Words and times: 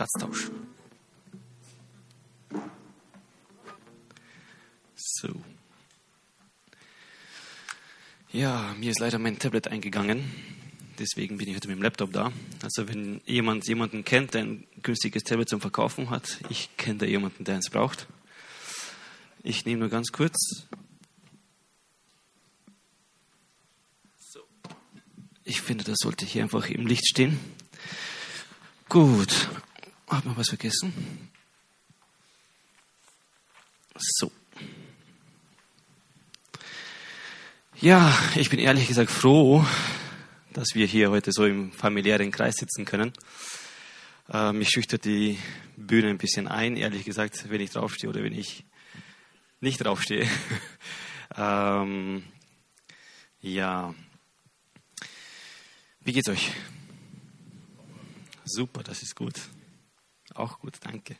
Platztausch. 0.00 0.50
So. 4.96 5.28
Ja, 8.32 8.74
mir 8.78 8.92
ist 8.92 9.00
leider 9.00 9.18
mein 9.18 9.38
Tablet 9.38 9.68
eingegangen. 9.68 10.24
Deswegen 10.98 11.36
bin 11.36 11.48
ich 11.48 11.54
heute 11.54 11.68
mit 11.68 11.76
dem 11.76 11.82
Laptop 11.82 12.14
da. 12.14 12.32
Also 12.62 12.88
wenn 12.88 13.20
jemand 13.26 13.68
jemanden 13.68 14.02
kennt, 14.02 14.32
der 14.32 14.44
ein 14.44 14.66
günstiges 14.80 15.22
Tablet 15.22 15.50
zum 15.50 15.60
Verkaufen 15.60 16.08
hat, 16.08 16.38
ich 16.48 16.74
kenne 16.78 17.00
da 17.00 17.04
jemanden, 17.04 17.44
der 17.44 17.56
eins 17.56 17.68
braucht. 17.68 18.06
Ich 19.42 19.66
nehme 19.66 19.80
nur 19.80 19.90
ganz 19.90 20.12
kurz. 20.12 20.66
So. 24.16 24.40
Ich 25.44 25.60
finde, 25.60 25.84
das 25.84 25.98
sollte 26.00 26.24
hier 26.24 26.42
einfach 26.42 26.70
im 26.70 26.86
Licht 26.86 27.06
stehen. 27.06 27.38
Gut. 28.88 29.50
Hat 30.10 30.24
man 30.24 30.36
was 30.36 30.48
vergessen? 30.48 31.30
So. 33.96 34.32
Ja, 37.76 38.18
ich 38.34 38.50
bin 38.50 38.58
ehrlich 38.58 38.88
gesagt 38.88 39.10
froh, 39.10 39.64
dass 40.52 40.74
wir 40.74 40.84
hier 40.86 41.10
heute 41.10 41.30
so 41.30 41.46
im 41.46 41.70
familiären 41.70 42.32
Kreis 42.32 42.56
sitzen 42.56 42.84
können. 42.84 43.12
Äh, 44.32 44.52
mich 44.52 44.70
schüchtert 44.70 45.04
die 45.04 45.38
Bühne 45.76 46.08
ein 46.08 46.18
bisschen 46.18 46.48
ein, 46.48 46.76
ehrlich 46.76 47.04
gesagt, 47.04 47.48
wenn 47.48 47.60
ich 47.60 47.70
draufstehe 47.70 48.10
oder 48.10 48.24
wenn 48.24 48.36
ich 48.36 48.64
nicht 49.60 49.78
draufstehe. 49.78 50.28
ähm, 51.36 52.24
ja. 53.40 53.94
Wie 56.00 56.12
geht's 56.12 56.28
euch? 56.28 56.50
Super, 58.44 58.82
das 58.82 59.02
ist 59.02 59.14
gut. 59.14 59.34
Auch 60.34 60.60
gut, 60.60 60.78
danke. 60.82 61.16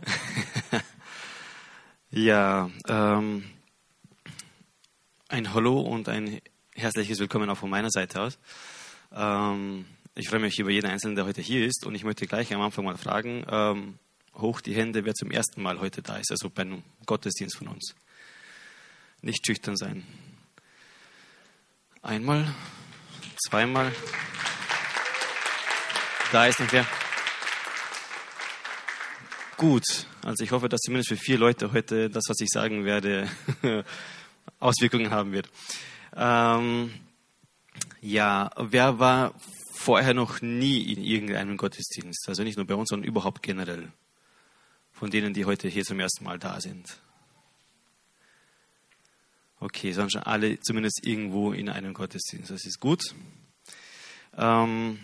ja, 2.10 2.68
ähm, 2.88 3.44
ein 5.28 5.54
Hallo 5.54 5.80
und 5.80 6.08
ein 6.08 6.40
herzliches 6.74 7.20
Willkommen 7.20 7.48
auch 7.48 7.56
von 7.56 7.70
meiner 7.70 7.90
Seite 7.90 8.20
aus. 8.20 8.38
Ähm, 9.12 9.86
ich 10.14 10.28
freue 10.28 10.40
mich 10.40 10.58
über 10.58 10.70
jeden 10.70 10.90
Einzelnen, 10.90 11.14
der 11.14 11.26
heute 11.26 11.40
hier 11.40 11.64
ist 11.64 11.86
und 11.86 11.94
ich 11.94 12.04
möchte 12.04 12.26
gleich 12.26 12.52
am 12.52 12.60
Anfang 12.60 12.84
mal 12.84 12.98
fragen, 12.98 13.46
ähm, 13.48 13.98
hoch 14.34 14.60
die 14.60 14.74
Hände, 14.74 15.04
wer 15.04 15.14
zum 15.14 15.30
ersten 15.30 15.62
Mal 15.62 15.80
heute 15.80 16.02
da 16.02 16.16
ist, 16.16 16.30
also 16.30 16.50
bei 16.50 16.62
einem 16.62 16.82
Gottesdienst 17.06 17.56
von 17.56 17.68
uns. 17.68 17.94
Nicht 19.22 19.46
schüchtern 19.46 19.76
sein. 19.76 20.04
Einmal, 22.02 22.52
zweimal. 23.48 23.92
Da 26.32 26.46
ist 26.46 26.60
noch 26.60 26.72
wer. 26.72 26.86
Gut, 29.56 30.06
also 30.22 30.44
ich 30.44 30.50
hoffe, 30.50 30.68
dass 30.68 30.82
zumindest 30.82 31.08
für 31.08 31.16
vier 31.16 31.38
Leute 31.38 31.72
heute 31.72 32.10
das, 32.10 32.24
was 32.28 32.38
ich 32.40 32.50
sagen 32.50 32.84
werde, 32.84 33.26
Auswirkungen 34.60 35.10
haben 35.10 35.32
wird. 35.32 35.48
Ähm, 36.14 36.92
ja, 38.02 38.50
wer 38.58 38.98
war 38.98 39.34
vorher 39.72 40.12
noch 40.12 40.42
nie 40.42 40.92
in 40.92 41.02
irgendeinem 41.02 41.56
Gottesdienst? 41.56 42.28
Also 42.28 42.42
nicht 42.42 42.58
nur 42.58 42.66
bei 42.66 42.74
uns, 42.74 42.90
sondern 42.90 43.08
überhaupt 43.08 43.42
generell. 43.42 43.90
Von 44.92 45.10
denen, 45.10 45.32
die 45.32 45.46
heute 45.46 45.68
hier 45.68 45.84
zum 45.84 46.00
ersten 46.00 46.24
Mal 46.24 46.38
da 46.38 46.60
sind. 46.60 47.00
Okay, 49.58 49.92
sondern 49.92 50.10
schon 50.10 50.22
alle 50.22 50.60
zumindest 50.60 51.06
irgendwo 51.06 51.52
in 51.52 51.70
einem 51.70 51.94
Gottesdienst. 51.94 52.50
Das 52.50 52.66
ist 52.66 52.78
gut. 52.78 53.14
Ähm, 54.36 54.98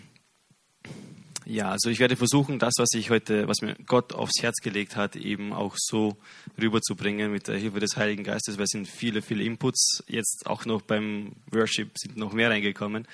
ja, 1.45 1.69
also 1.69 1.89
ich 1.89 1.99
werde 1.99 2.15
versuchen, 2.15 2.59
das, 2.59 2.73
was 2.77 2.89
ich 2.93 3.09
heute, 3.09 3.47
was 3.47 3.61
mir 3.61 3.75
Gott 3.85 4.13
aufs 4.13 4.41
Herz 4.41 4.61
gelegt 4.61 4.95
hat, 4.95 5.15
eben 5.15 5.51
auch 5.51 5.75
so 5.77 6.17
rüberzubringen 6.59 7.31
mit 7.31 7.47
der 7.47 7.57
Hilfe 7.57 7.79
des 7.79 7.97
Heiligen 7.97 8.23
Geistes, 8.23 8.57
weil 8.57 8.65
es 8.65 8.71
sind 8.71 8.87
viele, 8.87 9.21
viele 9.21 9.43
Inputs. 9.43 10.03
Jetzt 10.07 10.43
auch 10.45 10.65
noch 10.65 10.81
beim 10.81 11.33
Worship 11.51 11.91
sind 11.97 12.17
noch 12.17 12.33
mehr 12.33 12.49
reingekommen. 12.49 13.07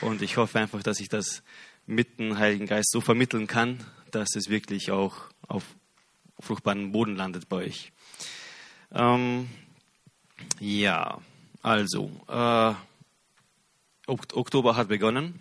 Und 0.00 0.22
ich 0.22 0.36
hoffe 0.36 0.58
einfach, 0.58 0.82
dass 0.82 1.00
ich 1.00 1.08
das 1.08 1.42
mit 1.86 2.18
dem 2.18 2.38
Heiligen 2.38 2.66
Geist 2.66 2.90
so 2.90 3.00
vermitteln 3.00 3.46
kann, 3.46 3.78
dass 4.10 4.34
es 4.34 4.48
wirklich 4.48 4.90
auch 4.90 5.16
auf 5.46 5.64
fruchtbaren 6.40 6.92
Boden 6.92 7.16
landet 7.16 7.48
bei 7.48 7.56
euch. 7.56 7.92
Ähm, 8.92 9.48
ja, 10.58 11.20
also, 11.62 12.10
äh, 12.28 12.74
Oktober 14.06 14.76
hat 14.76 14.88
begonnen 14.88 15.40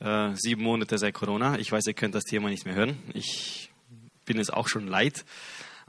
äh, 0.00 0.34
sieben 0.34 0.62
Monate 0.62 0.98
seit 0.98 1.14
Corona. 1.14 1.58
Ich 1.58 1.70
weiß, 1.70 1.86
ihr 1.86 1.94
könnt 1.94 2.14
das 2.14 2.24
Thema 2.24 2.48
nicht 2.48 2.64
mehr 2.64 2.74
hören. 2.74 2.98
Ich 3.14 3.70
bin 4.24 4.38
es 4.38 4.50
auch 4.50 4.68
schon 4.68 4.86
leid, 4.86 5.24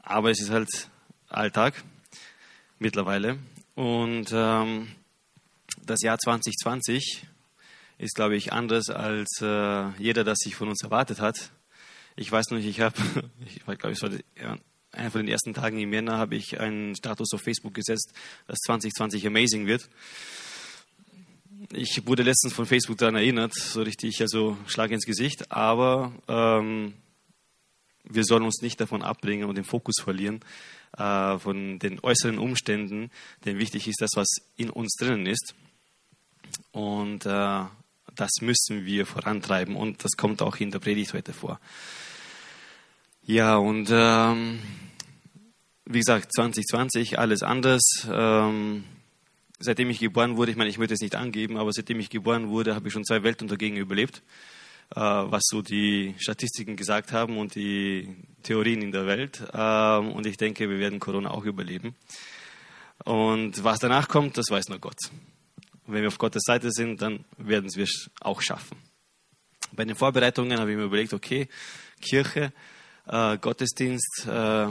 aber 0.02 0.32
es 0.32 0.42
ist 0.42 0.52
halt 0.52 0.70
Alltag 1.30 1.84
mittlerweile. 2.80 3.40
Und 3.76 4.32
ähm, 4.34 4.90
das 5.86 6.02
Jahr 6.02 6.18
2020 6.18 7.28
ist, 7.98 8.16
glaube 8.16 8.36
ich, 8.36 8.52
anders 8.52 8.90
als 8.90 9.42
äh, 9.42 9.90
jeder, 9.98 10.24
das 10.24 10.40
sich 10.40 10.56
von 10.56 10.70
uns 10.70 10.84
erwartet 10.84 11.20
hat. 11.20 11.52
Ich 12.16 12.32
weiß 12.32 12.50
noch, 12.50 12.60
ich 12.60 12.82
habe, 12.82 12.96
ich 13.46 13.64
glaube, 13.64 13.92
ich 13.92 14.00
sollte, 14.00 14.24
ja, 14.40 14.58
einer 14.92 15.12
von 15.12 15.22
den 15.22 15.30
ersten 15.30 15.54
Tagen 15.54 15.80
im 15.80 15.94
Jänner 15.94 16.18
habe 16.18 16.36
ich 16.36 16.60
einen 16.60 16.96
Status 16.96 17.34
auf 17.34 17.42
Facebook 17.42 17.74
gesetzt, 17.74 18.12
dass 18.48 18.60
2020 18.60 19.26
amazing 19.26 19.68
wird 19.68 19.90
ich 21.74 22.06
wurde 22.06 22.24
letztens 22.24 22.54
von 22.54 22.66
Facebook 22.66 22.98
daran 22.98 23.16
erinnert, 23.16 23.54
so 23.54 23.82
richtig, 23.82 24.22
also 24.22 24.58
Schlag 24.68 24.92
ins 24.92 25.06
Gesicht, 25.06 25.52
aber 25.52 26.12
ähm, 26.28 26.94
wir 28.04 28.24
sollen 28.24 28.44
uns 28.44 28.62
nicht 28.62 28.80
davon 28.80 29.02
abbringen 29.02 29.48
und 29.48 29.56
den 29.56 29.64
Fokus 29.64 29.96
verlieren 30.02 30.42
äh, 30.98 31.38
von 31.38 31.80
den 31.80 32.00
äußeren 32.02 32.38
Umständen, 32.38 33.12
denn 33.46 33.60
wichtig 33.60 33.88
ist 33.88 34.02
das, 34.02 34.12
was 34.16 34.28
in 34.58 34.70
uns 34.70 34.96
drinnen 35.00 35.26
ist. 35.26 35.56
Und 36.72 37.26
äh, 37.26 37.64
das 38.16 38.32
müssen 38.42 38.86
wir 38.86 39.06
vorantreiben 39.06 39.76
und 39.76 40.04
das 40.04 40.12
kommt 40.18 40.42
auch 40.42 40.58
in 40.58 40.72
der 40.72 40.80
Predigt 40.80 41.14
heute 41.14 41.34
vor. 41.34 41.60
Ja, 43.24 43.56
und 43.58 43.90
ähm, 43.92 44.60
wie 45.86 46.00
gesagt, 46.00 46.34
2020, 46.34 47.20
alles 47.20 47.44
anders. 47.44 47.82
Ähm, 48.12 48.84
seitdem 49.62 49.90
ich 49.90 50.00
geboren 50.00 50.38
wurde, 50.38 50.52
ich 50.52 50.58
meine, 50.58 50.70
ich 50.70 50.78
möchte 50.78 50.94
es 50.94 51.02
nicht 51.02 51.16
angeben, 51.16 51.58
aber 51.58 51.72
seitdem 51.72 52.00
ich 52.00 52.10
geboren 52.10 52.50
wurde, 52.50 52.76
habe 52.76 52.88
ich 52.88 52.94
schon 52.94 53.06
zwei 53.06 53.24
Weltuntergänge 53.24 53.80
überlebt, 53.80 54.22
äh, 54.96 55.00
was 55.00 55.44
so 55.46 55.62
die 55.62 56.16
Statistiken 56.18 56.76
gesagt 56.76 57.12
haben 57.12 57.38
und 57.38 57.56
die 57.56 58.16
Theorien 58.44 58.82
in 58.82 58.92
der 58.92 59.06
Welt. 59.06 59.44
Ähm, 59.54 60.12
und 60.12 60.26
ich 60.26 60.38
denke, 60.38 60.70
wir 60.70 60.80
werden 60.80 61.00
Corona 61.00 61.32
auch 61.32 61.46
überleben. 61.46 61.96
Und 63.04 63.64
was 63.64 63.80
danach 63.80 64.08
kommt, 64.08 64.38
das 64.38 64.50
weiß 64.50 64.70
nur 64.70 64.80
Gott. 64.80 65.00
Und 65.86 65.94
wenn 65.94 66.02
wir 66.02 66.10
auf 66.10 66.18
Gottes 66.18 66.44
Seite 66.46 66.72
sind, 66.72 67.02
dann 67.02 67.26
werden 67.38 67.74
wir 67.74 67.84
es 67.84 68.10
auch 68.20 68.42
schaffen. 68.42 68.78
Bei 69.74 69.86
den 69.86 69.96
Vorbereitungen 69.96 70.60
habe 70.60 70.72
ich 70.72 70.78
mir 70.78 70.84
überlegt, 70.84 71.14
okay, 71.14 71.48
Kirche, 72.02 72.52
äh, 73.08 73.38
Gottesdienst, 73.38 74.28
äh, 74.28 74.68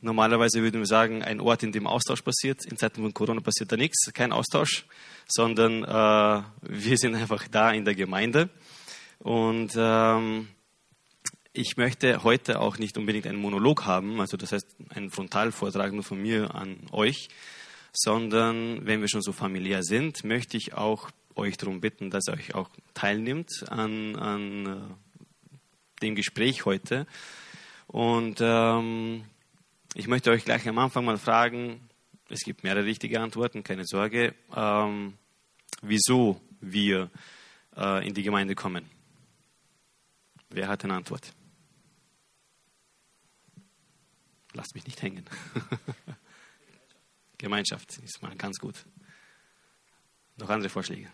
Normalerweise 0.00 0.62
würden 0.62 0.80
wir 0.80 0.86
sagen, 0.86 1.22
ein 1.22 1.40
Ort, 1.40 1.62
in 1.62 1.72
dem 1.72 1.86
Austausch 1.86 2.22
passiert. 2.22 2.64
In 2.64 2.76
Zeiten 2.76 3.02
von 3.02 3.14
Corona 3.14 3.40
passiert 3.40 3.72
da 3.72 3.76
nichts, 3.76 4.12
kein 4.12 4.32
Austausch, 4.32 4.86
sondern 5.26 5.84
äh, 5.84 6.42
wir 6.62 6.98
sind 6.98 7.14
einfach 7.14 7.48
da 7.48 7.70
in 7.70 7.84
der 7.84 7.94
Gemeinde. 7.94 8.50
Und 9.18 9.72
ähm, 9.76 10.48
ich 11.52 11.76
möchte 11.76 12.22
heute 12.22 12.60
auch 12.60 12.78
nicht 12.78 12.98
unbedingt 12.98 13.26
einen 13.26 13.40
Monolog 13.40 13.86
haben, 13.86 14.20
also 14.20 14.36
das 14.36 14.52
heißt 14.52 14.76
einen 14.90 15.10
Frontalvortrag 15.10 15.92
nur 15.92 16.02
von 16.02 16.20
mir 16.20 16.54
an 16.54 16.76
euch, 16.92 17.28
sondern 17.92 18.84
wenn 18.84 19.00
wir 19.00 19.08
schon 19.08 19.22
so 19.22 19.32
familiär 19.32 19.82
sind, 19.82 20.22
möchte 20.22 20.58
ich 20.58 20.74
auch 20.74 21.10
euch 21.34 21.56
darum 21.56 21.80
bitten, 21.80 22.10
dass 22.10 22.28
ihr 22.28 22.34
euch 22.34 22.54
auch 22.54 22.68
teilnimmt 22.94 23.64
an, 23.70 24.16
an 24.16 24.66
äh, 24.66 26.02
dem 26.02 26.14
Gespräch 26.14 26.64
heute. 26.66 27.06
Und 27.86 28.38
ähm, 28.40 29.24
ich 29.96 30.08
möchte 30.08 30.30
euch 30.30 30.44
gleich 30.44 30.68
am 30.68 30.78
Anfang 30.78 31.06
mal 31.06 31.16
fragen, 31.16 31.80
es 32.28 32.40
gibt 32.40 32.62
mehrere 32.62 32.84
richtige 32.84 33.18
Antworten, 33.18 33.64
keine 33.64 33.86
Sorge, 33.86 34.34
ähm, 34.54 35.16
wieso 35.80 36.38
wir 36.60 37.10
äh, 37.74 38.06
in 38.06 38.12
die 38.12 38.22
Gemeinde 38.22 38.54
kommen. 38.54 38.84
Wer 40.50 40.68
hat 40.68 40.84
eine 40.84 40.94
Antwort? 40.94 41.32
Lasst 44.52 44.74
mich 44.74 44.86
nicht 44.86 45.00
hängen. 45.00 45.24
Gemeinschaft 47.38 47.96
ist 47.98 48.20
mal 48.20 48.36
ganz 48.36 48.58
gut. 48.58 48.84
Noch 50.36 50.50
andere 50.50 50.68
Vorschläge? 50.68 51.10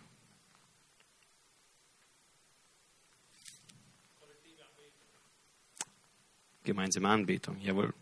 Gemeinsame 6.65 7.09
Anbetung, 7.09 7.61
jawohl. 7.61 7.95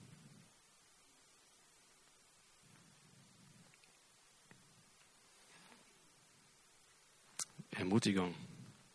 Ermutigung. 7.91 8.33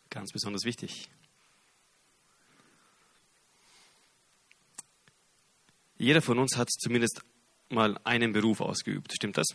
Ganz 0.08 0.32
besonders 0.32 0.64
wichtig. 0.64 1.10
Jeder 5.98 6.22
von 6.22 6.38
uns 6.38 6.56
hat 6.56 6.70
zumindest 6.70 7.20
mal 7.68 8.00
einen 8.04 8.32
Beruf 8.32 8.62
ausgeübt. 8.62 9.12
Stimmt 9.12 9.36
das? 9.36 9.48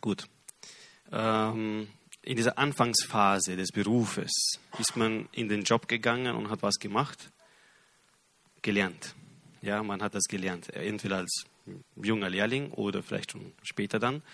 Gut. 0.00 0.26
Ähm, 1.12 1.86
in 2.22 2.36
dieser 2.36 2.58
Anfangsphase 2.58 3.54
des 3.54 3.70
Berufes 3.70 4.58
ist 4.80 4.96
man 4.96 5.28
in 5.30 5.48
den 5.48 5.62
Job 5.62 5.86
gegangen 5.86 6.34
und 6.34 6.50
hat 6.50 6.64
was 6.64 6.80
gemacht? 6.80 7.30
Gelernt. 8.60 9.14
Ja, 9.62 9.84
man 9.84 10.02
hat 10.02 10.16
das 10.16 10.24
gelernt. 10.24 10.68
Entweder 10.74 11.18
als 11.18 11.44
junger 11.94 12.28
Lehrling 12.28 12.72
oder 12.72 13.04
vielleicht 13.04 13.30
schon 13.30 13.52
später 13.62 14.00
dann. 14.00 14.24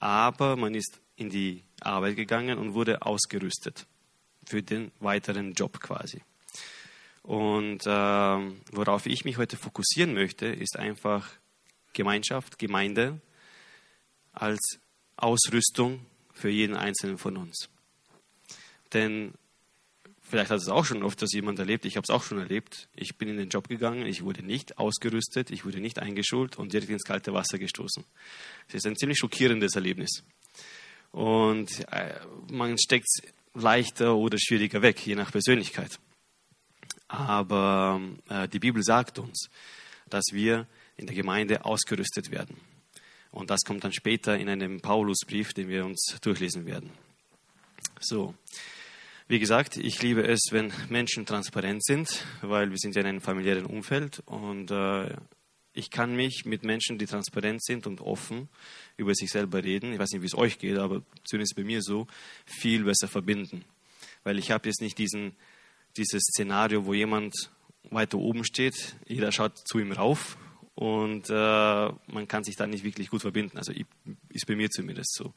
Aber 0.00 0.56
man 0.56 0.74
ist 0.74 1.00
in 1.20 1.30
die 1.30 1.62
Arbeit 1.80 2.16
gegangen 2.16 2.58
und 2.58 2.74
wurde 2.74 3.02
ausgerüstet 3.02 3.86
für 4.44 4.62
den 4.62 4.90
weiteren 5.00 5.52
Job 5.52 5.80
quasi. 5.80 6.22
Und 7.22 7.86
äh, 7.86 7.90
worauf 8.72 9.06
ich 9.06 9.24
mich 9.24 9.36
heute 9.36 9.56
fokussieren 9.56 10.14
möchte, 10.14 10.46
ist 10.46 10.78
einfach 10.78 11.28
Gemeinschaft, 11.92 12.58
Gemeinde 12.58 13.20
als 14.32 14.80
Ausrüstung 15.16 16.06
für 16.32 16.48
jeden 16.48 16.76
Einzelnen 16.76 17.18
von 17.18 17.36
uns. 17.36 17.68
Denn 18.92 19.34
vielleicht 20.22 20.50
hat 20.50 20.58
es 20.58 20.68
auch 20.68 20.84
schon 20.84 21.02
oft, 21.02 21.20
dass 21.20 21.32
jemand 21.32 21.58
erlebt, 21.58 21.84
ich 21.84 21.96
habe 21.96 22.04
es 22.04 22.10
auch 22.10 22.22
schon 22.22 22.38
erlebt, 22.38 22.88
ich 22.96 23.18
bin 23.18 23.28
in 23.28 23.36
den 23.36 23.50
Job 23.50 23.68
gegangen, 23.68 24.06
ich 24.06 24.24
wurde 24.24 24.42
nicht 24.42 24.78
ausgerüstet, 24.78 25.50
ich 25.50 25.64
wurde 25.66 25.80
nicht 25.80 25.98
eingeschult 25.98 26.58
und 26.58 26.72
direkt 26.72 26.90
ins 26.90 27.04
kalte 27.04 27.34
Wasser 27.34 27.58
gestoßen. 27.58 28.04
Das 28.66 28.76
ist 28.76 28.86
ein 28.86 28.96
ziemlich 28.96 29.18
schockierendes 29.18 29.74
Erlebnis. 29.74 30.24
Und 31.12 31.68
äh, 31.90 32.14
man 32.50 32.78
steckt 32.78 33.06
es 33.06 33.32
leichter 33.54 34.14
oder 34.16 34.38
schwieriger 34.38 34.82
weg, 34.82 35.04
je 35.04 35.14
nach 35.14 35.32
Persönlichkeit. 35.32 35.98
Aber 37.08 38.00
äh, 38.28 38.48
die 38.48 38.60
Bibel 38.60 38.82
sagt 38.82 39.18
uns, 39.18 39.50
dass 40.08 40.24
wir 40.32 40.66
in 40.96 41.06
der 41.06 41.16
Gemeinde 41.16 41.64
ausgerüstet 41.64 42.30
werden. 42.30 42.56
Und 43.32 43.50
das 43.50 43.60
kommt 43.60 43.84
dann 43.84 43.92
später 43.92 44.38
in 44.38 44.48
einem 44.48 44.80
Paulusbrief, 44.80 45.52
den 45.52 45.68
wir 45.68 45.84
uns 45.84 46.18
durchlesen 46.20 46.66
werden. 46.66 46.90
So, 48.00 48.34
wie 49.28 49.38
gesagt, 49.38 49.76
ich 49.76 50.02
liebe 50.02 50.26
es, 50.26 50.48
wenn 50.50 50.72
Menschen 50.88 51.26
transparent 51.26 51.84
sind, 51.84 52.24
weil 52.42 52.70
wir 52.70 52.78
sind 52.78 52.96
ja 52.96 53.02
in 53.02 53.06
einem 53.06 53.20
familiären 53.20 53.66
Umfeld 53.66 54.22
und 54.26 54.70
äh, 54.70 55.14
ich 55.72 55.90
kann 55.90 56.16
mich 56.16 56.44
mit 56.44 56.64
Menschen, 56.64 56.98
die 56.98 57.06
transparent 57.06 57.62
sind 57.62 57.86
und 57.86 58.00
offen 58.00 58.48
über 58.96 59.14
sich 59.14 59.30
selber 59.30 59.62
reden, 59.62 59.92
ich 59.92 59.98
weiß 59.98 60.10
nicht, 60.12 60.22
wie 60.22 60.26
es 60.26 60.36
euch 60.36 60.58
geht, 60.58 60.78
aber 60.78 61.02
zumindest 61.24 61.54
bei 61.56 61.64
mir 61.64 61.82
so, 61.82 62.06
viel 62.44 62.84
besser 62.84 63.08
verbinden. 63.08 63.64
Weil 64.24 64.38
ich 64.38 64.50
habe 64.50 64.68
jetzt 64.68 64.80
nicht 64.80 64.98
diesen, 64.98 65.36
dieses 65.96 66.22
Szenario, 66.22 66.86
wo 66.86 66.94
jemand 66.94 67.34
weiter 67.90 68.18
oben 68.18 68.44
steht, 68.44 68.96
jeder 69.06 69.32
schaut 69.32 69.58
zu 69.58 69.78
ihm 69.78 69.92
rauf 69.92 70.36
und 70.74 71.30
äh, 71.30 71.32
man 71.32 72.26
kann 72.28 72.44
sich 72.44 72.56
da 72.56 72.66
nicht 72.66 72.84
wirklich 72.84 73.10
gut 73.10 73.22
verbinden. 73.22 73.56
Also 73.56 73.72
ich, 73.72 73.86
ist 74.28 74.46
bei 74.46 74.56
mir 74.56 74.70
zumindest 74.70 75.14
so. 75.14 75.32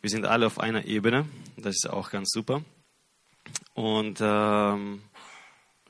Wir 0.00 0.10
sind 0.10 0.24
alle 0.24 0.46
auf 0.46 0.58
einer 0.58 0.84
Ebene, 0.86 1.26
das 1.56 1.76
ist 1.76 1.90
auch 1.90 2.10
ganz 2.10 2.30
super. 2.30 2.62
Und 3.74 4.18
ähm, 4.20 5.02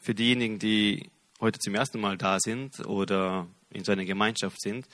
für 0.00 0.14
diejenigen, 0.14 0.58
die 0.58 1.10
heute 1.40 1.58
zum 1.58 1.74
ersten 1.74 2.00
Mal 2.00 2.16
da 2.16 2.38
sind 2.40 2.86
oder 2.86 3.46
in 3.70 3.84
so 3.84 3.92
einer 3.92 4.04
Gemeinschaft 4.04 4.60
sind, 4.60 4.86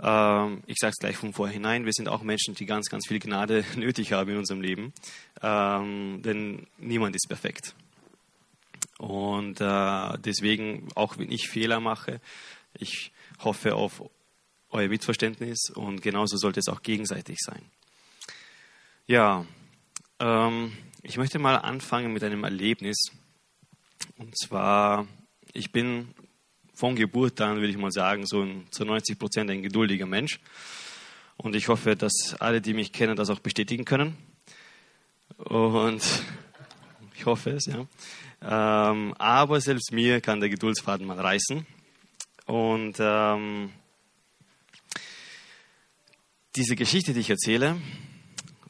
ähm, 0.00 0.62
ich 0.66 0.76
sage 0.78 0.92
es 0.92 0.98
gleich 0.98 1.16
von 1.16 1.32
vornherein, 1.32 1.84
wir 1.84 1.92
sind 1.92 2.08
auch 2.08 2.22
Menschen, 2.22 2.54
die 2.54 2.66
ganz, 2.66 2.88
ganz 2.88 3.06
viel 3.08 3.18
Gnade 3.18 3.64
nötig 3.76 4.12
haben 4.12 4.30
in 4.30 4.38
unserem 4.38 4.60
Leben, 4.60 4.92
ähm, 5.42 6.22
denn 6.22 6.66
niemand 6.78 7.16
ist 7.16 7.28
perfekt. 7.28 7.74
Und 8.98 9.60
äh, 9.60 10.18
deswegen, 10.18 10.88
auch 10.94 11.18
wenn 11.18 11.30
ich 11.30 11.48
Fehler 11.48 11.80
mache, 11.80 12.20
ich 12.74 13.12
hoffe 13.40 13.74
auf 13.74 14.02
euer 14.70 14.88
Mitverständnis 14.88 15.70
und 15.74 16.02
genauso 16.02 16.36
sollte 16.36 16.60
es 16.60 16.68
auch 16.68 16.82
gegenseitig 16.82 17.38
sein. 17.40 17.62
Ja, 19.06 19.46
ähm, 20.18 20.76
ich 21.02 21.16
möchte 21.16 21.38
mal 21.38 21.56
anfangen 21.56 22.12
mit 22.12 22.22
einem 22.22 22.44
Erlebnis. 22.44 23.10
Und 24.18 24.36
zwar, 24.36 25.06
ich 25.52 25.72
bin 25.72 26.08
von 26.74 26.94
Geburt 26.94 27.40
an, 27.40 27.56
würde 27.56 27.68
ich 27.68 27.76
mal 27.76 27.90
sagen, 27.90 28.26
so 28.26 28.42
ein, 28.42 28.66
zu 28.70 28.84
90 28.84 29.18
Prozent 29.18 29.50
ein 29.50 29.62
geduldiger 29.62 30.06
Mensch. 30.06 30.40
Und 31.36 31.54
ich 31.56 31.68
hoffe, 31.68 31.96
dass 31.96 32.36
alle, 32.38 32.60
die 32.60 32.74
mich 32.74 32.92
kennen, 32.92 33.16
das 33.16 33.30
auch 33.30 33.40
bestätigen 33.40 33.84
können. 33.84 34.16
Und 35.38 36.02
ich 37.16 37.26
hoffe 37.26 37.50
es, 37.50 37.66
ja. 37.66 37.86
Ähm, 38.40 39.14
aber 39.18 39.60
selbst 39.60 39.92
mir 39.92 40.20
kann 40.20 40.40
der 40.40 40.48
Geduldsfaden 40.48 41.06
mal 41.06 41.18
reißen. 41.18 41.66
Und 42.46 42.96
ähm, 42.98 43.70
diese 46.56 46.76
Geschichte, 46.76 47.12
die 47.12 47.20
ich 47.20 47.30
erzähle, 47.30 47.76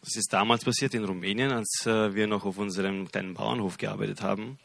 das 0.03 0.17
ist 0.17 0.33
damals 0.33 0.65
passiert 0.65 0.95
in 0.95 1.05
Rumänien, 1.05 1.53
als 1.53 1.87
äh, 1.87 2.15
wir 2.15 2.27
noch 2.27 2.45
auf 2.47 2.57
unserem 2.57 3.11
kleinen 3.11 3.35
Bauernhof 3.35 3.77
gearbeitet 3.77 4.23
haben. 4.23 4.59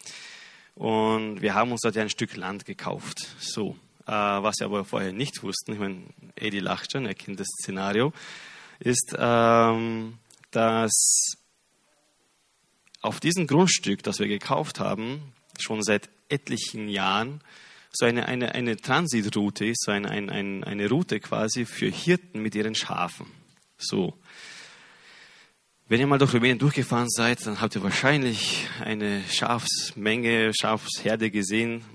Und 0.76 1.42
wir 1.42 1.54
haben 1.54 1.72
uns 1.72 1.82
dort 1.82 1.98
ein 1.98 2.10
Stück 2.10 2.36
Land 2.36 2.66
gekauft. 2.66 3.20
So, 3.40 3.78
äh, 4.06 4.12
was 4.12 4.56
wir 4.60 4.66
aber 4.66 4.86
vorher 4.86 5.14
nicht 5.14 5.44
wussten, 5.44 5.74
ich 5.74 5.80
meine, 5.80 6.04
Eddie 6.36 6.60
lacht 6.60 6.92
schon, 6.92 7.06
er 7.06 7.14
kennt 7.14 7.40
das 7.40 7.48
Szenario, 7.62 8.12
ist, 8.80 9.16
ähm, 9.18 10.18
dass 10.52 11.36
auf 13.02 13.20
diesem 13.20 13.48
Grundstück, 13.48 14.02
das 14.04 14.20
wir 14.20 14.28
gekauft 14.28 14.80
haben, 14.80 15.34
schon 15.60 15.84
seit 15.84 16.10
etlichen 16.30 16.90
Jahren 16.90 17.42
so 17.92 18.06
eine, 18.06 18.26
eine, 18.28 18.56
eine 18.56 18.76
Transitroute 18.76 19.66
ist, 19.66 19.84
so 19.84 19.92
eine, 19.92 20.10
eine, 20.10 20.66
eine 20.66 20.90
Route 20.90 21.20
quasi 21.20 21.66
für 21.66 21.90
Hirten 21.90 22.42
mit 22.42 22.56
ihren 22.56 22.74
Schafen. 22.74 23.28
So. 23.78 24.18
Wenn 25.94 26.00
ihr 26.00 26.08
mal 26.08 26.18
durch 26.18 26.34
Rumänien 26.34 26.58
durchgefahren 26.58 27.08
seid, 27.08 27.46
dann 27.46 27.62
habt 27.62 27.76
ihr 27.76 27.84
wahrscheinlich 27.84 28.68
eine 28.84 29.22
Schafsmenge, 29.30 30.52
Schafsherde 30.52 31.30
gesehen, 31.30 31.86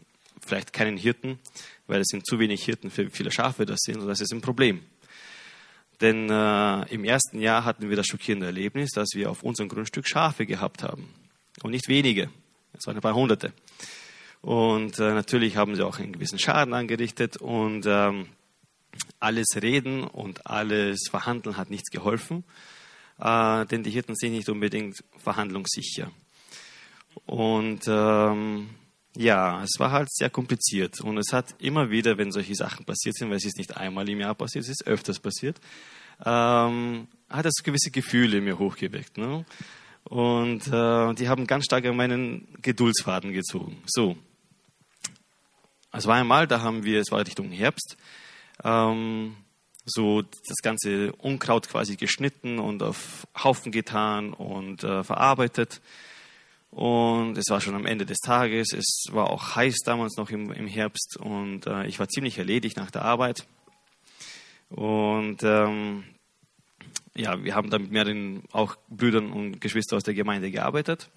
vielleicht 0.41 0.73
keinen 0.73 0.97
Hirten, 0.97 1.41
weil 1.89 2.03
es 2.03 2.07
sind 2.07 2.25
zu 2.25 2.39
wenig 2.39 2.65
Hirten 2.65 2.93
für 2.93 3.11
viele 3.11 3.33
Schafe 3.33 3.67
das 3.67 3.81
sind 3.81 3.99
und 3.99 4.07
das 4.07 4.21
ist 4.21 4.33
ein 4.33 4.41
Problem. 4.41 4.83
Denn 6.01 6.31
äh, 6.31 6.95
im 6.95 7.03
ersten 7.03 7.41
Jahr 7.41 7.65
hatten 7.65 7.91
wir 7.91 7.97
das 7.97 8.07
schockierende 8.07 8.47
Erlebnis, 8.47 8.91
dass 8.93 9.09
wir 9.15 9.33
auf 9.33 9.43
unserem 9.43 9.69
Grundstück 9.69 10.07
Schafe 10.07 10.47
gehabt 10.47 10.85
haben. 10.85 11.09
Und 11.65 11.73
nicht 11.73 11.89
wenige, 11.89 12.31
es 12.75 12.87
waren 12.87 12.95
ein 12.95 13.03
paar 13.03 13.17
Hunderte. 13.17 13.53
Und 14.43 15.01
äh, 15.01 15.13
natürlich 15.13 15.57
haben 15.57 15.75
sie 15.75 15.85
auch 15.85 15.99
einen 15.99 16.13
gewissen 16.13 16.39
Schaden 16.39 16.73
angerichtet 16.73 17.39
und 17.39 17.85
ähm, 17.85 18.29
alles 19.19 19.49
Reden 19.61 20.05
und 20.05 20.47
alles 20.47 21.09
Verhandeln 21.11 21.57
hat 21.57 21.69
nichts 21.69 21.91
geholfen, 21.91 22.45
äh, 23.21 23.67
denn 23.67 23.83
die 23.83 23.91
Hirten 23.91 24.15
sind 24.15 24.33
nicht 24.33 24.49
unbedingt 24.49 24.97
verhandlungssicher. 25.19 26.11
Und 27.27 27.83
ähm, 27.87 28.71
ja, 29.17 29.63
es 29.65 29.79
war 29.79 29.91
halt 29.91 30.13
sehr 30.13 30.31
kompliziert 30.31 31.01
und 31.01 31.19
es 31.19 31.33
hat 31.33 31.55
immer 31.59 31.91
wieder, 31.91 32.19
wenn 32.19 32.31
solche 32.31 32.55
Sachen 32.55 32.85
passiert 32.85 33.17
sind, 33.17 33.31
weil 33.31 33.39
es 33.39 33.45
ist 33.45 33.59
nicht 33.59 33.77
einmal 33.77 34.09
im 34.09 34.21
Jahr 34.21 34.35
passiert, 34.35 34.65
es 34.65 34.71
ist 34.71 34.87
öfters 34.87 35.19
passiert, 35.19 35.61
ähm, 36.25 37.09
hat 37.29 37.47
es 37.47 37.63
gewisse 37.65 37.91
Gefühle 37.91 38.39
in 38.39 38.45
mir 38.45 38.59
hochgeweckt. 38.59 39.19
Ne? 39.19 39.45
Und 40.05 40.67
äh, 40.69 41.15
die 41.15 41.29
haben 41.29 41.47
ganz 41.47 41.65
stark 41.65 41.85
an 41.87 41.97
meinen 41.97 42.49
Geduldsfaden 42.63 43.33
gezogen. 43.33 43.83
So, 43.87 44.17
es 45.93 46.07
war 46.07 46.17
einmal, 46.17 46.47
da 46.47 46.61
haben 46.61 46.85
wir, 46.85 47.01
es 47.01 47.11
war 47.11 47.21
Richtung 47.21 47.51
Herbst, 47.51 47.97
ähm, 48.63 49.37
so 49.89 50.23
das 50.23 50.59
ganze 50.63 51.13
Unkraut 51.13 51.69
quasi 51.69 51.97
geschnitten 51.97 52.59
und 52.59 52.83
auf 52.83 53.27
Haufen 53.43 53.73
getan 53.73 54.33
und 54.33 54.85
äh, 54.85 55.03
verarbeitet. 55.03 55.81
Und 56.71 57.39
es 57.39 57.47
war 57.49 57.61
schon 57.61 57.75
am 57.75 57.87
Ende 57.87 58.05
des 58.05 58.19
Tages. 58.19 58.73
Es 58.73 59.05
war 59.11 59.31
auch 59.31 59.57
heiß 59.57 59.79
damals 59.85 60.17
noch 60.17 60.31
im, 60.31 60.53
im 60.53 60.67
Herbst 60.67 61.17
und 61.17 61.67
äh, 61.67 61.87
ich 61.87 61.99
war 61.99 62.09
ziemlich 62.09 62.39
erledigt 62.39 62.77
nach 62.77 62.91
der 62.91 63.03
Arbeit. 63.03 63.47
Und 64.69 65.43
ähm, 65.43 66.05
ja, 67.17 67.43
wir 67.43 67.55
haben 67.55 67.71
dann 67.71 67.83
mit 67.83 67.91
mehreren 67.91 68.43
auch 68.53 68.77
Brüdern 68.89 69.33
und 69.33 69.61
Geschwistern 69.61 69.97
aus 69.97 70.05
der 70.05 70.15
Gemeinde 70.15 70.51
gearbeitet. 70.51 71.09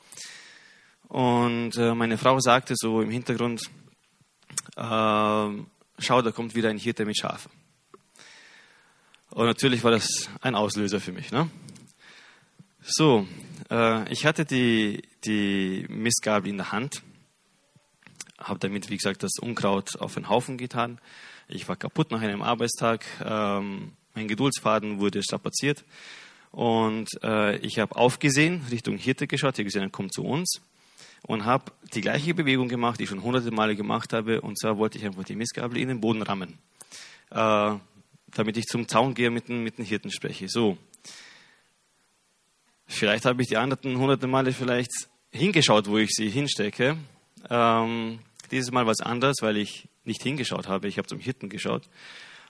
Und 1.08 1.76
äh, 1.78 1.94
meine 1.94 2.18
Frau 2.18 2.40
sagte 2.40 2.74
so 2.78 3.02
im 3.02 3.12
Hintergrund, 3.12 3.64
äh, 4.78 5.50
schau, 6.00 6.22
da 6.22 6.32
kommt 6.32 6.56
wieder 6.56 6.70
ein 6.70 6.78
Hirte 6.78 7.06
mit 7.06 7.18
Schafen. 7.18 7.52
Und 9.32 9.46
natürlich 9.46 9.84
war 9.84 9.92
das 9.92 10.30
ein 10.42 10.56
Auslöser 10.56 11.00
für 11.00 11.14
mich. 11.14 11.32
Ne? 11.32 11.50
So, 12.82 13.26
äh, 13.70 14.12
ich 14.12 14.26
hatte 14.26 14.44
die, 14.44 15.04
die 15.24 15.86
Mistgabel 15.90 16.50
in 16.50 16.58
der 16.58 16.74
Hand, 16.74 17.02
habe 18.38 18.60
damit, 18.60 18.90
wie 18.90 18.98
gesagt, 18.98 19.24
das 19.24 19.40
Unkraut 19.40 19.96
auf 20.02 20.16
den 20.16 20.28
Haufen 20.28 20.58
getan. 20.58 21.00
Ich 21.48 21.70
war 21.70 21.78
kaputt 21.78 22.12
nach 22.12 22.22
einem 22.22 22.42
Arbeitstag. 22.42 23.06
Ähm, 23.24 23.94
mein 24.16 24.28
Geduldsfaden 24.28 25.00
wurde 25.00 25.24
strapaziert. 25.24 25.86
Und 26.52 27.08
äh, 27.24 27.56
ich 27.58 27.80
habe 27.80 27.96
aufgesehen, 27.96 28.62
Richtung 28.70 28.98
Hirte 28.98 29.28
geschaut. 29.28 29.54
Habe 29.54 29.64
gesehen, 29.64 29.84
er 29.84 29.90
kommt 29.90 30.14
zu 30.14 30.26
uns. 30.26 30.62
und 31.24 31.46
habe 31.46 31.72
die 31.94 32.02
gleiche 32.02 32.34
Bewegung 32.34 32.68
gemacht, 32.68 33.00
die 33.00 33.04
ich 33.04 33.10
schon 33.10 33.24
hunderte 33.24 33.52
Male 33.52 33.76
gemacht 33.76 34.14
habe. 34.14 34.42
Und 34.42 34.60
zwar 34.60 34.78
wollte 34.78 34.98
ich 34.98 35.06
einfach 35.06 35.24
die 35.24 35.36
Mistgabel 35.36 35.78
in 35.78 35.88
den 35.88 36.02
Boden 36.02 36.22
rammen, 36.22 36.58
äh, 37.30 37.76
damit 38.36 38.58
ich 38.58 38.66
zum 38.66 38.88
Zaun 38.88 39.14
gehe 39.14 39.30
mit 39.30 39.48
den, 39.48 39.64
mit 39.64 39.78
den 39.78 39.86
Hirten 39.86 40.12
spreche. 40.12 40.48
So. 40.48 40.78
Vielleicht 42.88 43.26
habe 43.26 43.42
ich 43.42 43.48
die 43.48 43.58
anderen 43.58 43.98
hunderte 43.98 44.28
Male 44.28 44.54
vielleicht 44.54 44.92
hingeschaut, 45.32 45.88
wo 45.88 45.98
ich 45.98 46.12
sie 46.12 46.30
hinstecke. 46.30 46.98
Ähm, 47.50 48.20
dieses 48.52 48.72
Mal 48.72 48.86
war 48.86 48.92
es 48.92 49.02
anders, 49.02 49.38
weil 49.42 49.58
ich 49.58 49.88
nicht 50.04 50.24
hingeschaut 50.24 50.68
habe. 50.68 50.88
Ich 50.88 50.98
habe 50.98 51.08
zum 51.08 51.20
Hirten 51.20 51.50
geschaut. 51.50 51.84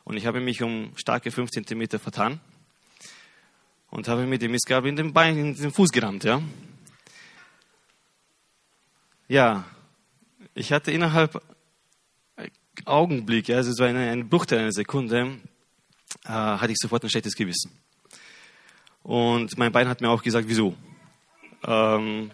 Und 0.04 0.18
ich 0.18 0.26
habe 0.26 0.40
mich 0.40 0.64
um 0.64 0.94
starke 0.96 1.32
5 1.32 1.52
cm 1.52 2.00
vertan 2.00 2.40
und 3.92 4.08
habe 4.08 4.26
mir 4.26 4.40
die 4.40 4.48
Mistgabel 4.48 4.90
in 4.90 4.96
den 4.96 5.14
Bein, 5.14 5.38
in 5.38 5.56
den 5.56 5.72
Fuß 5.72 5.92
gerammt, 5.92 6.24
ja. 6.24 6.42
Ja, 9.28 9.66
ich 10.56 10.74
hatte 10.74 10.92
innerhalb 10.92 11.42
Augenblick, 12.86 13.50
also 13.50 13.72
so 13.74 13.84
eine, 13.84 14.10
eine 14.10 14.24
Bruchteil 14.26 14.60
einer 14.60 14.72
Sekunde, 14.72 15.38
äh, 16.26 16.30
hatte 16.30 16.72
ich 16.72 16.78
sofort 16.80 17.04
ein 17.04 17.10
schlechtes 17.10 17.36
Gewissen. 17.36 17.72
Und 19.04 19.58
mein 19.58 19.72
Bein 19.72 19.88
hat 19.88 20.02
mir 20.02 20.10
auch 20.10 20.24
gesagt, 20.24 20.48
wieso. 20.48 20.76
Ähm, 21.66 22.32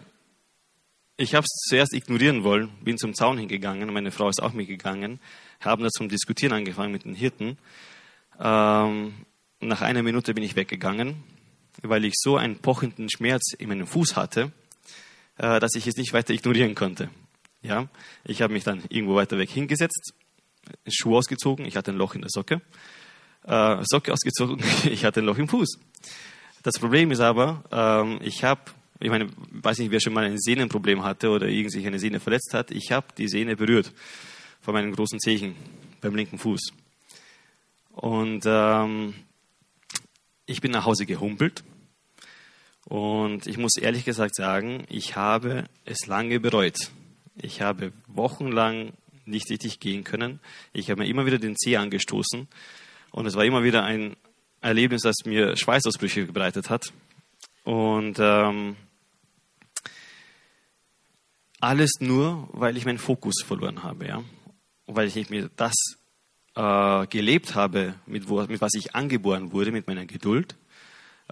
ich 1.16 1.34
habe 1.34 1.44
es 1.44 1.66
zuerst 1.68 1.94
ignorieren 1.94 2.44
wollen, 2.44 2.70
bin 2.82 2.96
zum 2.96 3.14
Zaun 3.14 3.38
hingegangen, 3.38 3.92
meine 3.92 4.12
Frau 4.12 4.28
ist 4.28 4.40
auch 4.40 4.52
mitgegangen, 4.52 5.18
haben 5.60 5.82
da 5.82 5.88
zum 5.88 6.08
Diskutieren 6.08 6.52
angefangen 6.52 6.92
mit 6.92 7.04
den 7.04 7.14
Hirten. 7.14 7.58
Ähm, 8.38 9.14
nach 9.60 9.82
einer 9.82 10.02
Minute 10.04 10.34
bin 10.34 10.44
ich 10.44 10.54
weggegangen, 10.54 11.16
weil 11.82 12.04
ich 12.04 12.14
so 12.16 12.36
einen 12.36 12.58
pochenden 12.58 13.10
Schmerz 13.10 13.52
in 13.58 13.68
meinem 13.68 13.88
Fuß 13.88 14.14
hatte, 14.14 14.52
äh, 15.38 15.58
dass 15.58 15.74
ich 15.74 15.86
es 15.88 15.96
nicht 15.96 16.12
weiter 16.12 16.32
ignorieren 16.32 16.76
konnte. 16.76 17.10
Ja, 17.62 17.88
ich 18.24 18.40
habe 18.40 18.52
mich 18.52 18.62
dann 18.62 18.84
irgendwo 18.88 19.16
weiter 19.16 19.38
weg 19.38 19.50
hingesetzt, 19.50 20.12
Schuh 20.86 21.16
ausgezogen, 21.16 21.64
ich 21.64 21.76
hatte 21.76 21.90
ein 21.90 21.96
Loch 21.96 22.14
in 22.14 22.20
der 22.20 22.30
Socke, 22.30 22.60
äh, 23.44 23.76
Socke 23.82 24.12
ausgezogen, 24.12 24.62
ich 24.90 25.04
hatte 25.04 25.20
ein 25.20 25.26
Loch 25.26 25.38
im 25.38 25.48
Fuß. 25.48 25.78
Das 26.62 26.78
Problem 26.78 27.10
ist 27.10 27.20
aber, 27.20 27.64
ähm, 27.70 28.18
ich 28.22 28.44
habe, 28.44 28.60
ich 29.00 29.10
meine, 29.10 29.28
weiß 29.50 29.78
nicht, 29.78 29.90
wer 29.90 30.00
schon 30.00 30.12
mal 30.12 30.24
ein 30.24 30.38
Sehnenproblem 30.38 31.04
hatte 31.04 31.30
oder 31.30 31.46
irgendwie 31.46 31.86
eine 31.86 31.98
Sehne 31.98 32.20
verletzt 32.20 32.52
hat, 32.52 32.70
ich 32.70 32.92
habe 32.92 33.06
die 33.16 33.28
Sehne 33.28 33.56
berührt 33.56 33.92
von 34.60 34.74
meinen 34.74 34.92
großen 34.92 35.20
Zehen 35.20 35.54
beim 36.00 36.14
linken 36.14 36.38
Fuß. 36.38 36.72
Und 37.92 38.44
ähm, 38.46 39.14
ich 40.46 40.60
bin 40.60 40.70
nach 40.70 40.84
Hause 40.84 41.06
gehumpelt 41.06 41.64
und 42.84 43.46
ich 43.46 43.58
muss 43.58 43.76
ehrlich 43.76 44.04
gesagt 44.04 44.34
sagen, 44.34 44.84
ich 44.88 45.16
habe 45.16 45.64
es 45.84 46.06
lange 46.06 46.40
bereut. 46.40 46.90
Ich 47.40 47.60
habe 47.60 47.92
wochenlang 48.06 48.92
nicht 49.26 49.50
richtig 49.50 49.78
gehen 49.78 50.04
können. 50.04 50.40
Ich 50.72 50.90
habe 50.90 51.02
mir 51.02 51.08
immer 51.08 51.26
wieder 51.26 51.38
den 51.38 51.56
Zeh 51.56 51.76
angestoßen 51.76 52.48
und 53.10 53.26
es 53.26 53.34
war 53.34 53.44
immer 53.44 53.62
wieder 53.62 53.84
ein 53.84 54.16
Erlebnis, 54.60 55.02
das 55.02 55.16
mir 55.24 55.56
Schweißausbrüche 55.56 56.26
bereitet 56.26 56.70
hat. 56.70 56.92
Und 57.64 58.18
ähm, 58.18 58.76
alles 61.60 61.90
nur, 62.00 62.48
weil 62.52 62.76
ich 62.76 62.84
meinen 62.84 62.98
Fokus 62.98 63.42
verloren 63.44 63.82
habe, 63.82 64.06
ja, 64.06 64.22
weil 64.86 65.06
ich 65.06 65.14
nicht 65.14 65.30
mehr 65.30 65.50
das 65.56 65.74
äh, 66.54 67.06
gelebt 67.06 67.54
habe, 67.54 67.94
mit, 68.06 68.28
wo, 68.28 68.42
mit 68.42 68.60
was 68.60 68.74
ich 68.74 68.94
angeboren 68.94 69.52
wurde, 69.52 69.72
mit 69.72 69.86
meiner 69.86 70.06
Geduld, 70.06 70.56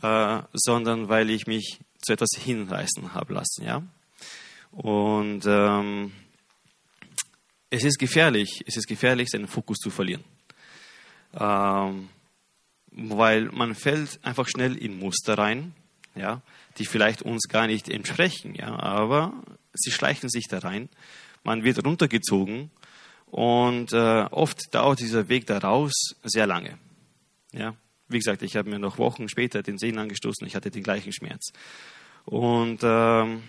äh, 0.03 0.43
sondern 0.53 1.09
weil 1.09 1.31
ich 1.31 1.47
mich 1.47 1.81
zu 2.01 2.13
etwas 2.13 2.31
hinreißen 2.39 3.15
habe 3.15 3.35
lassen. 3.35 3.65
Ja? 3.65 3.83
Und 4.71 5.45
ähm, 5.47 6.13
es 7.71 7.85
ist 7.85 7.99
gefährlich, 7.99 8.63
es 8.67 8.77
ist 8.77 8.87
gefährlich, 8.87 9.29
seinen 9.31 9.49
Fokus 9.49 9.79
zu 9.79 9.91
verlieren. 9.91 10.25
Ähm, 11.35 12.09
weil 12.97 13.47
man 13.47 13.75
fällt 13.75 14.19
einfach 14.23 14.49
schnell 14.49 14.77
in 14.77 14.99
Muster 14.99 15.37
rein, 15.37 15.75
ja, 16.15 16.41
die 16.79 16.87
vielleicht 16.87 17.23
uns 17.23 17.49
gar 17.49 17.67
nicht 17.67 17.89
entsprechen, 17.89 18.55
ja, 18.55 18.79
aber 18.79 19.35
sie 19.75 19.91
schleichen 19.91 20.31
sich 20.31 20.47
da 20.49 20.59
rein. 20.59 20.89
Man 21.45 21.63
wird 21.63 21.85
runtergezogen 21.85 22.71
und 23.27 23.93
äh, 23.93 24.27
oft 24.31 24.75
dauert 24.75 25.01
dieser 25.01 25.29
Weg 25.29 25.47
daraus 25.47 25.93
sehr 26.25 26.47
lange. 26.47 26.79
Ja, 27.53 27.75
wie 28.09 28.19
gesagt, 28.19 28.43
ich 28.43 28.57
habe 28.57 28.71
mir 28.71 28.79
noch 28.79 28.99
Wochen 28.99 29.29
später 29.29 29.63
den 29.63 29.79
Sehnen 29.79 29.99
angestoßen, 29.99 30.47
ich 30.47 30.57
hatte 30.57 30.71
den 30.71 30.83
gleichen 30.83 31.13
Schmerz. 31.13 31.53
Und 32.25 32.81
ähm, 32.83 33.43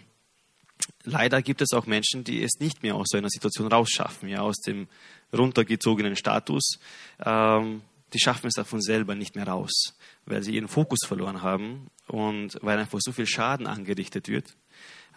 leider 1.03 1.41
gibt 1.41 1.61
es 1.61 1.71
auch 1.73 1.85
Menschen, 1.85 2.23
die 2.23 2.43
es 2.43 2.59
nicht 2.59 2.83
mehr 2.83 2.95
aus 2.95 3.07
so 3.09 3.17
einer 3.17 3.29
Situation 3.29 3.67
rausschaffen, 3.67 4.29
ja, 4.29 4.41
aus 4.41 4.57
dem 4.57 4.87
runtergezogenen 5.33 6.15
Status. 6.15 6.79
Ähm, 7.23 7.81
die 8.13 8.19
schaffen 8.19 8.47
es 8.47 8.53
davon 8.53 8.81
selber 8.81 9.15
nicht 9.15 9.35
mehr 9.35 9.47
raus, 9.47 9.95
weil 10.25 10.43
sie 10.43 10.55
ihren 10.55 10.67
Fokus 10.67 10.99
verloren 11.05 11.41
haben 11.41 11.87
und 12.07 12.57
weil 12.61 12.79
einfach 12.79 12.99
so 13.01 13.11
viel 13.11 13.27
Schaden 13.27 13.67
angerichtet 13.67 14.29
wird, 14.29 14.55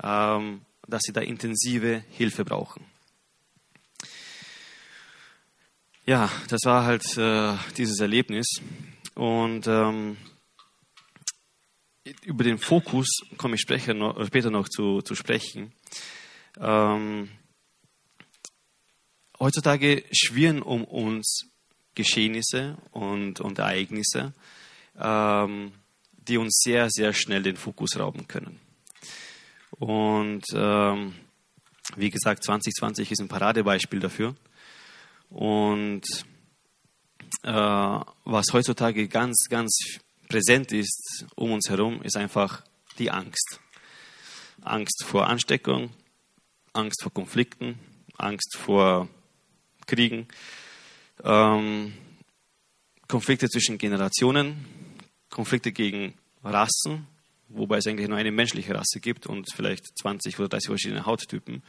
ähm, 0.02 0.62
dass 0.86 1.02
sie 1.04 1.12
da 1.12 1.20
intensive 1.20 2.02
Hilfe 2.10 2.44
brauchen. 2.44 2.84
Ja, 6.06 6.28
das 6.48 6.60
war 6.64 6.84
halt 6.84 7.16
äh, 7.16 7.54
dieses 7.76 8.00
Erlebnis. 8.00 8.46
Und 9.14 9.66
ähm, 9.68 10.16
über 12.25 12.45
den 12.45 12.59
Fokus 12.59 13.09
komme 13.37 13.55
ich 13.55 13.61
später 13.61 13.95
noch, 13.95 14.26
später 14.26 14.50
noch 14.50 14.69
zu, 14.69 15.02
zu 15.02 15.14
sprechen. 15.14 15.73
Ähm, 16.59 17.29
heutzutage 19.38 20.05
schwirren 20.12 20.62
um 20.62 20.85
uns 20.85 21.47
Geschehnisse 21.95 22.79
und, 22.93 23.40
und 23.40 23.59
Ereignisse, 23.59 24.33
ähm, 24.99 25.73
die 26.12 26.38
uns 26.38 26.61
sehr, 26.62 26.88
sehr 26.90 27.12
schnell 27.12 27.43
den 27.43 27.57
Fokus 27.57 27.99
rauben 27.99 28.29
können. 28.29 28.61
Und 29.71 30.45
ähm, 30.55 31.14
wie 31.97 32.11
gesagt, 32.11 32.45
2020 32.45 33.11
ist 33.11 33.21
ein 33.21 33.29
Paradebeispiel 33.29 34.00
dafür. 34.00 34.37
Und 35.31 36.05
äh, 37.43 37.50
was 37.52 38.47
heutzutage 38.52 39.09
ganz, 39.09 39.47
ganz 39.49 40.00
präsent 40.30 40.70
ist 40.70 41.26
um 41.34 41.50
uns 41.52 41.68
herum, 41.68 42.02
ist 42.02 42.16
einfach 42.16 42.62
die 42.99 43.10
Angst. 43.10 43.60
Angst 44.62 45.04
vor 45.04 45.26
Ansteckung, 45.26 45.90
Angst 46.72 47.02
vor 47.02 47.12
Konflikten, 47.12 47.78
Angst 48.16 48.56
vor 48.56 49.08
Kriegen, 49.87 50.28
ähm, 51.25 51.92
Konflikte 53.08 53.49
zwischen 53.49 53.76
Generationen, 53.76 54.64
Konflikte 55.30 55.72
gegen 55.72 56.14
Rassen, 56.44 57.08
wobei 57.49 57.78
es 57.78 57.87
eigentlich 57.88 58.08
nur 58.08 58.18
eine 58.18 58.30
menschliche 58.30 58.75
Rasse 58.75 59.00
gibt 59.00 59.26
und 59.26 59.52
vielleicht 59.52 59.84
20 59.99 60.38
oder 60.38 60.49
30 60.49 60.68
verschiedene 60.68 61.06
Hauttypen. 61.06 61.62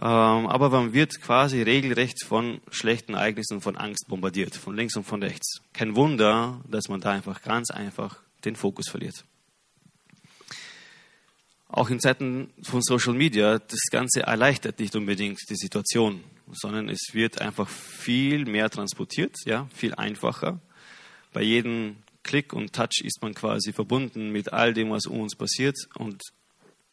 Ähm, 0.00 0.46
aber 0.46 0.70
man 0.70 0.92
wird 0.92 1.20
quasi 1.20 1.62
regelrecht 1.62 2.24
von 2.24 2.60
schlechten 2.70 3.14
Ereignissen, 3.14 3.60
von 3.60 3.76
Angst 3.76 4.06
bombardiert, 4.08 4.56
von 4.56 4.74
links 4.74 4.96
und 4.96 5.04
von 5.04 5.22
rechts. 5.22 5.60
Kein 5.72 5.96
Wunder, 5.96 6.60
dass 6.68 6.88
man 6.88 7.00
da 7.00 7.10
einfach 7.10 7.42
ganz 7.42 7.70
einfach 7.70 8.18
den 8.44 8.56
Fokus 8.56 8.88
verliert. 8.88 9.24
Auch 11.68 11.88
in 11.88 12.00
Zeiten 12.00 12.52
von 12.62 12.82
Social 12.82 13.14
Media, 13.14 13.58
das 13.58 13.80
Ganze 13.90 14.24
erleichtert 14.24 14.78
nicht 14.78 14.94
unbedingt 14.94 15.40
die 15.48 15.56
Situation, 15.56 16.22
sondern 16.50 16.88
es 16.90 17.10
wird 17.12 17.40
einfach 17.40 17.68
viel 17.68 18.44
mehr 18.44 18.68
transportiert, 18.68 19.36
ja, 19.46 19.68
viel 19.74 19.94
einfacher. 19.94 20.60
Bei 21.32 21.40
jedem 21.40 21.96
Klick 22.24 22.52
und 22.52 22.74
Touch 22.74 23.00
ist 23.02 23.22
man 23.22 23.34
quasi 23.34 23.72
verbunden 23.72 24.30
mit 24.30 24.52
all 24.52 24.74
dem, 24.74 24.90
was 24.90 25.06
um 25.06 25.20
uns 25.20 25.34
passiert 25.34 25.76
und 25.96 26.22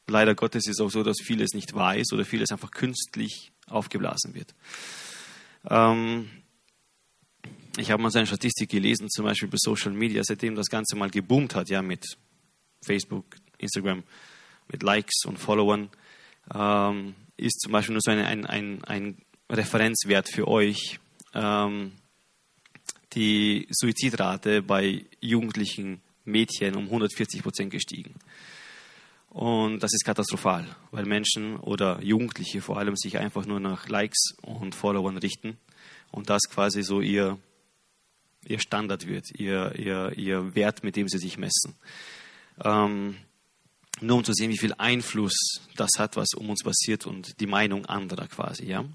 leider 0.10 0.36
Gottes 0.36 0.68
ist 0.68 0.80
es 0.80 0.82
auch 0.82 0.90
so, 0.90 1.04
dass 1.04 1.18
vieles 1.24 1.54
nicht 1.54 1.74
weiß 1.74 2.14
oder 2.14 2.26
vieles 2.26 2.52
einfach 2.52 2.72
künstlich 2.72 3.52
aufgeblasen 3.68 4.34
wird. 4.34 4.54
Ähm, 5.70 6.30
ich 7.78 7.92
habe 7.92 8.02
mal 8.02 8.12
so 8.12 8.20
eine 8.20 8.28
Statistik 8.28 8.70
gelesen, 8.70 9.10
zum 9.10 9.26
Beispiel 9.26 9.48
bei 9.48 9.58
Social 9.60 9.92
Media, 9.92 10.22
seitdem 10.24 10.56
das 10.56 10.68
Ganze 10.68 10.96
mal 10.96 11.10
geboomt 11.10 11.56
hat, 11.56 11.70
ja, 11.70 11.82
mit 11.82 12.06
Facebook, 12.86 13.26
Instagram, 13.58 14.04
mit 14.72 14.84
Likes 14.84 15.26
und 15.26 15.38
Followern, 15.38 15.90
ähm, 16.54 17.16
ist 17.38 17.62
zum 17.62 17.72
Beispiel 17.72 17.94
nur 17.94 18.02
so 18.02 18.12
ein, 18.12 18.20
ein, 18.20 18.46
ein, 18.46 18.84
ein 18.84 19.18
Referenzwert 19.50 20.30
für 20.30 20.48
euch. 20.48 21.00
Ähm, 21.34 21.94
die 23.14 23.68
Suizidrate 23.72 24.62
bei 24.62 25.06
jugendlichen 25.20 26.02
Mädchen 26.26 26.76
um 26.76 26.86
140 26.86 27.42
Prozent 27.42 27.72
gestiegen. 27.72 28.14
Und 29.30 29.82
das 29.82 29.94
ist 29.94 30.06
katastrophal, 30.06 30.66
weil 30.92 31.06
Menschen 31.06 31.58
oder 31.58 32.02
Jugendliche 32.02 32.62
vor 32.62 32.78
allem 32.78 32.96
sich 32.96 33.20
einfach 33.20 33.46
nur 33.46 33.60
nach 33.60 33.88
Likes 33.88 34.34
und 34.42 34.74
Followern 34.74 35.18
richten 35.18 35.58
und 36.12 36.30
das 36.30 36.42
quasi 36.50 36.82
so 36.82 37.00
ihr, 37.00 37.38
ihr 38.46 38.60
Standard 38.60 39.08
wird, 39.08 39.26
ihr, 39.40 39.76
ihr, 39.78 40.18
ihr 40.18 40.56
Wert, 40.56 40.84
mit 40.84 40.96
dem 40.96 41.08
sie 41.08 41.20
sich 41.20 41.38
messen. 41.38 41.76
Ähm, 42.64 43.18
nur 44.02 44.18
um 44.18 44.24
zu 44.24 44.34
sehen, 44.34 44.50
wie 44.50 44.58
viel 44.58 44.74
Einfluss 44.78 45.62
das 45.76 45.92
hat, 45.98 46.16
was 46.16 46.34
um 46.36 46.50
uns 46.50 46.64
passiert 46.64 47.06
und 47.06 47.40
die 47.40 47.48
Meinung 47.48 47.86
anderer 47.86 48.28
quasi, 48.28 48.66
ja. 48.66 48.86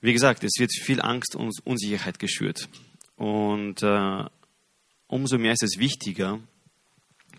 Wie 0.00 0.14
gesagt, 0.14 0.42
es 0.44 0.58
wird 0.58 0.72
viel 0.72 1.00
Angst 1.00 1.36
und 1.36 1.52
Unsicherheit 1.64 2.18
geschürt. 2.18 2.68
Und 3.16 3.82
äh, 3.82 4.24
umso 5.08 5.36
mehr 5.36 5.52
ist 5.52 5.62
es 5.62 5.78
wichtiger, 5.78 6.40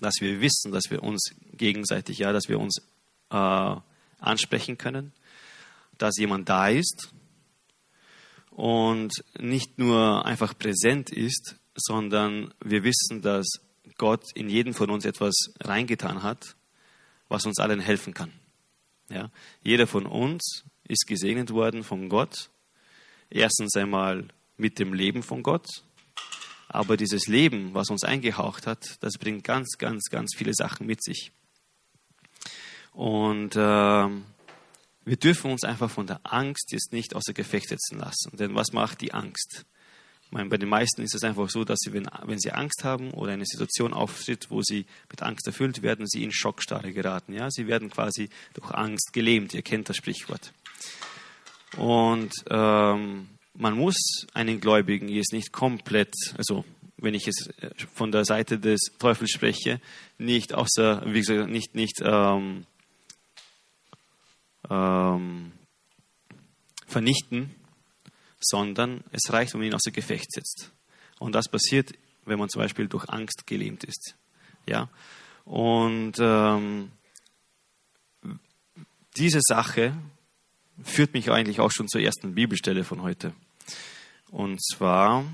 dass 0.01 0.15
wir 0.19 0.41
wissen, 0.41 0.71
dass 0.71 0.89
wir 0.89 1.03
uns 1.03 1.33
gegenseitig, 1.53 2.17
ja, 2.17 2.33
dass 2.33 2.49
wir 2.49 2.59
uns 2.59 2.81
äh, 3.29 3.75
ansprechen 4.19 4.77
können, 4.77 5.13
dass 5.97 6.17
jemand 6.17 6.49
da 6.49 6.67
ist 6.67 7.13
und 8.49 9.13
nicht 9.39 9.77
nur 9.77 10.25
einfach 10.25 10.57
präsent 10.57 11.11
ist, 11.11 11.55
sondern 11.75 12.53
wir 12.63 12.83
wissen, 12.83 13.21
dass 13.21 13.47
Gott 13.97 14.25
in 14.35 14.49
jeden 14.49 14.73
von 14.73 14.89
uns 14.89 15.05
etwas 15.05 15.35
reingetan 15.59 16.23
hat, 16.23 16.55
was 17.29 17.45
uns 17.45 17.59
allen 17.59 17.79
helfen 17.79 18.13
kann. 18.13 18.33
Ja? 19.09 19.31
Jeder 19.63 19.87
von 19.87 20.05
uns 20.05 20.65
ist 20.87 21.07
gesegnet 21.07 21.51
worden 21.51 21.83
von 21.83 22.09
Gott. 22.09 22.49
Erstens 23.29 23.75
einmal 23.75 24.27
mit 24.57 24.79
dem 24.79 24.93
Leben 24.93 25.23
von 25.23 25.43
Gott. 25.43 25.67
Aber 26.73 26.95
dieses 26.95 27.27
Leben, 27.27 27.73
was 27.73 27.89
uns 27.89 28.05
eingehaucht 28.05 28.65
hat, 28.65 28.95
das 29.01 29.17
bringt 29.17 29.43
ganz, 29.43 29.77
ganz, 29.77 30.05
ganz 30.09 30.33
viele 30.33 30.53
Sachen 30.53 30.87
mit 30.87 31.03
sich. 31.03 31.33
Und 32.93 33.57
äh, 33.57 33.59
wir 33.59 35.17
dürfen 35.17 35.51
uns 35.51 35.65
einfach 35.65 35.91
von 35.91 36.07
der 36.07 36.21
Angst 36.23 36.71
jetzt 36.71 36.93
nicht 36.93 37.13
außer 37.13 37.33
Gefecht 37.33 37.67
setzen 37.67 37.99
lassen. 37.99 38.37
Denn 38.37 38.55
was 38.55 38.71
macht 38.71 39.01
die 39.01 39.13
Angst? 39.13 39.65
Ich 40.23 40.31
meine, 40.31 40.47
bei 40.47 40.55
den 40.55 40.69
meisten 40.69 41.01
ist 41.01 41.13
es 41.13 41.25
einfach 41.25 41.49
so, 41.49 41.65
dass 41.65 41.79
sie, 41.81 41.91
wenn, 41.91 42.07
wenn 42.23 42.39
sie 42.39 42.53
Angst 42.53 42.85
haben 42.85 43.11
oder 43.11 43.33
eine 43.33 43.45
Situation 43.45 43.91
auftritt, 43.91 44.49
wo 44.49 44.61
sie 44.61 44.85
mit 45.09 45.21
Angst 45.23 45.45
erfüllt 45.47 45.81
werden, 45.81 46.07
sie 46.07 46.23
in 46.23 46.31
Schockstarre 46.31 46.93
geraten. 46.93 47.33
Ja? 47.33 47.51
Sie 47.51 47.67
werden 47.67 47.89
quasi 47.89 48.29
durch 48.53 48.71
Angst 48.71 49.11
gelähmt. 49.11 49.53
Ihr 49.53 49.61
kennt 49.61 49.89
das 49.89 49.97
Sprichwort. 49.97 50.53
Und 51.75 52.31
ähm, 52.49 53.27
man 53.53 53.75
muss 53.75 54.27
einen 54.33 54.59
Gläubigen 54.59 55.07
jetzt 55.07 55.33
nicht 55.33 55.51
komplett, 55.51 56.13
also 56.37 56.65
wenn 56.97 57.13
ich 57.13 57.27
es 57.27 57.47
äh, 57.59 57.71
von 57.93 58.11
der 58.11 58.25
Seite 58.25 58.59
des 58.59 58.91
Teufels 58.99 59.31
spreche, 59.31 59.81
nicht 60.17 60.53
außer, 60.53 61.03
wie 61.05 61.19
gesagt, 61.19 61.49
nicht, 61.49 61.75
nicht 61.75 62.01
ähm, 62.03 62.65
ähm, 64.69 65.51
vernichten, 66.87 67.55
sondern 68.39 69.03
es 69.11 69.31
reicht, 69.31 69.53
wenn 69.53 69.61
man 69.61 69.67
ihn 69.67 69.75
außer 69.75 69.91
Gefecht 69.91 70.31
setzt. 70.31 70.71
Und 71.19 71.33
das 71.33 71.49
passiert, 71.49 71.93
wenn 72.25 72.39
man 72.39 72.49
zum 72.49 72.61
Beispiel 72.61 72.87
durch 72.87 73.09
Angst 73.09 73.45
gelähmt 73.45 73.83
ist. 73.83 74.15
Ja? 74.67 74.89
Und 75.45 76.13
ähm, 76.19 76.91
diese 79.17 79.39
Sache 79.41 79.93
führt 80.83 81.13
mich 81.13 81.31
eigentlich 81.31 81.59
auch 81.59 81.71
schon 81.71 81.87
zur 81.87 82.01
ersten 82.01 82.35
Bibelstelle 82.35 82.83
von 82.83 83.01
heute. 83.01 83.33
Und 84.29 84.63
zwar 84.63 85.25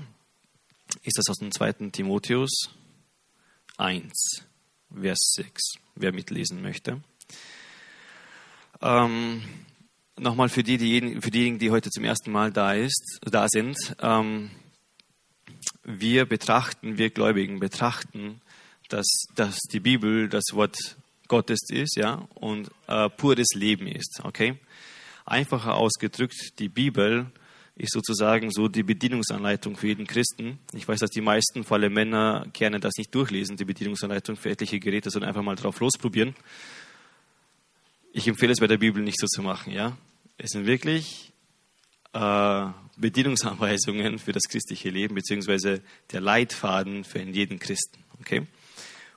ist 1.02 1.18
das 1.18 1.28
aus 1.28 1.38
dem 1.38 1.52
2. 1.52 1.90
Timotheus 1.92 2.70
1, 3.76 4.46
Vers 5.00 5.32
6, 5.36 5.62
wer 5.94 6.12
mitlesen 6.12 6.62
möchte. 6.62 7.02
Ähm, 8.80 9.42
nochmal 10.16 10.48
für, 10.48 10.62
die, 10.62 10.78
für 11.20 11.30
diejenigen, 11.30 11.58
die 11.58 11.70
heute 11.70 11.90
zum 11.90 12.04
ersten 12.04 12.32
Mal 12.32 12.52
da, 12.52 12.74
ist, 12.74 13.18
da 13.22 13.46
sind. 13.48 13.76
Ähm, 14.00 14.50
wir 15.84 16.26
betrachten, 16.26 16.98
wir 16.98 17.10
Gläubigen 17.10 17.60
betrachten, 17.60 18.40
dass, 18.88 19.06
dass 19.34 19.58
die 19.72 19.80
Bibel 19.80 20.28
das 20.28 20.44
Wort 20.52 20.76
Gottes 21.28 21.60
ist, 21.70 21.96
ja, 21.96 22.26
und 22.34 22.70
äh, 22.86 23.08
pures 23.10 23.54
Leben 23.54 23.86
ist, 23.86 24.20
okay? 24.24 24.58
Einfacher 25.30 25.74
ausgedrückt, 25.74 26.58
die 26.58 26.68
Bibel 26.68 27.26
ist 27.78 27.92
sozusagen 27.92 28.50
so 28.50 28.66
die 28.66 28.82
Bedienungsanleitung 28.82 29.76
für 29.76 29.86
jeden 29.86 30.06
Christen. 30.06 30.58
Ich 30.72 30.86
weiß, 30.88 30.98
dass 30.98 31.10
die 31.10 31.20
meisten, 31.20 31.62
vor 31.62 31.76
allem 31.76 31.92
Männer, 31.92 32.46
gerne 32.52 32.80
das 32.80 32.94
nicht 32.98 33.14
durchlesen, 33.14 33.56
die 33.56 33.64
Bedienungsanleitung 33.64 34.36
für 34.36 34.50
etliche 34.50 34.80
Geräte, 34.80 35.10
sondern 35.10 35.28
einfach 35.28 35.42
mal 35.42 35.54
drauf 35.54 35.78
losprobieren. 35.78 36.34
Ich 38.12 38.26
empfehle 38.26 38.52
es 38.52 38.58
bei 38.58 38.66
der 38.66 38.78
Bibel 38.78 39.02
nicht 39.02 39.20
so 39.20 39.26
zu 39.28 39.42
machen, 39.42 39.72
ja. 39.72 39.96
Es 40.38 40.50
sind 40.50 40.66
wirklich 40.66 41.32
äh, 42.12 42.66
Bedienungsanweisungen 42.96 44.18
für 44.18 44.32
das 44.32 44.44
christliche 44.48 44.90
Leben, 44.90 45.14
beziehungsweise 45.14 45.82
der 46.10 46.20
Leitfaden 46.20 47.04
für 47.04 47.20
jeden 47.20 47.60
Christen. 47.60 48.02
Okay? 48.20 48.46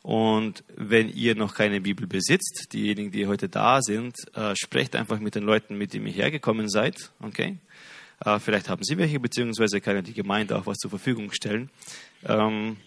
Und 0.04 0.64
wenn 0.76 1.10
ihr 1.10 1.36
noch 1.36 1.54
keine 1.54 1.80
Bibel 1.80 2.08
besitzt, 2.08 2.70
diejenigen, 2.74 3.12
die 3.12 3.28
heute 3.28 3.50
da 3.50 3.82
sind, 3.82 4.16
äh, 4.36 4.56
sprecht 4.56 4.96
einfach 4.96 5.20
mit 5.20 5.36
den 5.36 5.44
Leuten, 5.44 5.78
mit 5.78 5.94
denen 5.94 6.08
ihr 6.08 6.14
hergekommen 6.14 6.70
seid. 6.70 7.12
Okay? 7.20 7.58
Äh, 8.20 8.40
vielleicht 8.40 8.68
haben 8.68 8.84
sie 8.84 8.98
welche, 8.98 9.20
beziehungsweise 9.20 9.80
kann 9.80 9.96
ja 9.96 10.02
die 10.02 10.14
Gemeinde 10.14 10.58
auch 10.58 10.66
was 10.66 10.78
zur 10.78 10.90
Verfügung 10.90 11.32
stellen. 11.32 11.70
Ähm, 12.24 12.78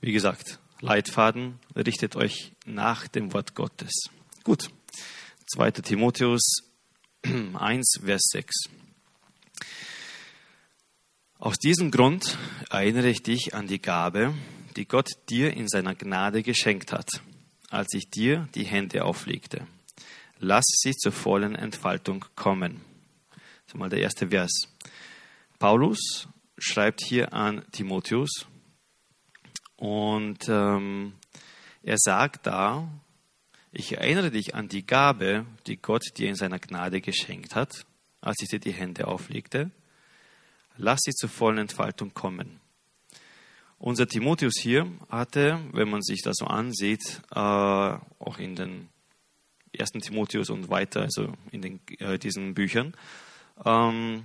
wie 0.00 0.12
gesagt, 0.12 0.58
Leitfaden, 0.80 1.58
richtet 1.76 2.16
euch 2.16 2.52
nach 2.64 3.06
dem 3.06 3.34
Wort 3.34 3.54
Gottes. 3.54 4.08
Gut. 4.44 4.70
2. 5.52 5.72
Timotheus 5.72 6.62
1, 7.22 8.00
Vers 8.02 8.22
6. 8.32 8.79
Aus 11.42 11.56
diesem 11.56 11.90
Grund 11.90 12.36
erinnere 12.68 13.08
ich 13.08 13.22
dich 13.22 13.54
an 13.54 13.66
die 13.66 13.80
Gabe, 13.80 14.34
die 14.76 14.84
Gott 14.84 15.08
dir 15.30 15.54
in 15.54 15.68
seiner 15.68 15.94
Gnade 15.94 16.42
geschenkt 16.42 16.92
hat, 16.92 17.08
als 17.70 17.94
ich 17.94 18.10
dir 18.10 18.46
die 18.54 18.66
Hände 18.66 19.06
auflegte. 19.06 19.66
Lass 20.38 20.66
sie 20.66 20.92
zur 20.92 21.12
vollen 21.12 21.54
Entfaltung 21.54 22.26
kommen. 22.36 22.82
Das 23.30 23.68
ist 23.68 23.74
mal 23.74 23.88
der 23.88 24.02
erste 24.02 24.28
Vers. 24.28 24.68
Paulus 25.58 26.28
schreibt 26.58 27.02
hier 27.02 27.32
an 27.32 27.64
Timotheus 27.72 28.46
und 29.76 30.46
ähm, 30.46 31.14
er 31.82 31.96
sagt 31.96 32.48
da, 32.48 32.86
ich 33.72 33.96
erinnere 33.96 34.30
dich 34.30 34.54
an 34.54 34.68
die 34.68 34.84
Gabe, 34.84 35.46
die 35.66 35.78
Gott 35.78 36.04
dir 36.18 36.28
in 36.28 36.36
seiner 36.36 36.58
Gnade 36.58 37.00
geschenkt 37.00 37.54
hat, 37.54 37.86
als 38.20 38.42
ich 38.42 38.50
dir 38.50 38.60
die 38.60 38.72
Hände 38.72 39.08
auflegte. 39.08 39.70
Lass 40.82 41.00
sie 41.02 41.12
zur 41.12 41.28
vollen 41.28 41.58
Entfaltung 41.58 42.14
kommen. 42.14 42.58
Unser 43.78 44.06
Timotheus 44.06 44.54
hier 44.58 44.90
hatte, 45.10 45.60
wenn 45.72 45.90
man 45.90 46.00
sich 46.00 46.22
das 46.22 46.36
so 46.38 46.46
ansieht, 46.46 47.20
äh, 47.30 47.38
auch 47.38 48.38
in 48.38 48.56
den 48.56 48.88
ersten 49.72 50.00
Timotheus 50.00 50.48
und 50.48 50.70
weiter, 50.70 51.02
also 51.02 51.34
in 51.50 51.60
den, 51.60 51.80
äh, 51.98 52.18
diesen 52.18 52.54
Büchern, 52.54 52.94
ähm, 53.64 54.24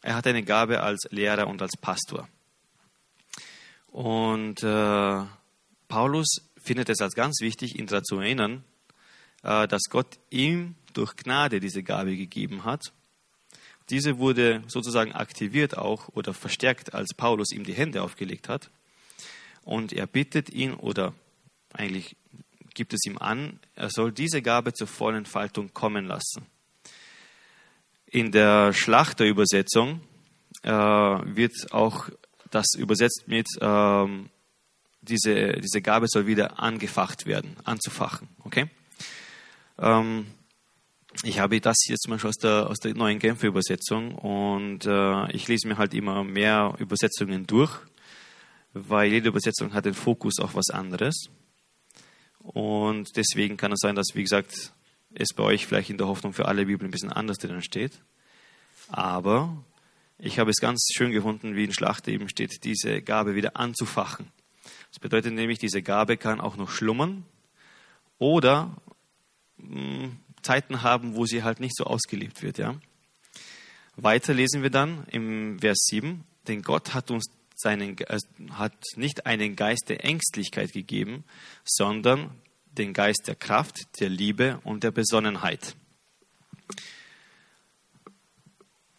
er 0.00 0.14
hatte 0.14 0.30
eine 0.30 0.44
Gabe 0.44 0.80
als 0.80 1.08
Lehrer 1.10 1.48
und 1.48 1.60
als 1.62 1.76
Pastor. 1.76 2.28
Und 3.88 4.62
äh, 4.62 5.24
Paulus 5.88 6.48
findet 6.62 6.90
es 6.90 7.00
als 7.00 7.14
ganz 7.14 7.40
wichtig, 7.40 7.76
ihn 7.76 7.86
daran 7.86 8.04
zu 8.04 8.20
erinnern, 8.20 8.62
äh, 9.42 9.66
dass 9.66 9.82
Gott 9.90 10.20
ihm 10.30 10.76
durch 10.92 11.16
Gnade 11.16 11.58
diese 11.58 11.82
Gabe 11.82 12.16
gegeben 12.16 12.64
hat. 12.64 12.92
Diese 13.90 14.18
wurde 14.18 14.62
sozusagen 14.66 15.12
aktiviert 15.12 15.76
auch 15.76 16.08
oder 16.08 16.34
verstärkt, 16.34 16.94
als 16.94 17.14
Paulus 17.14 17.52
ihm 17.52 17.64
die 17.64 17.72
Hände 17.72 18.02
aufgelegt 18.02 18.48
hat. 18.48 18.70
Und 19.64 19.92
er 19.92 20.06
bittet 20.06 20.50
ihn 20.50 20.74
oder 20.74 21.14
eigentlich 21.72 22.16
gibt 22.74 22.92
es 22.92 23.04
ihm 23.06 23.18
an, 23.18 23.58
er 23.74 23.90
soll 23.90 24.12
diese 24.12 24.40
Gabe 24.40 24.72
zur 24.72 24.86
vollen 24.86 25.16
Entfaltung 25.16 25.74
kommen 25.74 26.06
lassen. 26.06 26.46
In 28.06 28.30
der 28.30 28.72
Schlachterübersetzung 28.72 30.00
äh, 30.62 30.70
wird 30.70 31.52
auch 31.72 32.08
das 32.50 32.66
übersetzt 32.76 33.24
mit 33.26 33.46
ähm, 33.60 34.30
diese, 35.02 35.52
diese 35.52 35.82
Gabe 35.82 36.06
soll 36.08 36.26
wieder 36.26 36.60
angefacht 36.60 37.26
werden, 37.26 37.56
anzufachen. 37.64 38.28
Okay? 38.44 38.70
Ähm, 39.78 40.26
ich 41.22 41.38
habe 41.40 41.60
das 41.60 41.76
jetzt 41.88 42.02
zum 42.02 42.12
Beispiel 42.12 42.28
aus 42.28 42.36
der, 42.36 42.68
aus 42.68 42.78
der 42.78 42.94
neuen 42.94 43.18
Genfer 43.18 43.48
Übersetzung 43.48 44.14
und 44.14 44.86
äh, 44.86 45.32
ich 45.32 45.48
lese 45.48 45.66
mir 45.66 45.76
halt 45.76 45.94
immer 45.94 46.22
mehr 46.24 46.74
Übersetzungen 46.78 47.46
durch, 47.46 47.72
weil 48.72 49.10
jede 49.10 49.28
Übersetzung 49.28 49.74
hat 49.74 49.84
den 49.84 49.94
Fokus 49.94 50.38
auf 50.38 50.54
was 50.54 50.70
anderes. 50.70 51.28
Und 52.38 53.16
deswegen 53.16 53.56
kann 53.56 53.72
es 53.72 53.80
sein, 53.80 53.96
dass, 53.96 54.14
wie 54.14 54.22
gesagt, 54.22 54.72
es 55.12 55.34
bei 55.34 55.42
euch 55.42 55.66
vielleicht 55.66 55.90
in 55.90 55.98
der 55.98 56.06
Hoffnung 56.06 56.32
für 56.32 56.46
alle 56.46 56.66
Bibeln 56.66 56.88
ein 56.88 56.92
bisschen 56.92 57.12
anders 57.12 57.38
drin 57.38 57.62
steht. 57.62 58.00
Aber 58.88 59.64
ich 60.18 60.38
habe 60.38 60.50
es 60.50 60.56
ganz 60.56 60.88
schön 60.94 61.10
gefunden, 61.10 61.56
wie 61.56 61.64
in 61.64 61.72
Schlacht 61.72 62.06
eben 62.08 62.28
steht, 62.28 62.64
diese 62.64 63.02
Gabe 63.02 63.34
wieder 63.34 63.56
anzufachen. 63.56 64.30
Das 64.90 65.00
bedeutet 65.00 65.34
nämlich, 65.34 65.58
diese 65.58 65.82
Gabe 65.82 66.16
kann 66.16 66.40
auch 66.40 66.56
noch 66.56 66.70
schlummern 66.70 67.24
oder 68.18 68.76
hm, 69.58 70.16
Zeiten 70.48 70.82
haben, 70.82 71.14
wo 71.14 71.26
sie 71.26 71.42
halt 71.42 71.60
nicht 71.60 71.76
so 71.76 71.84
ausgelebt 71.84 72.42
wird. 72.42 72.56
Ja? 72.56 72.74
Weiter 73.96 74.32
lesen 74.32 74.62
wir 74.62 74.70
dann 74.70 75.04
im 75.10 75.58
Vers 75.58 75.84
7, 75.90 76.24
denn 76.46 76.62
Gott 76.62 76.94
hat 76.94 77.10
uns 77.10 77.26
seinen, 77.54 77.98
äh, 77.98 78.18
hat 78.52 78.72
nicht 78.96 79.26
einen 79.26 79.56
Geist 79.56 79.90
der 79.90 80.04
Ängstlichkeit 80.04 80.72
gegeben, 80.72 81.24
sondern 81.64 82.30
den 82.66 82.94
Geist 82.94 83.24
der 83.26 83.34
Kraft, 83.34 84.00
der 84.00 84.08
Liebe 84.08 84.58
und 84.64 84.84
der 84.84 84.90
Besonnenheit. 84.90 85.76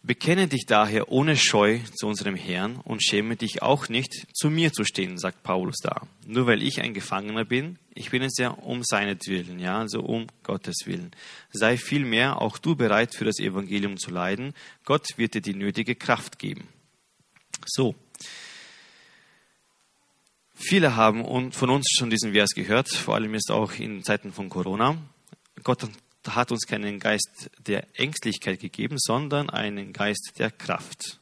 Bekenne 0.02 0.48
dich 0.48 0.64
daher 0.66 1.12
ohne 1.12 1.36
Scheu 1.36 1.80
zu 1.94 2.06
unserem 2.06 2.34
Herrn 2.34 2.76
und 2.76 3.04
schäme 3.04 3.36
dich 3.36 3.60
auch 3.60 3.90
nicht, 3.90 4.26
zu 4.32 4.48
mir 4.48 4.72
zu 4.72 4.84
stehen, 4.84 5.18
sagt 5.18 5.42
Paulus 5.42 5.76
da. 5.82 6.06
Nur 6.26 6.46
weil 6.46 6.62
ich 6.62 6.80
ein 6.80 6.94
Gefangener 6.94 7.44
bin, 7.44 7.78
ich 7.94 8.10
bin 8.10 8.22
es 8.22 8.38
ja 8.38 8.48
um 8.48 8.82
seinetwillen, 8.82 9.58
ja, 9.58 9.78
also 9.78 10.00
um 10.00 10.26
Gottes 10.42 10.86
Willen. 10.86 11.10
Sei 11.52 11.76
vielmehr 11.76 12.40
auch 12.40 12.56
du 12.56 12.76
bereit, 12.76 13.14
für 13.14 13.26
das 13.26 13.38
Evangelium 13.38 13.98
zu 13.98 14.10
leiden. 14.10 14.54
Gott 14.86 15.06
wird 15.18 15.34
dir 15.34 15.42
die 15.42 15.54
nötige 15.54 15.94
Kraft 15.94 16.38
geben. 16.38 16.66
So. 17.66 17.94
Viele 20.54 20.96
haben 20.96 21.52
von 21.52 21.68
uns 21.68 21.90
schon 21.98 22.08
diesen 22.08 22.32
Vers 22.32 22.50
gehört, 22.54 22.88
vor 22.88 23.16
allem 23.16 23.34
jetzt 23.34 23.50
auch 23.50 23.72
in 23.74 24.02
Zeiten 24.02 24.32
von 24.32 24.48
Corona. 24.48 24.96
Gott 25.62 25.86
hat 26.28 26.52
uns 26.52 26.66
keinen 26.66 26.98
Geist 26.98 27.50
der 27.66 27.86
Ängstlichkeit 27.98 28.60
gegeben, 28.60 28.96
sondern 28.98 29.50
einen 29.50 29.92
Geist 29.92 30.34
der 30.38 30.50
Kraft, 30.50 31.20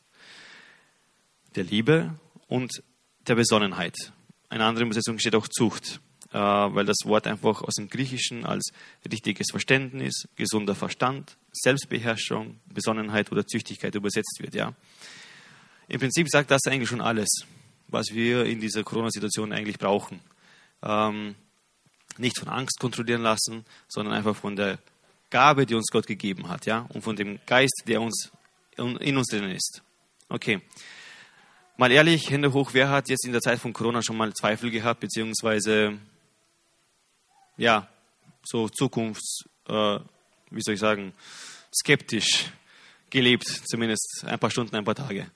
der 1.55 1.65
Liebe 1.65 2.15
und 2.49 2.83
der 3.27 3.37
Besonnenheit. 3.37 4.13
Eine 4.49 4.65
andere 4.65 4.85
Übersetzung 4.85 5.19
steht 5.19 5.35
auch 5.35 5.49
Zucht, 5.49 6.01
äh, 6.33 6.39
weil 6.39 6.85
das 6.85 6.99
Wort 7.05 7.27
einfach 7.27 7.63
aus 7.63 7.75
dem 7.75 7.89
Griechischen 7.89 8.45
als 8.45 8.73
richtiges 9.11 9.49
Verständnis, 9.51 10.29
gesunder 10.37 10.75
Verstand, 10.75 11.37
Selbstbeherrschung, 11.53 12.59
Besonnenheit 12.67 13.31
oder 13.31 13.47
Züchtigkeit 13.47 13.95
übersetzt 13.95 14.39
wird. 14.41 14.55
Ja. 14.55 14.75
Im 15.89 16.01
Prinzip 16.01 16.29
sagt 16.29 16.51
das 16.51 16.67
eigentlich 16.67 16.89
schon 16.89 17.01
alles, 17.01 17.29
was 17.89 18.09
wir 18.13 18.45
in 18.45 18.61
dieser 18.61 18.85
Corona-Situation 18.85 19.53
eigentlich 19.53 19.79
brauchen. 19.79 20.21
Ähm, 20.83 21.35
nicht 22.19 22.39
von 22.39 22.49
Angst 22.49 22.79
kontrollieren 22.81 23.23
lassen, 23.23 23.65
sondern 23.89 24.15
einfach 24.15 24.37
von 24.37 24.57
der 24.57 24.79
Gabe, 25.31 25.67
die 25.67 25.75
uns 25.75 25.89
Gott 25.91 26.07
gegeben 26.07 26.49
hat, 26.49 26.67
ja, 26.67 26.87
und 26.91 27.03
von 27.03 27.17
dem 27.17 27.39
Geist, 27.47 27.83
der 27.87 28.01
uns 28.01 28.31
in 28.77 29.17
uns 29.17 29.27
drin 29.29 29.51
ist. 29.51 29.83
Okay. 30.29 30.61
Mal 31.77 31.93
ehrlich, 31.93 32.31
Hände 32.31 32.53
hoch, 32.53 32.71
wer 32.73 32.89
hat 32.89 33.09
jetzt 33.09 33.25
in 33.25 33.33
der 33.33 33.41
Zeit 33.41 33.59
von 33.59 33.73
Corona 33.73 34.03
schon 34.03 34.17
mal 34.17 34.33
Zweifel 34.33 34.71
gehabt, 34.71 35.01
beziehungsweise, 35.01 35.99
ja, 37.57 37.89
so 38.45 38.69
Zukunfts, 38.69 39.45
äh, 39.69 39.99
wie 40.51 40.63
soll 40.63 40.75
ich 40.75 40.81
sagen, 40.81 41.13
skeptisch 41.73 42.51
gelebt, 43.11 43.47
zumindest 43.47 44.25
ein 44.27 44.39
paar 44.39 44.51
Stunden, 44.51 44.75
ein 44.77 44.85
paar 44.85 44.95
Tage. 44.95 45.31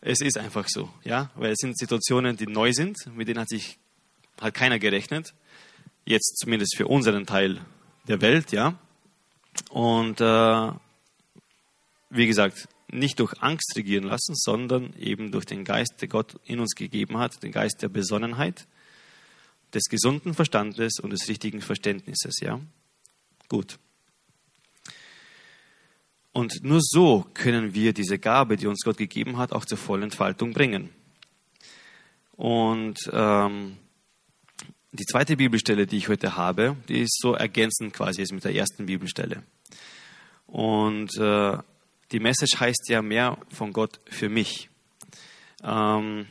Es 0.00 0.20
ist 0.20 0.36
einfach 0.36 0.66
so, 0.68 0.92
ja, 1.02 1.30
weil 1.34 1.52
es 1.52 1.58
sind 1.58 1.78
Situationen, 1.78 2.36
die 2.36 2.46
neu 2.46 2.72
sind, 2.72 2.98
mit 3.14 3.26
denen 3.26 3.40
hat 3.40 3.48
sich 3.48 3.78
hat 4.40 4.54
keiner 4.54 4.78
gerechnet. 4.78 5.34
Jetzt 6.04 6.38
zumindest 6.38 6.76
für 6.76 6.86
unseren 6.86 7.26
Teil 7.26 7.64
der 8.08 8.20
Welt, 8.20 8.52
ja. 8.52 8.78
Und 9.70 10.20
äh, 10.20 10.72
wie 12.10 12.26
gesagt, 12.26 12.68
nicht 12.88 13.18
durch 13.18 13.42
Angst 13.42 13.72
regieren 13.76 14.04
lassen, 14.04 14.34
sondern 14.36 14.94
eben 14.98 15.32
durch 15.32 15.46
den 15.46 15.64
Geist, 15.64 16.00
der 16.00 16.08
Gott 16.08 16.38
in 16.44 16.60
uns 16.60 16.74
gegeben 16.74 17.18
hat, 17.18 17.42
den 17.42 17.52
Geist 17.52 17.82
der 17.82 17.88
Besonnenheit, 17.88 18.66
des 19.72 19.84
gesunden 19.84 20.34
Verstandes 20.34 21.00
und 21.00 21.10
des 21.10 21.28
richtigen 21.28 21.60
Verständnisses, 21.60 22.40
ja. 22.40 22.60
Gut. 23.48 23.78
Und 26.32 26.64
nur 26.64 26.80
so 26.82 27.26
können 27.34 27.74
wir 27.74 27.92
diese 27.92 28.18
Gabe, 28.18 28.56
die 28.56 28.66
uns 28.66 28.82
Gott 28.84 28.96
gegeben 28.96 29.38
hat, 29.38 29.52
auch 29.52 29.64
zur 29.64 29.78
vollen 29.78 30.04
Entfaltung 30.04 30.52
bringen. 30.52 30.90
Und 32.32 32.98
ähm, 33.12 33.76
die 34.94 35.06
zweite 35.06 35.36
Bibelstelle, 35.36 35.88
die 35.88 35.96
ich 35.96 36.08
heute 36.08 36.36
habe, 36.36 36.76
die 36.88 37.00
ist 37.00 37.18
so 37.20 37.34
ergänzend 37.34 37.92
quasi 37.92 38.24
mit 38.32 38.44
der 38.44 38.54
ersten 38.54 38.86
Bibelstelle. 38.86 39.42
Und 40.46 41.16
äh, 41.18 41.58
die 42.12 42.20
Message 42.20 42.60
heißt 42.60 42.88
ja 42.88 43.02
mehr 43.02 43.36
von 43.48 43.72
Gott 43.72 43.98
für 44.06 44.28
mich. 44.28 44.70
Ähm, 45.64 46.26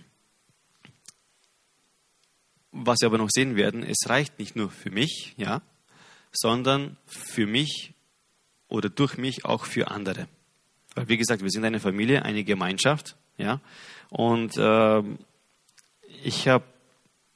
was 2.71 3.02
wir 3.02 3.08
aber 3.08 3.17
noch 3.17 3.30
sehen 3.30 3.58
werden, 3.58 3.84
es 3.84 4.08
reicht 4.08 4.39
nicht 4.39 4.56
nur 4.56 4.71
für 4.71 4.91
mich, 4.91 5.34
ja, 5.36 5.62
sondern 6.32 6.95
für 7.06 7.45
mich 7.45 7.93
oder 8.69 8.89
durch 8.89 9.17
mich 9.17 9.43
auch 9.43 9.65
für 9.65 9.91
andere. 9.91 10.30
Weil 10.95 11.10
wie 11.10 11.17
gesagt, 11.17 11.43
wir 11.43 11.49
sind 11.49 11.65
eine 11.65 11.82
Familie, 11.82 12.23
eine 12.23 12.45
Gemeinschaft, 12.45 13.17
ja, 13.38 13.60
und 14.10 14.56
äh, 14.58 15.04
ich 16.23 16.47
habe 16.47 16.72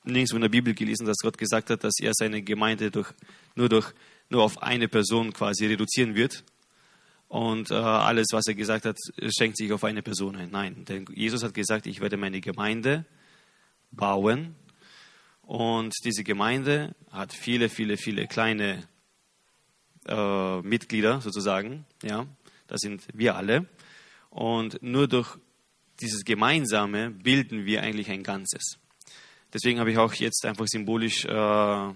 nirgendwo 0.08 0.36
in 0.36 0.42
der 0.42 0.50
Bibel 0.50 0.74
gelesen, 0.74 1.06
dass 1.06 1.18
Gott 1.18 1.38
gesagt 1.38 1.70
hat, 1.70 1.84
dass 1.84 2.00
er 2.00 2.14
seine 2.14 2.42
Gemeinde 2.42 2.92
durch, 2.92 3.14
nur, 3.56 3.70
durch, 3.70 3.94
nur 4.30 4.44
auf 4.44 4.62
eine 4.62 4.88
Person 4.88 5.34
quasi 5.34 5.66
reduzieren 5.66 6.16
wird. 6.16 6.44
Und 7.28 7.72
äh, 7.72 7.76
alles, 7.76 8.28
was 8.32 8.48
er 8.48 8.56
gesagt 8.56 8.86
hat, 8.86 8.98
schenkt 9.38 9.58
sich 9.58 9.72
auf 9.74 9.84
eine 9.84 10.02
Person 10.02 10.36
ein. 10.36 10.50
Nein, 10.50 10.86
denn 10.86 11.06
Jesus 11.14 11.44
hat 11.44 11.54
gesagt, 11.54 11.86
ich 11.86 12.00
werde 12.00 12.18
meine 12.18 12.40
Gemeinde 12.40 13.06
bauen. 13.92 14.56
Und 15.42 15.94
diese 16.04 16.24
Gemeinde 16.24 16.96
hat 17.12 17.34
viele, 17.34 17.70
viele, 17.70 17.98
viele 17.98 18.28
kleine 18.28 18.88
äh, 20.08 20.62
Mitglieder 20.62 21.22
sozusagen. 21.22 21.86
Ja, 22.04 22.26
das 22.68 22.80
sind 22.82 23.04
wir 23.14 23.36
alle. 23.36 23.66
Und 24.30 24.82
nur 24.82 25.08
durch 25.08 25.38
dieses 26.00 26.24
Gemeinsame 26.24 27.12
bilden 27.12 27.66
wir 27.66 27.82
eigentlich 27.82 28.10
ein 28.10 28.24
Ganzes. 28.24 28.78
Deswegen 29.54 29.80
habe 29.80 29.92
ich 29.92 29.98
auch 29.98 30.14
jetzt 30.14 30.46
einfach 30.46 30.68
symbolisch 30.68 31.26
äh, 31.26 31.94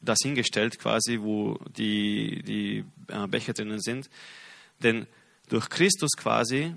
das 0.00 0.18
hingestellt, 0.22 0.78
quasi, 0.78 1.20
wo 1.20 1.58
die, 1.76 2.42
die 2.42 2.84
äh, 3.08 3.26
Becher 3.26 3.52
drinnen 3.52 3.80
sind. 3.80 4.08
Denn 4.82 5.06
durch 5.48 5.68
Christus 5.68 6.12
quasi 6.16 6.74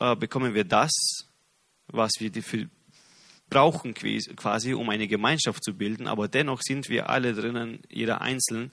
äh, 0.00 0.16
bekommen 0.16 0.54
wir 0.54 0.64
das, 0.64 0.92
was 1.86 2.12
wir 2.18 2.30
für, 2.42 2.68
brauchen, 3.48 3.94
quasi, 3.94 4.74
um 4.74 4.90
eine 4.90 5.08
Gemeinschaft 5.08 5.62
zu 5.62 5.74
bilden. 5.74 6.06
Aber 6.06 6.28
dennoch 6.28 6.60
sind 6.62 6.88
wir 6.88 7.08
alle 7.08 7.34
drinnen, 7.34 7.80
jeder 7.88 8.20
einzeln. 8.20 8.72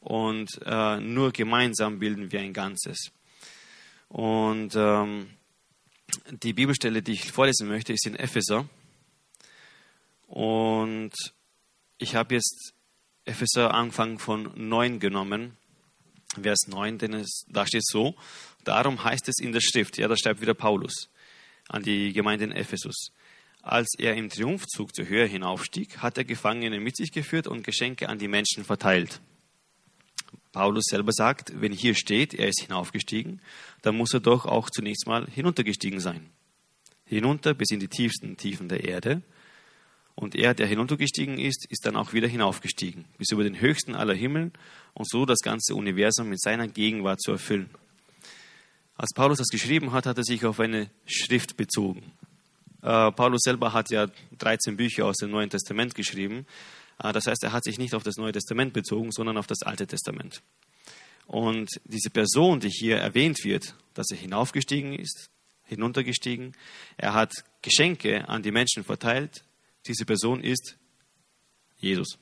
Und 0.00 0.60
äh, 0.64 1.00
nur 1.00 1.32
gemeinsam 1.32 1.98
bilden 1.98 2.32
wir 2.32 2.40
ein 2.40 2.52
Ganzes. 2.52 3.12
Und 4.08 4.74
ähm, 4.76 5.30
die 6.30 6.52
Bibelstelle, 6.52 7.02
die 7.02 7.12
ich 7.12 7.32
vorlesen 7.32 7.68
möchte, 7.68 7.92
ist 7.92 8.06
in 8.06 8.16
Epheser. 8.16 8.68
Und 10.26 11.12
ich 11.98 12.14
habe 12.14 12.34
jetzt 12.34 12.74
Epheser 13.24 13.74
Anfang 13.74 14.18
von 14.18 14.50
9 14.56 14.98
genommen, 14.98 15.56
Vers 16.40 16.66
9, 16.66 16.98
denn 16.98 17.14
es, 17.14 17.44
da 17.48 17.66
steht 17.66 17.84
so, 17.84 18.14
darum 18.64 19.04
heißt 19.04 19.28
es 19.28 19.38
in 19.38 19.52
der 19.52 19.60
Schrift, 19.60 19.98
ja, 19.98 20.08
da 20.08 20.16
schreibt 20.16 20.40
wieder 20.40 20.54
Paulus 20.54 21.10
an 21.68 21.82
die 21.82 22.12
Gemeinde 22.12 22.44
in 22.44 22.52
Ephesus. 22.52 23.12
Als 23.62 23.94
er 23.98 24.14
im 24.14 24.28
Triumphzug 24.28 24.94
zur 24.94 25.06
Höhe 25.06 25.26
hinaufstieg, 25.26 25.98
hat 25.98 26.18
er 26.18 26.24
Gefangene 26.24 26.80
mit 26.80 26.96
sich 26.96 27.12
geführt 27.12 27.46
und 27.46 27.62
Geschenke 27.62 28.08
an 28.08 28.18
die 28.18 28.28
Menschen 28.28 28.64
verteilt. 28.64 29.20
Paulus 30.52 30.84
selber 30.84 31.12
sagt, 31.12 31.60
wenn 31.60 31.72
hier 31.72 31.94
steht, 31.94 32.34
er 32.34 32.48
ist 32.48 32.60
hinaufgestiegen, 32.60 33.40
dann 33.80 33.96
muss 33.96 34.12
er 34.12 34.20
doch 34.20 34.44
auch 34.44 34.68
zunächst 34.70 35.06
mal 35.06 35.26
hinuntergestiegen 35.26 35.98
sein. 35.98 36.28
Hinunter 37.06 37.54
bis 37.54 37.70
in 37.70 37.80
die 37.80 37.88
tiefsten 37.88 38.36
Tiefen 38.36 38.68
der 38.68 38.84
Erde. 38.84 39.22
Und 40.14 40.34
er, 40.34 40.52
der 40.52 40.66
hinuntergestiegen 40.66 41.38
ist, 41.38 41.66
ist 41.70 41.86
dann 41.86 41.96
auch 41.96 42.12
wieder 42.12 42.28
hinaufgestiegen, 42.28 43.06
bis 43.16 43.30
über 43.32 43.44
den 43.44 43.60
höchsten 43.60 43.94
aller 43.94 44.14
Himmel 44.14 44.52
und 44.92 45.08
so 45.08 45.24
das 45.24 45.38
ganze 45.40 45.74
Universum 45.74 46.28
mit 46.28 46.40
seiner 46.40 46.68
Gegenwart 46.68 47.22
zu 47.22 47.32
erfüllen. 47.32 47.70
Als 48.94 49.14
Paulus 49.14 49.38
das 49.38 49.48
geschrieben 49.48 49.92
hat, 49.92 50.04
hat 50.04 50.18
er 50.18 50.24
sich 50.24 50.44
auf 50.44 50.60
eine 50.60 50.90
Schrift 51.06 51.56
bezogen. 51.56 52.12
Äh, 52.82 53.10
Paulus 53.12 53.40
selber 53.42 53.72
hat 53.72 53.90
ja 53.90 54.06
13 54.38 54.76
Bücher 54.76 55.06
aus 55.06 55.16
dem 55.16 55.30
Neuen 55.30 55.48
Testament 55.48 55.94
geschrieben. 55.94 56.46
Äh, 57.02 57.12
das 57.12 57.26
heißt, 57.26 57.42
er 57.44 57.52
hat 57.52 57.64
sich 57.64 57.78
nicht 57.78 57.94
auf 57.94 58.02
das 58.02 58.16
Neue 58.16 58.32
Testament 58.32 58.72
bezogen, 58.72 59.12
sondern 59.12 59.36
auf 59.36 59.46
das 59.46 59.62
Alte 59.62 59.86
Testament. 59.86 60.42
Und 61.26 61.80
diese 61.84 62.10
Person, 62.10 62.60
die 62.60 62.68
hier 62.68 62.98
erwähnt 62.98 63.44
wird, 63.44 63.74
dass 63.94 64.10
er 64.10 64.16
hinaufgestiegen 64.16 64.92
ist, 64.94 65.30
hinuntergestiegen, 65.64 66.54
er 66.96 67.14
hat 67.14 67.32
Geschenke 67.62 68.28
an 68.28 68.42
die 68.42 68.50
Menschen 68.50 68.84
verteilt. 68.84 69.44
Diese 69.86 70.04
Person 70.04 70.42
ist 70.42 70.76
Jesus. 71.78 72.18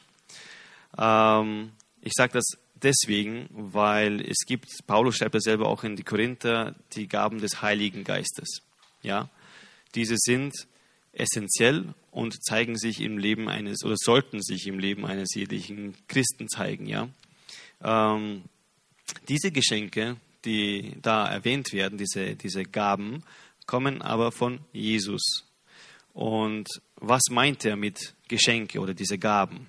Ähm, 0.97 1.73
ich 2.01 2.13
sage 2.15 2.35
das 2.35 2.45
deswegen, 2.75 3.49
weil 3.51 4.21
es 4.21 4.39
gibt, 4.47 4.69
Paulus 4.87 5.17
schreibt 5.17 5.35
ja 5.35 5.41
selber 5.41 5.69
auch 5.69 5.85
in 5.85 5.97
die 5.97 6.03
Korinther, 6.03 6.75
die 6.93 7.09
Gaben 7.09 7.41
des 7.41 7.63
Heiligen 7.63 8.05
Geistes. 8.05 8.63
Ja, 9.03 9.29
diese 9.95 10.17
sind 10.17 10.55
essentiell 11.13 11.95
und 12.11 12.45
zeigen 12.45 12.77
sich 12.77 13.01
im 13.01 13.19
Leben 13.19 13.49
eines 13.49 13.85
oder 13.85 13.97
sollten 13.97 14.43
sich 14.43 14.67
im 14.67 14.79
Leben 14.79 15.07
eines 15.07 15.35
jeglichen 15.35 15.95
Christen 16.09 16.49
zeigen. 16.49 16.87
Ja, 16.87 17.09
ähm, 17.83 18.43
diese 19.29 19.51
Geschenke, 19.51 20.17
die 20.45 20.97
da 21.03 21.29
erwähnt 21.29 21.73
werden, 21.73 21.99
diese, 21.99 22.37
diese 22.37 22.65
Gaben, 22.65 23.23
kommen 23.67 24.03
aber 24.03 24.33
von 24.33 24.61
Jesus. 24.73 25.47
Und 26.13 26.69
was 26.97 27.23
meint 27.31 27.65
er 27.65 27.77
mit 27.77 28.15
Geschenke 28.29 28.81
oder 28.81 28.95
diese 28.95 29.19
Gaben? 29.19 29.69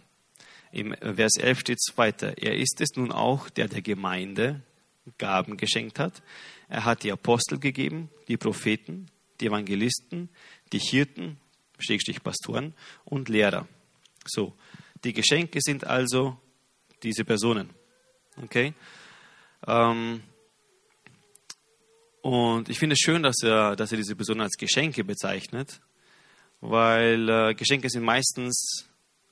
Im 0.71 0.95
Vers 0.95 1.37
11 1.37 1.59
steht 1.59 1.77
es 1.79 1.97
weiter. 1.97 2.37
Er 2.37 2.55
ist 2.57 2.79
es 2.79 2.95
nun 2.95 3.11
auch, 3.11 3.49
der 3.49 3.67
der 3.67 3.81
Gemeinde 3.81 4.61
Gaben 5.17 5.57
geschenkt 5.57 5.99
hat. 5.99 6.21
Er 6.69 6.85
hat 6.85 7.03
die 7.03 7.11
Apostel 7.11 7.59
gegeben, 7.59 8.09
die 8.27 8.37
Propheten, 8.37 9.07
die 9.39 9.47
Evangelisten, 9.47 10.29
die 10.71 10.79
Hirten, 10.79 11.37
Schrägstrich 11.81 12.23
Pastoren 12.23 12.73
und 13.05 13.29
Lehrer. 13.29 13.67
So, 14.25 14.53
die 15.03 15.13
Geschenke 15.13 15.59
sind 15.61 15.85
also 15.85 16.37
diese 17.03 17.25
Personen. 17.25 17.69
Okay? 18.41 18.73
Ähm, 19.67 20.21
und 22.21 22.69
ich 22.69 22.77
finde 22.77 22.93
es 22.93 22.99
schön, 22.99 23.23
dass 23.23 23.37
er, 23.43 23.75
dass 23.75 23.91
er 23.91 23.97
diese 23.97 24.15
Personen 24.15 24.41
als 24.41 24.57
Geschenke 24.57 25.03
bezeichnet, 25.03 25.81
weil 26.59 27.29
äh, 27.29 27.53
Geschenke 27.55 27.89
sind 27.89 28.03
meistens 28.03 28.87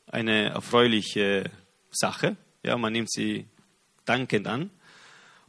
eine 0.08 0.50
erfreuliche 0.50 1.52
Sache. 1.92 2.36
Ja, 2.64 2.78
man 2.78 2.94
nimmt 2.94 3.12
sie 3.12 3.46
dankend 4.06 4.48
an. 4.48 4.72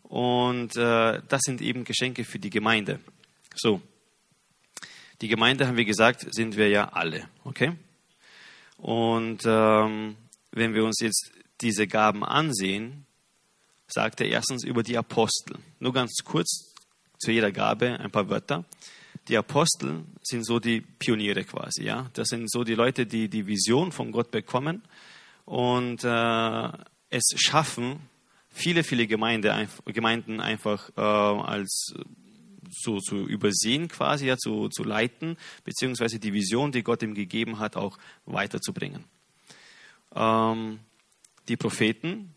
Und 0.03 0.77
äh, 0.77 1.23
das 1.29 1.41
sind 1.43 1.63
eben 1.63 1.85
Geschenke 1.85 2.25
für 2.25 2.39
die 2.39 2.51
Gemeinde. 2.51 3.01
So, 3.55 3.81
die 5.21 5.29
Gemeinde, 5.29 5.67
haben 5.67 5.77
wir 5.77 5.85
gesagt, 5.85 6.27
sind 6.33 6.57
wir 6.57 6.69
ja 6.69 6.89
alle. 6.91 7.29
Okay? 7.45 7.73
Und 8.77 9.43
ähm, 9.45 10.17
wenn 10.53 10.75
wir 10.75 10.85
uns 10.85 11.01
jetzt 11.01 11.33
diese 11.61 11.87
Gaben 11.87 12.25
ansehen, 12.25 13.07
sagt 13.87 14.21
er 14.21 14.29
erstens 14.29 14.65
über 14.65 14.83
die 14.83 14.97
Apostel. 14.97 15.59
Nur 15.79 15.93
ganz 15.93 16.19
kurz 16.25 16.75
zu 17.19 17.31
jeder 17.31 17.53
Gabe 17.53 17.99
ein 18.01 18.11
paar 18.11 18.29
Wörter. 18.31 18.65
Die 19.29 19.37
Apostel 19.37 20.05
sind 20.23 20.45
so 20.45 20.59
die 20.59 20.81
Pioniere 20.81 21.45
quasi, 21.45 21.85
ja. 21.85 22.09
Das 22.15 22.29
sind 22.29 22.51
so 22.51 22.65
die 22.65 22.75
Leute, 22.75 23.07
die 23.07 23.29
die 23.29 23.47
Vision 23.47 23.93
von 23.93 24.13
Gott 24.13 24.31
bekommen 24.31 24.83
und 25.45 26.03
äh, 26.05 26.69
es 27.11 27.35
schaffen, 27.37 28.01
viele, 28.49 28.83
viele 28.83 29.07
Gemeinde, 29.07 29.69
Gemeinden 29.85 30.41
einfach 30.41 30.91
äh, 30.97 31.01
als 31.01 31.95
so 32.71 32.99
zu 32.99 33.27
übersehen 33.27 33.89
quasi, 33.89 34.27
ja, 34.27 34.37
zu, 34.37 34.69
zu 34.69 34.85
leiten, 34.85 35.37
beziehungsweise 35.65 36.19
die 36.19 36.33
Vision, 36.33 36.73
die 36.73 36.83
Gott 36.83 37.03
ihm 37.03 37.15
gegeben 37.15 37.59
hat, 37.59 37.77
auch 37.77 37.99
weiterzubringen. 38.27 39.05
Ähm, 40.15 40.81
die 41.49 41.57
Propheten 41.57 42.35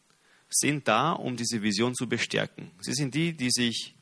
sind 0.50 0.88
da, 0.88 1.12
um 1.12 1.36
diese 1.36 1.62
Vision 1.62 1.96
zu 1.96 2.08
bestärken. 2.08 2.72
Sie 2.82 2.94
sind 2.94 3.16
die, 3.16 3.36
die 3.36 3.50
sich 3.52 3.96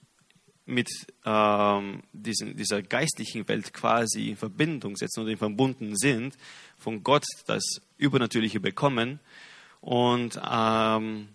mit 0.66 0.90
ähm, 1.26 2.04
diesen, 2.14 2.56
dieser 2.56 2.82
geistlichen 2.82 3.48
Welt 3.48 3.74
quasi 3.74 4.30
in 4.30 4.38
Verbindung 4.38 4.96
setzen 4.96 5.24
oder 5.24 5.36
verbunden 5.38 5.98
sind, 5.98 6.38
von 6.78 7.04
Gott 7.04 7.26
das 7.48 7.82
Übernatürliche 7.98 8.60
bekommen 8.60 9.20
und 9.82 10.40
ähm, 10.44 11.30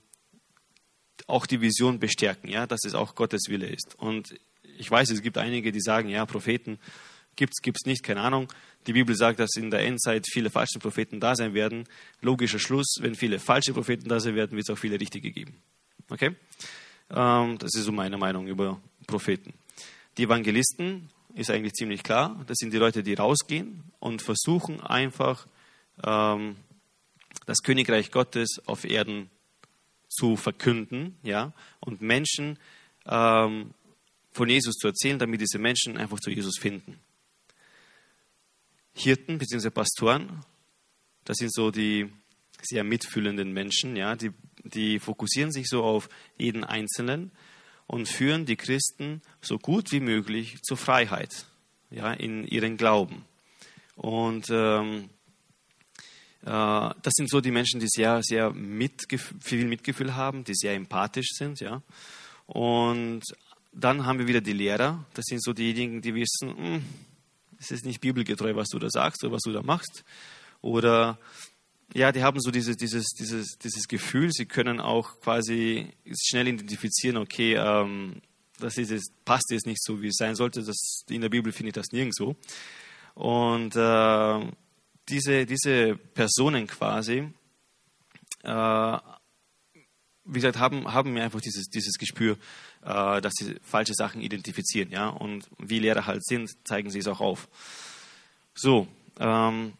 auch 1.27 1.47
die 1.47 1.61
Vision 1.61 1.99
bestärken, 1.99 2.49
ja, 2.49 2.67
dass 2.67 2.85
es 2.85 2.95
auch 2.95 3.15
Gottes 3.15 3.49
Wille 3.49 3.67
ist. 3.67 3.97
Und 3.99 4.35
ich 4.79 4.91
weiß, 4.91 5.11
es 5.11 5.23
gibt 5.23 5.39
einige, 5.39 5.73
die 5.73 5.81
sagen, 5.81 6.09
ja, 6.09 6.25
Propheten 6.27 6.79
gibt 7.37 7.55
es 7.61 7.87
nicht, 7.87 8.03
keine 8.03 8.21
Ahnung. 8.21 8.53
Die 8.87 8.93
Bibel 8.93 9.15
sagt, 9.15 9.41
dass 9.41 9.57
in 9.57 9.71
der 9.71 9.81
Endzeit 9.81 10.27
viele 10.31 10.49
falsche 10.51 10.79
Propheten 10.79 11.21
da 11.21 11.35
sein 11.35 11.55
werden. 11.55 11.85
Logischer 12.21 12.59
Schluss, 12.59 12.97
wenn 13.01 13.15
viele 13.15 13.39
falsche 13.39 13.73
Propheten 13.73 14.09
da 14.09 14.21
sein 14.21 14.35
werden, 14.35 14.53
wird 14.53 14.69
es 14.69 14.73
auch 14.73 14.79
viele 14.79 15.01
richtige 15.01 15.31
geben. 15.31 15.57
Okay? 16.09 16.37
Ähm, 17.11 17.59
das 17.59 17.75
ist 17.75 17.85
so 17.85 17.93
meine 17.93 18.17
Meinung 18.17 18.47
über 18.47 18.81
Propheten. 19.07 19.55
Die 20.17 20.23
Evangelisten 20.25 21.11
ist 21.35 21.51
eigentlich 21.51 21.75
ziemlich 21.75 22.03
klar. 22.03 22.43
Das 22.47 22.57
sind 22.59 22.73
die 22.73 22.79
Leute, 22.79 23.03
die 23.03 23.15
rausgehen 23.15 23.83
und 23.99 24.23
versuchen 24.23 24.81
einfach 24.81 25.47
ähm, 26.05 26.57
das 27.45 27.59
Königreich 27.63 28.11
Gottes 28.11 28.61
auf 28.67 28.85
Erden 28.85 29.31
zu 30.09 30.37
verkünden, 30.37 31.17
ja, 31.23 31.53
und 31.81 32.01
Menschen 32.01 32.59
ähm, 33.07 33.75
von 34.37 34.49
Jesus 34.51 34.75
zu 34.75 34.89
erzählen, 34.89 35.19
damit 35.19 35.41
diese 35.41 35.59
Menschen 35.59 35.97
einfach 35.97 36.21
zu 36.21 36.31
Jesus 36.31 36.59
finden. 36.59 37.01
Hirten 38.95 39.39
bzw. 39.39 39.71
Pastoren, 39.71 40.45
das 41.25 41.39
sind 41.39 41.53
so 41.53 41.71
die 41.71 42.11
sehr 42.63 42.85
mitfühlenden 42.85 43.53
Menschen, 43.53 43.97
ja, 43.97 44.15
die, 44.15 44.31
die 44.63 44.99
fokussieren 44.99 45.53
sich 45.53 45.67
so 45.69 45.83
auf 45.83 46.09
jeden 46.39 46.65
Einzelnen 46.65 47.33
und 47.87 48.09
führen 48.09 48.47
die 48.47 48.57
Christen 48.57 49.23
so 49.41 49.59
gut 49.59 49.93
wie 49.93 50.01
möglich 50.01 50.61
zur 50.63 50.77
Freiheit, 50.77 51.47
ja, 51.91 52.13
in 52.13 52.47
ihren 52.47 52.77
Glauben. 52.77 53.25
Und 53.95 54.49
ähm, 54.51 55.09
äh, 56.43 56.49
das 56.51 57.13
sind 57.13 57.31
so 57.31 57.41
die 57.41 57.51
Menschen, 57.53 57.81
die 57.81 57.89
sehr, 57.89 58.23
sehr 58.23 58.51
Mitgef 58.51 59.35
viel 59.41 59.67
Mitgefühl 59.67 60.15
haben, 60.15 60.45
die 60.45 60.55
sehr 60.55 60.75
empathisch 60.75 61.31
sind, 61.33 61.61
ja. 61.61 61.83
Und 62.47 63.25
dann 63.79 64.07
haben 64.07 64.19
wir 64.19 64.27
wieder 64.27 64.41
die 64.41 64.55
Lehrer, 64.55 65.05
das 65.15 65.27
sind 65.27 65.43
so 65.43 65.53
diejenigen, 65.53 66.01
die 66.01 66.15
wissen, 66.15 66.57
hm, 66.57 66.85
es 67.59 67.71
ist 67.71 67.85
nicht 67.85 68.01
bibelgetreu, 68.01 68.55
was 68.57 68.69
du 68.69 68.79
da 68.79 68.89
sagst 68.89 69.23
oder 69.23 69.35
was 69.35 69.43
du 69.43 69.53
da 69.53 69.63
machst. 69.63 70.05
Oder 70.63 71.19
ja, 71.95 72.11
die 72.11 72.23
haben 72.23 72.41
so 72.41 72.51
dieses, 72.51 72.77
dieses, 72.77 73.07
dieses, 73.19 73.59
dieses 73.59 73.87
Gefühl, 73.87 74.31
sie 74.33 74.47
können 74.47 74.81
auch 74.81 75.21
quasi 75.21 75.93
schnell 76.27 76.49
identifizieren, 76.49 77.19
okay, 77.19 77.55
ähm, 77.55 78.23
das 78.59 78.79
ist 78.79 78.91
jetzt, 78.91 79.13
passt 79.25 79.51
jetzt 79.51 79.67
nicht 79.67 79.83
so, 79.83 80.01
wie 80.01 80.09
es 80.09 80.17
sein 80.17 80.35
sollte. 80.35 80.63
Das, 80.63 81.05
in 81.11 81.21
der 81.21 81.29
Bibel 81.29 81.53
finde 81.53 81.69
ich 81.69 81.75
das 81.75 81.93
nirgendwo. 81.93 82.35
Und 83.15 83.77
äh, 83.77 84.53
diese, 85.09 85.45
diese 85.45 85.97
Personen 85.97 86.67
quasi, 86.67 87.29
äh, 88.43 88.99
wie 90.27 90.35
gesagt, 90.35 90.59
haben, 90.59 90.93
haben 90.93 91.13
mir 91.13 91.23
einfach 91.23 91.41
dieses, 91.41 91.69
dieses 91.69 91.95
Gespür, 91.99 92.37
äh, 92.85 93.21
dass 93.21 93.33
sie 93.35 93.57
falsche 93.63 93.95
Sachen 93.95 94.21
identifizieren. 94.21 94.91
Ja? 94.91 95.09
Und 95.09 95.49
wie 95.59 95.79
Lehrer 95.79 96.07
halt 96.07 96.25
sind, 96.25 96.51
zeigen 96.67 96.91
sie 96.91 96.99
es 96.99 97.07
auch 97.07 97.21
auf. 97.21 97.49
So, 98.55 98.89
ähm, 99.19 99.75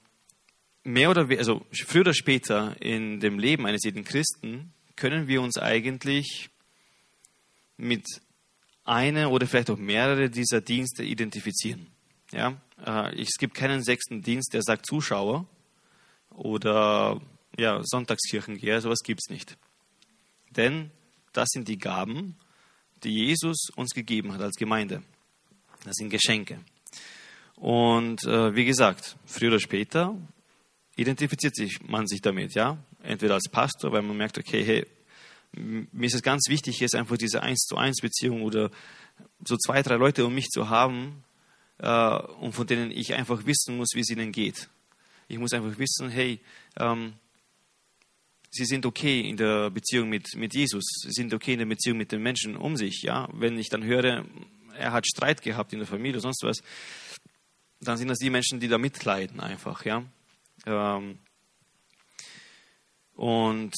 mehr 0.85 1.11
oder 1.11 1.29
weniger, 1.29 1.41
also 1.41 1.67
früher 1.73 2.03
oder 2.03 2.15
später 2.15 2.77
in 2.81 3.21
dem 3.21 3.39
Leben 3.39 3.67
eines 3.67 3.83
jeden 3.85 4.05
Christen 4.05 4.73
können 4.95 5.29
wir 5.29 5.43
uns 5.43 5.59
eigentlich 5.59 6.49
mit 7.77 8.07
einer 8.85 9.31
oder 9.31 9.47
vielleicht 9.47 9.71
auch 9.71 9.79
mehrere 9.79 10.31
dieser 10.31 10.61
Dienste 10.61 11.03
identifizieren. 11.03 11.89
Ja? 12.33 12.61
Äh, 12.85 13.21
es 13.21 13.37
gibt 13.39 13.55
keinen 13.55 13.83
sechsten 13.83 14.23
Dienst, 14.23 14.55
der 14.55 14.63
sagt 14.63 14.87
Zuschauer 14.87 15.47
oder 16.31 17.21
ja, 17.59 17.81
Sonntagskirchengeher, 17.83 18.81
sowas 18.81 19.01
gibt 19.03 19.21
es 19.25 19.31
nicht. 19.31 19.57
Denn 20.51 20.91
das 21.33 21.49
sind 21.51 21.69
die 21.69 21.79
Gaben, 21.79 22.37
die 23.03 23.27
Jesus 23.27 23.69
uns 23.77 23.93
gegeben 23.93 24.33
hat 24.33 24.41
als 24.41 24.57
Gemeinde. 24.57 25.03
Das 25.85 25.95
sind 25.95 26.11
Geschenke. 26.11 26.61
Und 27.57 28.25
äh, 28.25 28.55
wie 28.55 28.65
gesagt, 28.65 29.17
früher 29.25 29.49
oder 29.49 29.61
später 29.61 30.17
identifiziert 30.97 31.55
sich 31.55 31.81
man 31.87 32.07
sich 32.07 32.21
damit, 32.21 32.55
ja. 32.55 32.79
Entweder 33.03 33.35
als 33.35 33.49
Pastor, 33.51 33.93
weil 33.93 34.03
man 34.03 34.17
merkt, 34.17 34.39
okay, 34.39 34.65
hey, 34.65 34.87
mir 35.53 36.07
ist 36.07 36.15
es 36.15 36.23
ganz 36.23 36.49
wichtig, 36.49 36.81
jetzt 36.81 36.95
einfach 36.95 37.17
diese 37.17 37.43
1 37.43 37.67
zu 37.67 37.77
1 37.77 38.01
Beziehung 38.01 38.43
oder 38.43 38.71
so 39.45 39.57
zwei, 39.57 39.83
drei 39.83 39.97
Leute 39.97 40.27
um 40.27 40.35
mich 40.35 40.49
zu 40.49 40.69
haben 40.69 41.25
äh, 41.79 42.17
und 42.41 42.53
von 42.53 42.67
denen 42.67 42.91
ich 42.91 43.15
einfach 43.15 43.47
wissen 43.47 43.77
muss, 43.77 43.91
wie 43.95 44.01
es 44.01 44.11
ihnen 44.11 44.33
geht. 44.33 44.69
Ich 45.29 45.39
muss 45.39 45.53
einfach 45.53 45.79
wissen, 45.79 46.09
hey, 46.09 46.41
ähm, 46.79 47.15
sie 48.51 48.65
sind 48.65 48.87
okay 48.87 49.21
in 49.21 49.37
der 49.37 49.71
Beziehung 49.71 50.09
mit, 50.09 50.35
mit 50.37 50.55
Jesus, 50.55 50.85
sie 51.03 51.13
sind 51.13 51.35
okay 51.35 51.53
in 51.53 51.61
der 51.61 51.67
Beziehung 51.67 51.99
mit 51.99 52.13
den 52.13 52.23
Menschen 52.23 52.57
um 52.57 52.77
sich. 52.77 53.03
Ja? 53.03 53.29
Wenn 53.33 53.59
ich 53.59 53.69
dann 53.69 53.85
höre, 53.85 54.25
er 54.79 54.93
hat 54.93 55.07
Streit 55.07 55.43
gehabt 55.43 55.73
in 55.73 55.79
der 55.81 55.89
Familie 55.89 56.15
oder 56.15 56.23
sonst 56.23 56.43
was, 56.43 56.63
dann 57.81 57.97
sind 57.97 58.09
das 58.09 58.19
die 58.19 58.31
Menschen, 58.31 58.61
die 58.61 58.69
da 58.69 58.79
mitleiden 58.79 59.41
einfach. 59.41 59.85
Ja? 59.85 60.05
Ähm 60.67 61.19
und 63.15 63.75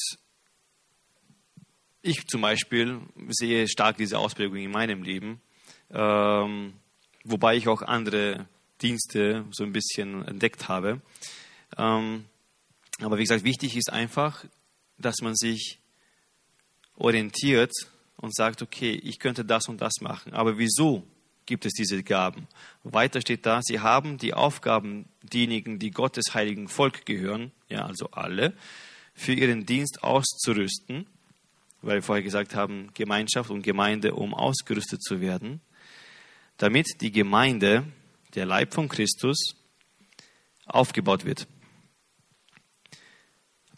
ich 2.01 2.27
zum 2.27 2.41
Beispiel 2.41 2.99
sehe 3.29 3.67
stark 3.67 3.97
diese 3.97 4.19
Ausprägung 4.19 4.57
in 4.57 4.71
meinem 4.71 5.03
Leben, 5.03 5.41
ähm, 5.91 6.73
wobei 7.23 7.55
ich 7.55 7.67
auch 7.67 7.81
andere 7.81 8.47
Dienste 8.81 9.45
so 9.51 9.63
ein 9.63 9.73
bisschen 9.73 10.25
entdeckt 10.25 10.67
habe. 10.67 11.01
Ähm, 11.77 12.25
aber 13.01 13.17
wie 13.17 13.23
gesagt, 13.23 13.43
wichtig 13.43 13.75
ist 13.75 13.91
einfach, 13.91 14.45
dass 14.99 15.21
man 15.21 15.35
sich 15.35 15.79
orientiert 16.95 17.71
und 18.17 18.35
sagt, 18.35 18.61
okay, 18.61 18.91
ich 18.91 19.19
könnte 19.19 19.45
das 19.45 19.67
und 19.67 19.81
das 19.81 20.01
machen. 20.01 20.33
Aber 20.33 20.57
wieso 20.57 21.03
gibt 21.45 21.65
es 21.65 21.73
diese 21.73 22.03
Gaben? 22.03 22.47
Weiter 22.83 23.21
steht 23.21 23.45
da, 23.45 23.61
sie 23.61 23.79
haben 23.79 24.17
die 24.17 24.33
Aufgaben, 24.33 25.07
diejenigen, 25.23 25.79
die 25.79 25.91
Gottes 25.91 26.33
heiligen 26.33 26.67
Volk 26.67 27.05
gehören, 27.05 27.51
ja, 27.69 27.85
also 27.85 28.11
alle, 28.11 28.53
für 29.13 29.33
ihren 29.33 29.65
Dienst 29.65 30.03
auszurüsten 30.03 31.07
weil 31.81 31.95
wir 31.95 32.03
vorher 32.03 32.23
gesagt 32.23 32.55
haben, 32.55 32.91
Gemeinschaft 32.93 33.49
und 33.49 33.61
Gemeinde, 33.61 34.13
um 34.13 34.33
ausgerüstet 34.33 35.01
zu 35.01 35.21
werden, 35.21 35.61
damit 36.57 37.01
die 37.01 37.11
Gemeinde, 37.11 37.85
der 38.35 38.45
Leib 38.45 38.73
von 38.73 38.89
Christus, 38.89 39.55
aufgebaut 40.65 41.25
wird. 41.25 41.47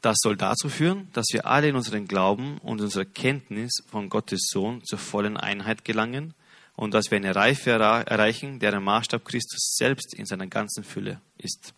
Das 0.02 0.18
soll 0.20 0.36
dazu 0.36 0.68
führen, 0.68 1.10
dass 1.14 1.28
wir 1.32 1.46
alle 1.46 1.70
in 1.70 1.76
unserem 1.76 2.08
Glauben 2.08 2.58
und 2.60 2.82
unserer 2.82 3.06
Kenntnis 3.06 3.72
von 3.88 4.10
Gottes 4.10 4.48
Sohn 4.52 4.84
zur 4.84 4.98
vollen 4.98 5.38
Einheit 5.38 5.86
gelangen 5.86 6.34
und 6.76 6.96
dass 6.96 7.12
wir 7.12 7.18
eine 7.18 7.36
Reife 7.36 7.70
erreichen, 7.70 8.60
deren 8.60 8.84
Maßstab 8.84 9.24
Christus 9.24 9.76
selbst 9.78 10.16
in 10.16 10.26
seiner 10.26 10.48
ganzen 10.48 10.84
Fülle 10.84 11.22
ist. 11.38 11.74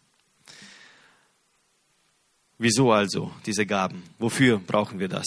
Wieso 2.57 2.93
also 2.93 3.33
diese 3.45 3.65
Gaben? 3.65 4.03
Wofür 4.19 4.57
brauchen 4.59 4.99
wir 4.99 5.09
das? 5.09 5.25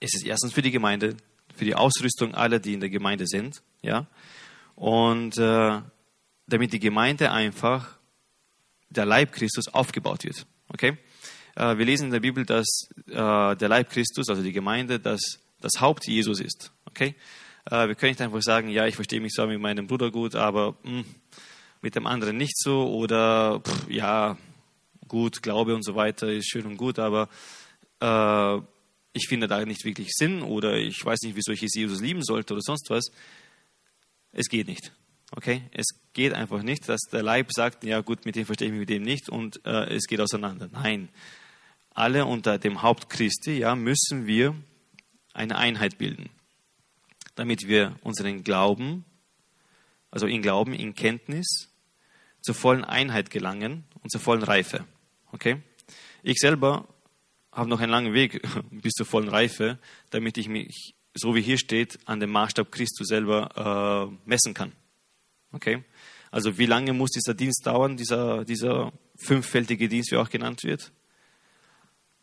Es 0.00 0.14
ist 0.14 0.24
erstens 0.24 0.54
für 0.54 0.62
die 0.62 0.70
Gemeinde, 0.70 1.16
für 1.54 1.66
die 1.66 1.74
Ausrüstung 1.74 2.34
aller, 2.34 2.60
die 2.60 2.72
in 2.72 2.80
der 2.80 2.88
Gemeinde 2.88 3.26
sind, 3.26 3.62
ja, 3.82 4.06
und 4.74 5.36
äh, 5.36 5.82
damit 6.46 6.72
die 6.72 6.80
Gemeinde 6.80 7.30
einfach 7.30 7.98
der 8.88 9.04
Leib 9.04 9.32
Christus 9.32 9.68
aufgebaut 9.68 10.24
wird. 10.24 10.46
Okay? 10.68 10.96
Äh, 11.54 11.78
wir 11.78 11.84
lesen 11.84 12.06
in 12.06 12.10
der 12.12 12.20
Bibel, 12.20 12.44
dass 12.44 12.88
äh, 13.08 13.56
der 13.56 13.68
Leib 13.68 13.90
Christus, 13.90 14.28
also 14.28 14.42
die 14.42 14.52
Gemeinde, 14.52 14.98
das, 15.00 15.20
das 15.60 15.80
Haupt 15.80 16.06
Jesus 16.06 16.40
ist. 16.40 16.72
Okay? 16.86 17.14
Äh, 17.70 17.88
wir 17.88 17.94
können 17.94 18.12
nicht 18.12 18.20
einfach 18.20 18.42
sagen, 18.42 18.68
ja, 18.68 18.86
ich 18.86 18.96
verstehe 18.96 19.20
mich 19.20 19.32
zwar 19.32 19.46
mit 19.46 19.60
meinem 19.60 19.86
Bruder 19.86 20.10
gut, 20.10 20.34
aber 20.34 20.76
mh, 20.82 20.90
hm, 20.90 21.04
mit 21.80 21.96
dem 21.96 22.06
anderen 22.06 22.36
nicht 22.36 22.56
so 22.56 22.88
oder 22.88 23.60
pff, 23.60 23.90
ja, 23.90 24.36
gut, 25.08 25.42
Glaube 25.42 25.74
und 25.74 25.84
so 25.84 25.94
weiter 25.94 26.28
ist 26.28 26.48
schön 26.48 26.64
und 26.64 26.76
gut, 26.76 26.98
aber 26.98 27.28
äh, 28.00 28.62
ich 29.12 29.28
finde 29.28 29.46
da 29.46 29.64
nicht 29.64 29.84
wirklich 29.84 30.08
Sinn 30.12 30.42
oder 30.42 30.76
ich 30.76 31.04
weiß 31.04 31.20
nicht, 31.22 31.36
wieso 31.36 31.52
ich 31.52 31.60
Jesus 31.60 32.00
lieben 32.00 32.22
sollte 32.22 32.54
oder 32.54 32.62
sonst 32.62 32.88
was. 32.88 33.06
Es 34.32 34.48
geht 34.48 34.68
nicht. 34.68 34.92
Okay? 35.32 35.62
Es 35.72 35.86
geht 36.12 36.32
einfach 36.32 36.62
nicht, 36.62 36.88
dass 36.88 37.00
der 37.12 37.22
Leib 37.22 37.48
sagt, 37.52 37.84
ja 37.84 38.00
gut, 38.00 38.24
mit 38.24 38.36
dem 38.36 38.46
verstehe 38.46 38.68
ich 38.68 38.72
mich 38.72 38.80
mit 38.80 38.88
dem 38.88 39.02
nicht 39.02 39.28
und 39.28 39.64
äh, 39.66 39.94
es 39.94 40.06
geht 40.06 40.20
auseinander. 40.20 40.68
Nein. 40.72 41.08
Alle 41.94 42.26
unter 42.26 42.58
dem 42.58 42.82
Haupt 42.82 43.10
Christi, 43.10 43.58
ja, 43.58 43.74
müssen 43.74 44.26
wir 44.26 44.54
eine 45.34 45.56
Einheit 45.56 45.98
bilden, 45.98 46.30
damit 47.34 47.66
wir 47.66 47.96
unseren 48.02 48.44
Glauben, 48.44 49.04
also 50.10 50.26
in 50.26 50.42
Glauben, 50.42 50.72
in 50.72 50.94
Kenntnis, 50.94 51.68
zur 52.40 52.54
vollen 52.54 52.84
Einheit 52.84 53.30
gelangen 53.30 53.84
und 54.02 54.10
zur 54.10 54.20
vollen 54.20 54.42
Reife. 54.42 54.84
Okay? 55.32 55.62
Ich 56.22 56.38
selber 56.38 56.86
habe 57.52 57.68
noch 57.68 57.80
einen 57.80 57.92
langen 57.92 58.14
Weg 58.14 58.42
bis 58.70 58.92
zur 58.94 59.06
vollen 59.06 59.28
Reife, 59.28 59.78
damit 60.10 60.38
ich 60.38 60.48
mich, 60.48 60.94
so 61.14 61.34
wie 61.34 61.42
hier 61.42 61.58
steht, 61.58 61.98
an 62.06 62.20
dem 62.20 62.30
Maßstab 62.30 62.72
Christus 62.72 63.08
selber 63.08 64.10
äh, 64.10 64.28
messen 64.28 64.54
kann. 64.54 64.72
Okay? 65.52 65.84
Also 66.30 66.56
wie 66.56 66.66
lange 66.66 66.94
muss 66.94 67.10
dieser 67.10 67.34
Dienst 67.34 67.66
dauern, 67.66 67.96
dieser, 67.96 68.44
dieser 68.44 68.92
fünffältige 69.16 69.88
Dienst, 69.88 70.10
wie 70.10 70.16
auch 70.16 70.30
genannt 70.30 70.64
wird? 70.64 70.90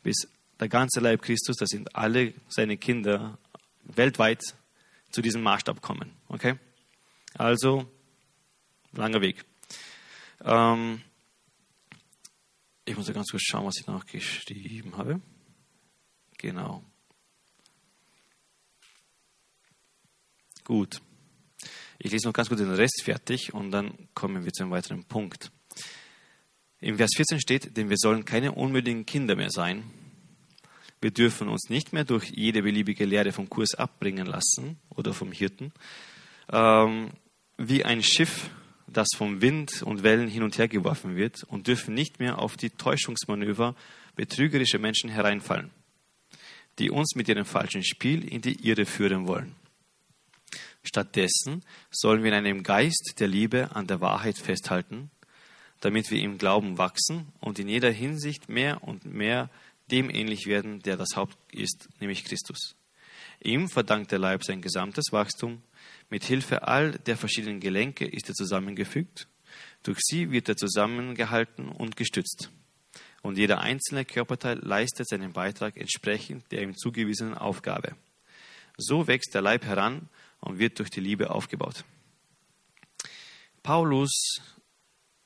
Bis 0.03 0.27
der 0.59 0.69
ganze 0.69 0.99
Leib 0.99 1.21
Christus, 1.21 1.55
das 1.57 1.69
sind 1.69 1.95
alle 1.95 2.33
seine 2.47 2.77
Kinder 2.77 3.37
weltweit 3.83 4.41
zu 5.09 5.21
diesem 5.21 5.41
Maßstab 5.41 5.81
kommen. 5.81 6.11
Okay? 6.27 6.57
Also, 7.33 7.89
langer 8.91 9.21
Weg. 9.21 9.45
Ähm, 10.41 11.01
ich 12.85 12.95
muss 12.95 13.07
ja 13.07 13.13
ganz 13.13 13.29
kurz 13.29 13.43
schauen, 13.43 13.65
was 13.65 13.79
ich 13.79 13.87
nachgeschrieben 13.87 14.97
habe. 14.97 15.21
Genau. 16.37 16.83
Gut. 20.63 21.01
Ich 21.97 22.11
lese 22.11 22.27
noch 22.27 22.33
ganz 22.33 22.47
kurz 22.47 22.61
den 22.61 22.73
Rest 22.73 23.01
fertig 23.03 23.53
und 23.53 23.71
dann 23.71 24.07
kommen 24.13 24.45
wir 24.45 24.53
zu 24.53 24.63
einem 24.63 24.71
weiteren 24.71 25.03
Punkt. 25.03 25.51
Im 26.81 26.97
Vers 26.97 27.11
14 27.15 27.41
steht, 27.41 27.77
denn 27.77 27.89
wir 27.89 27.97
sollen 27.97 28.25
keine 28.25 28.53
unmündigen 28.53 29.05
Kinder 29.05 29.35
mehr 29.35 29.49
sein. 29.49 29.83
Wir 31.01 31.11
dürfen 31.11 31.47
uns 31.47 31.69
nicht 31.69 31.93
mehr 31.93 32.05
durch 32.05 32.29
jede 32.29 32.61
beliebige 32.61 33.05
Lehre 33.05 33.31
vom 33.31 33.49
Kurs 33.49 33.75
abbringen 33.75 34.25
lassen 34.25 34.77
oder 34.89 35.13
vom 35.13 35.31
Hirten. 35.31 35.71
Ähm, 36.51 37.11
wie 37.57 37.83
ein 37.83 38.03
Schiff 38.03 38.49
das 38.91 39.07
vom 39.15 39.41
Wind 39.41 39.83
und 39.83 40.03
Wellen 40.03 40.27
hin 40.27 40.43
und 40.43 40.57
her 40.57 40.67
geworfen 40.67 41.15
wird 41.15 41.43
und 41.43 41.67
dürfen 41.67 41.93
nicht 41.93 42.19
mehr 42.19 42.39
auf 42.39 42.57
die 42.57 42.69
Täuschungsmanöver 42.71 43.75
betrügerischer 44.15 44.79
Menschen 44.79 45.09
hereinfallen, 45.09 45.71
die 46.79 46.89
uns 46.89 47.15
mit 47.15 47.27
ihrem 47.27 47.45
falschen 47.45 47.83
Spiel 47.83 48.27
in 48.27 48.41
die 48.41 48.67
Irre 48.67 48.85
führen 48.85 49.27
wollen. 49.27 49.55
Stattdessen 50.83 51.63
sollen 51.91 52.23
wir 52.23 52.31
in 52.31 52.37
einem 52.37 52.63
Geist 52.63 53.15
der 53.19 53.27
Liebe 53.27 53.75
an 53.75 53.87
der 53.87 54.01
Wahrheit 54.01 54.37
festhalten, 54.37 55.11
damit 55.79 56.11
wir 56.11 56.21
im 56.21 56.37
Glauben 56.37 56.77
wachsen 56.77 57.27
und 57.39 57.59
in 57.59 57.67
jeder 57.67 57.91
Hinsicht 57.91 58.49
mehr 58.49 58.83
und 58.83 59.05
mehr 59.05 59.49
dem 59.91 60.09
ähnlich 60.09 60.45
werden, 60.45 60.81
der 60.81 60.97
das 60.97 61.15
Haupt 61.15 61.37
ist, 61.51 61.89
nämlich 61.99 62.25
Christus. 62.25 62.75
Ihm 63.41 63.69
verdankt 63.69 64.11
der 64.11 64.19
Leib 64.19 64.43
sein 64.43 64.61
gesamtes 64.61 65.05
Wachstum 65.11 65.61
mit 66.09 66.23
Hilfe 66.23 66.67
all 66.67 66.91
der 66.91 67.17
verschiedenen 67.17 67.59
Gelenke 67.59 68.05
ist 68.05 68.29
er 68.29 68.35
zusammengefügt. 68.35 69.27
Durch 69.83 69.99
sie 70.01 70.31
wird 70.31 70.49
er 70.49 70.57
zusammengehalten 70.57 71.69
und 71.69 71.95
gestützt. 71.95 72.51
Und 73.21 73.37
jeder 73.37 73.59
einzelne 73.59 74.05
Körperteil 74.05 74.59
leistet 74.59 75.07
seinen 75.07 75.33
Beitrag 75.33 75.77
entsprechend 75.77 76.51
der 76.51 76.63
ihm 76.63 76.75
zugewiesenen 76.75 77.35
Aufgabe. 77.35 77.95
So 78.77 79.07
wächst 79.07 79.33
der 79.33 79.41
Leib 79.41 79.65
heran 79.65 80.09
und 80.39 80.57
wird 80.57 80.79
durch 80.79 80.89
die 80.89 81.01
Liebe 81.01 81.29
aufgebaut. 81.29 81.83
Paulus 83.61 84.41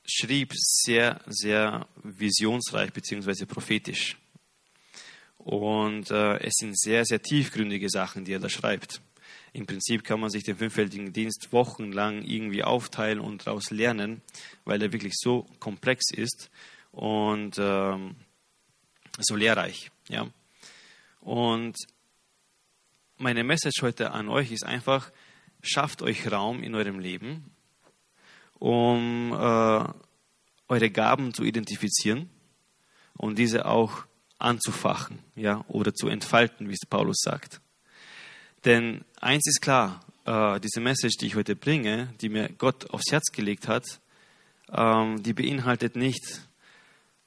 schrieb 0.04 0.52
sehr, 0.54 1.20
sehr 1.26 1.86
visionsreich 2.02 2.92
bzw. 2.92 3.46
prophetisch. 3.46 4.16
Und 5.38 6.10
äh, 6.10 6.38
es 6.38 6.54
sind 6.56 6.78
sehr, 6.78 7.04
sehr 7.04 7.20
tiefgründige 7.20 7.90
Sachen, 7.90 8.24
die 8.24 8.32
er 8.32 8.40
da 8.40 8.48
schreibt. 8.48 9.00
Im 9.52 9.66
Prinzip 9.66 10.02
kann 10.02 10.20
man 10.20 10.30
sich 10.30 10.42
den 10.42 10.56
fünffältigen 10.56 11.12
Dienst 11.12 11.48
wochenlang 11.52 12.22
irgendwie 12.22 12.64
aufteilen 12.64 13.20
und 13.20 13.46
daraus 13.46 13.70
lernen, 13.70 14.22
weil 14.64 14.82
er 14.82 14.92
wirklich 14.92 15.14
so 15.16 15.46
komplex 15.60 16.10
ist 16.12 16.50
und 16.90 17.56
ähm, 17.58 18.16
so 19.18 19.36
lehrreich. 19.36 19.90
Ja? 20.08 20.28
Und 21.20 21.76
meine 23.16 23.44
Message 23.44 23.82
heute 23.82 24.10
an 24.10 24.28
euch 24.28 24.50
ist 24.50 24.64
einfach, 24.64 25.12
schafft 25.62 26.02
euch 26.02 26.30
Raum 26.30 26.62
in 26.62 26.74
eurem 26.74 26.98
Leben, 26.98 27.53
um 28.64 29.30
äh, 29.34 29.84
eure 30.68 30.90
Gaben 30.90 31.34
zu 31.34 31.44
identifizieren 31.44 32.30
und 33.12 33.38
diese 33.38 33.66
auch 33.66 34.06
anzufachen 34.38 35.18
ja, 35.36 35.66
oder 35.68 35.92
zu 35.92 36.08
entfalten, 36.08 36.70
wie 36.70 36.72
es 36.72 36.88
Paulus 36.88 37.18
sagt. 37.20 37.60
Denn 38.64 39.04
eins 39.20 39.46
ist 39.46 39.60
klar, 39.60 40.00
äh, 40.24 40.58
diese 40.60 40.80
Message, 40.80 41.18
die 41.18 41.26
ich 41.26 41.36
heute 41.36 41.56
bringe, 41.56 42.14
die 42.22 42.30
mir 42.30 42.48
Gott 42.56 42.88
aufs 42.88 43.12
Herz 43.12 43.32
gelegt 43.32 43.68
hat, 43.68 43.84
ähm, 44.72 45.22
die 45.22 45.34
beinhaltet 45.34 45.94
nicht 45.94 46.40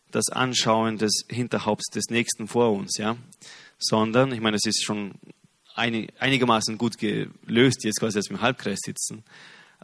das 0.09 0.29
Anschauen 0.29 0.97
des 0.97 1.23
Hinterhaupts 1.29 1.91
des 1.91 2.05
Nächsten 2.09 2.47
vor 2.47 2.73
uns, 2.73 2.97
ja, 2.97 3.15
sondern, 3.77 4.31
ich 4.31 4.41
meine, 4.41 4.57
es 4.57 4.65
ist 4.65 4.83
schon 4.83 5.13
einig, 5.75 6.11
einigermaßen 6.17 6.79
gut 6.79 6.97
gelöst, 6.97 7.83
jetzt 7.83 7.99
quasi, 7.99 8.17
dass 8.17 8.31
wir 8.31 8.37
im 8.37 8.41
Halbkreis 8.41 8.79
sitzen, 8.83 9.23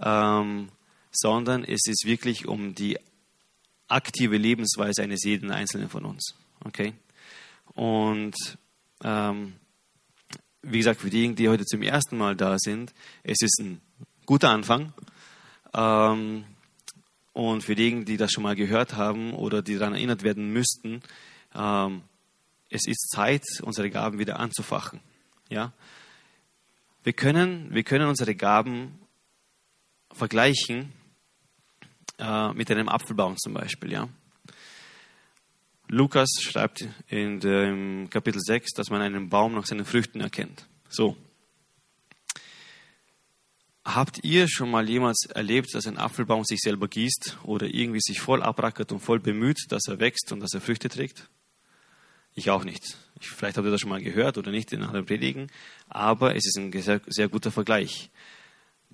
ähm, 0.02 0.70
sondern 1.14 1.64
es 1.64 1.82
ist 1.88 2.06
wirklich 2.06 2.48
um 2.48 2.76
die 2.76 2.98
aktive 3.88 4.38
Lebensweise 4.38 5.04
eines 5.04 5.24
jeden 5.24 5.52
Einzelnen 5.52 5.90
von 5.90 6.06
uns, 6.06 6.36
okay? 6.64 6.94
Und 7.74 8.36
ähm, 9.04 9.54
wie 10.62 10.78
gesagt, 10.78 11.02
für 11.02 11.10
diejenigen, 11.10 11.36
die 11.36 11.50
heute 11.50 11.66
zum 11.66 11.82
ersten 11.82 12.18
Mal 12.18 12.36
da 12.36 12.58
sind, 12.58 12.94
es 13.24 13.42
ist 13.42 13.60
ein 13.60 13.82
guter 14.26 14.50
Anfang. 14.50 14.94
Ähm, 15.74 16.46
und 17.34 17.64
für 17.64 17.76
diejenigen, 17.76 18.06
die 18.06 18.18
das 18.18 18.32
schon 18.32 18.44
mal 18.44 18.56
gehört 18.56 18.96
haben 18.96 19.34
oder 19.34 19.62
die 19.62 19.78
daran 19.78 19.96
erinnert 19.96 20.24
werden 20.24 20.54
müssten, 20.54 21.02
ähm, 21.56 22.04
es 22.70 22.88
ist 22.88 23.10
Zeit, 23.10 23.44
unsere 23.62 23.90
Gaben 23.90 24.20
wieder 24.20 24.40
anzufachen. 24.40 25.00
Ja? 25.50 25.74
Wir, 27.04 27.14
können, 27.14 27.74
wir 27.74 27.84
können 27.84 28.08
unsere 28.08 28.36
Gaben 28.36 29.00
vergleichen 30.12 30.94
äh, 32.24 32.54
mit 32.54 32.72
einem 32.72 32.88
Apfelbaum 32.88 33.38
zum 33.38 33.54
Beispiel. 33.54 33.92
Ja? 33.92 34.08
Lukas 35.88 36.30
schreibt 36.40 36.88
in 37.08 37.40
dem 37.40 38.10
Kapitel 38.10 38.40
6, 38.40 38.72
dass 38.74 38.90
man 38.90 39.02
einen 39.02 39.30
Baum 39.30 39.54
nach 39.54 39.66
seinen 39.66 39.86
Früchten 39.86 40.22
erkennt. 40.22 40.66
So. 40.90 41.18
Habt 43.84 44.24
ihr 44.24 44.48
schon 44.48 44.72
mal 44.72 44.88
jemals 44.90 45.26
erlebt, 45.26 45.76
dass 45.76 45.86
ein 45.88 45.98
Apfelbaum 45.98 46.46
sich 46.46 46.62
selber 46.62 46.88
gießt 46.88 47.40
oder 47.44 47.68
irgendwie 47.68 48.00
sich 48.00 48.22
voll 48.22 48.42
abrackert 48.42 48.94
und 48.94 49.02
voll 49.02 49.20
bemüht, 49.20 49.66
dass 49.70 49.88
er 49.90 50.00
wächst 50.00 50.32
und 50.32 50.40
dass 50.40 50.54
er 50.54 50.62
Früchte 50.62 50.88
trägt? 50.88 51.30
Ich 52.34 52.50
auch 52.50 52.64
nicht. 52.64 52.98
Ich, 53.20 53.28
vielleicht 53.28 53.58
habt 53.58 53.68
ihr 53.68 53.72
das 53.72 53.82
schon 53.82 53.90
mal 53.90 54.02
gehört 54.02 54.38
oder 54.38 54.52
nicht 54.52 54.72
in 54.72 54.84
anderen 54.84 55.06
Predigen, 55.06 55.52
aber 55.90 56.36
es 56.36 56.46
ist 56.46 56.58
ein 56.58 56.72
sehr, 56.72 57.02
sehr 57.08 57.28
guter 57.28 57.52
Vergleich. 57.52 58.10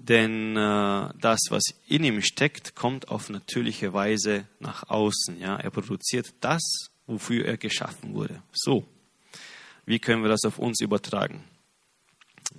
Denn 0.02 0.56
äh, 0.56 1.10
das, 1.20 1.40
was 1.50 1.64
in 1.88 2.04
ihm 2.06 2.22
steckt, 2.22 2.74
kommt 2.74 3.10
auf 3.10 3.30
natürliche 3.30 3.94
Weise 3.94 4.46
nach 4.60 4.90
außen. 4.90 5.40
Ja? 5.40 5.58
Er 5.58 5.72
produziert 5.72 6.34
das, 6.40 6.62
wofür 7.06 7.46
er 7.46 7.58
geschaffen 7.58 8.14
wurde. 8.14 8.42
So, 8.54 8.88
wie 9.86 10.00
können 10.00 10.24
wir 10.24 10.30
das 10.30 10.46
auf 10.46 10.58
uns 10.58 10.80
übertragen? 10.80 11.44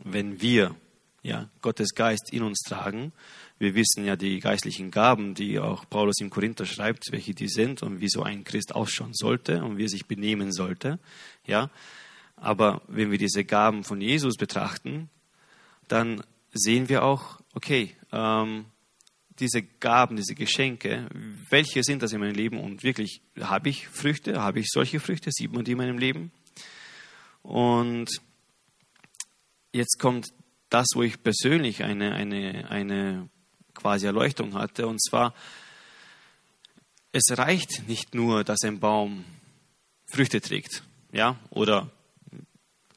Wenn 0.05 0.41
wir 0.41 0.77
ja, 1.23 1.49
Gottes 1.63 1.95
Geist 1.95 2.33
in 2.33 2.43
uns 2.43 2.61
tragen, 2.61 3.13
wir 3.59 3.75
wissen 3.75 4.05
ja 4.05 4.17
die 4.17 4.41
geistlichen 4.41 4.91
Gaben, 4.91 5.35
die 5.35 5.59
auch 5.59 5.89
Paulus 5.89 6.21
im 6.21 6.31
Korinther 6.31 6.67
schreibt, 6.67 7.11
welche 7.11 7.35
die 7.35 7.49
sind 7.49 7.83
und 7.83 8.01
wie 8.01 8.09
so 8.09 8.23
ein 8.23 8.45
Christ 8.45 8.75
ausschauen 8.75 9.13
sollte 9.13 9.63
und 9.63 9.77
wie 9.77 9.85
er 9.85 9.89
sich 9.89 10.07
benehmen 10.07 10.53
sollte. 10.53 10.99
Ja, 11.47 11.71
aber 12.37 12.83
wenn 12.89 13.11
wir 13.11 13.19
diese 13.19 13.45
Gaben 13.45 13.85
von 13.85 14.01
Jesus 14.01 14.37
betrachten, 14.37 15.11
dann 15.89 16.23
sehen 16.53 16.89
wir 16.89 17.05
auch, 17.05 17.41
okay, 17.55 17.95
ähm, 18.13 18.67
diese 19.39 19.63
Gaben, 19.63 20.17
diese 20.17 20.35
Geschenke, 20.35 21.09
welche 21.49 21.83
sind 21.83 22.03
das 22.03 22.13
in 22.13 22.21
meinem 22.21 22.35
Leben? 22.35 22.61
Und 22.61 22.83
wirklich, 22.83 23.23
habe 23.41 23.71
ich 23.71 23.89
Früchte, 23.89 24.41
habe 24.41 24.61
ich 24.61 24.67
solche 24.69 25.01
Früchte, 25.01 25.31
sieht 25.33 25.53
man 25.53 25.65
die 25.65 25.73
in 25.73 25.79
meinem 25.79 25.99
Leben? 25.99 26.31
Und 27.43 28.11
jetzt 29.73 29.99
kommt 29.99 30.29
das, 30.69 30.87
wo 30.95 31.03
ich 31.03 31.23
persönlich 31.23 31.83
eine, 31.83 32.13
eine, 32.15 32.71
eine 32.71 33.29
quasi 33.75 34.07
Erleuchtung 34.07 34.55
hatte, 34.55 34.87
und 34.87 35.03
zwar, 35.03 35.35
es 37.13 37.37
reicht 37.37 37.89
nicht 37.89 38.15
nur, 38.15 38.45
dass 38.45 38.63
ein 38.63 38.79
Baum 38.79 39.25
Früchte 40.13 40.41
trägt, 40.41 40.83
ja, 41.13 41.39
oder 41.51 41.91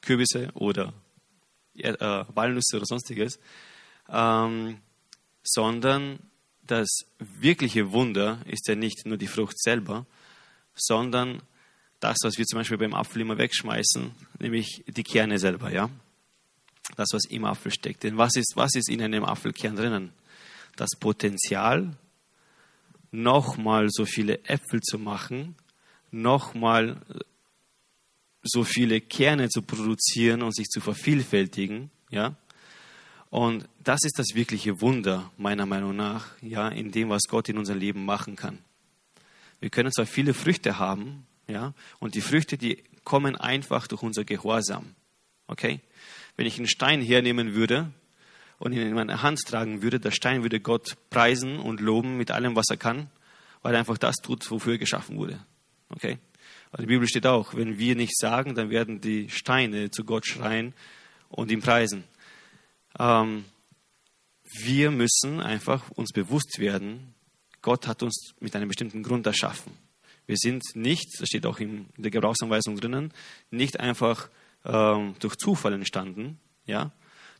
Kürbisse 0.02 0.50
oder 0.54 0.92
äh, 1.76 2.24
Walnüsse 2.34 2.76
oder 2.76 2.86
sonstiges, 2.86 3.38
ähm, 4.08 4.78
sondern 5.42 6.18
das 6.66 6.88
wirkliche 7.18 7.92
Wunder 7.92 8.38
ist 8.46 8.66
ja 8.68 8.74
nicht 8.74 9.06
nur 9.06 9.16
die 9.16 9.26
Frucht 9.26 9.58
selber, 9.58 10.06
sondern 10.74 11.42
das, 12.00 12.18
was 12.22 12.38
wir 12.38 12.44
zum 12.44 12.58
Beispiel 12.58 12.78
beim 12.78 12.94
Apfel 12.94 13.22
immer 13.22 13.38
wegschmeißen, 13.38 14.10
nämlich 14.38 14.84
die 14.86 15.02
Kerne 15.02 15.38
selber, 15.38 15.72
ja. 15.72 15.90
Das, 16.96 17.08
was 17.12 17.24
im 17.24 17.46
Apfel 17.46 17.72
steckt. 17.72 18.02
Denn 18.02 18.18
was 18.18 18.36
ist, 18.36 18.52
was 18.56 18.74
ist 18.74 18.90
in 18.90 19.00
einem 19.00 19.24
Apfelkern 19.24 19.74
drinnen? 19.74 20.12
Das 20.76 20.90
Potenzial, 21.00 21.96
nochmal 23.10 23.88
so 23.88 24.04
viele 24.04 24.44
Äpfel 24.44 24.82
zu 24.82 24.98
machen, 24.98 25.56
nochmal 26.10 27.00
so 28.44 28.62
viele 28.62 29.00
Kerne 29.00 29.48
zu 29.48 29.62
produzieren 29.62 30.42
und 30.42 30.54
sich 30.54 30.68
zu 30.68 30.80
vervielfältigen, 30.80 31.90
ja. 32.10 32.36
Und 33.30 33.68
das 33.82 34.00
ist 34.04 34.18
das 34.18 34.34
wirkliche 34.34 34.80
Wunder, 34.80 35.32
meiner 35.36 35.66
Meinung 35.66 35.96
nach, 35.96 36.26
ja, 36.40 36.68
in 36.68 36.92
dem, 36.92 37.08
was 37.08 37.22
Gott 37.28 37.48
in 37.48 37.58
unserem 37.58 37.80
Leben 37.80 38.04
machen 38.04 38.36
kann. 38.36 38.58
Wir 39.58 39.70
können 39.70 39.90
zwar 39.90 40.06
viele 40.06 40.34
Früchte 40.34 40.78
haben, 40.78 41.26
ja, 41.48 41.74
und 41.98 42.14
die 42.14 42.20
Früchte, 42.20 42.56
die 42.56 42.84
kommen 43.02 43.36
einfach 43.36 43.86
durch 43.86 44.02
unser 44.02 44.24
Gehorsam. 44.24 44.94
Okay? 45.46 45.80
Wenn 46.36 46.46
ich 46.46 46.58
einen 46.58 46.68
Stein 46.68 47.00
hernehmen 47.00 47.54
würde 47.54 47.90
und 48.58 48.72
ihn 48.72 48.80
in 48.80 48.94
meine 48.94 49.22
Hand 49.22 49.40
tragen 49.46 49.82
würde, 49.82 50.00
der 50.00 50.10
Stein 50.10 50.42
würde 50.42 50.60
Gott 50.60 50.96
preisen 51.10 51.58
und 51.58 51.80
loben 51.80 52.16
mit 52.16 52.30
allem, 52.30 52.56
was 52.56 52.66
er 52.70 52.76
kann, 52.76 53.10
weil 53.62 53.74
er 53.74 53.80
einfach 53.80 53.98
das 53.98 54.16
tut, 54.16 54.50
wofür 54.50 54.74
er 54.74 54.78
geschaffen 54.78 55.16
wurde. 55.16 55.38
Okay? 55.90 56.18
Aber 56.74 56.82
die 56.82 56.88
Bibel 56.88 57.06
steht 57.06 57.24
auch, 57.24 57.54
wenn 57.54 57.78
wir 57.78 57.94
nichts 57.94 58.18
sagen, 58.18 58.56
dann 58.56 58.68
werden 58.68 59.00
die 59.00 59.30
Steine 59.30 59.92
zu 59.92 60.02
Gott 60.02 60.26
schreien 60.26 60.74
und 61.28 61.52
ihn 61.52 61.60
preisen. 61.60 62.02
Ähm, 62.98 63.44
wir 64.42 64.90
müssen 64.90 65.40
einfach 65.40 65.88
uns 65.90 66.10
bewusst 66.10 66.58
werden, 66.58 67.14
Gott 67.62 67.86
hat 67.86 68.02
uns 68.02 68.34
mit 68.40 68.56
einem 68.56 68.66
bestimmten 68.66 69.04
Grund 69.04 69.24
erschaffen. 69.24 69.70
Wir 70.26 70.36
sind 70.36 70.64
nicht, 70.74 71.06
das 71.20 71.28
steht 71.28 71.46
auch 71.46 71.60
in 71.60 71.86
der 71.96 72.10
Gebrauchsanweisung 72.10 72.74
drinnen, 72.80 73.12
nicht 73.52 73.78
einfach 73.78 74.28
ähm, 74.64 75.14
durch 75.20 75.36
Zufall 75.36 75.74
entstanden, 75.74 76.40
ja, 76.66 76.90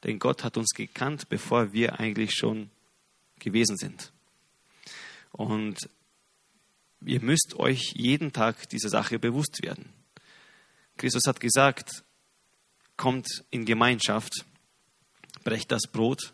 denn 0.05 0.21
Gott 0.21 0.45
hat 0.45 0.57
uns 0.57 0.71
gekannt, 0.77 1.29
bevor 1.29 1.73
wir 1.73 1.99
eigentlich 1.99 2.35
schon 2.37 2.71
gewesen 3.41 3.77
sind. 3.77 4.13
Und 5.33 5.89
ihr 7.05 7.21
müsst 7.21 7.55
euch 7.57 7.93
jeden 7.95 8.33
Tag 8.33 8.69
dieser 8.69 8.89
Sache 8.89 9.19
bewusst 9.19 9.63
werden. 9.63 9.93
Christus 10.97 11.25
hat 11.27 11.41
gesagt, 11.41 12.05
kommt 12.97 13.27
in 13.51 13.65
Gemeinschaft, 13.65 14.45
brecht 15.43 15.73
das 15.73 15.83
Brot, 15.91 16.33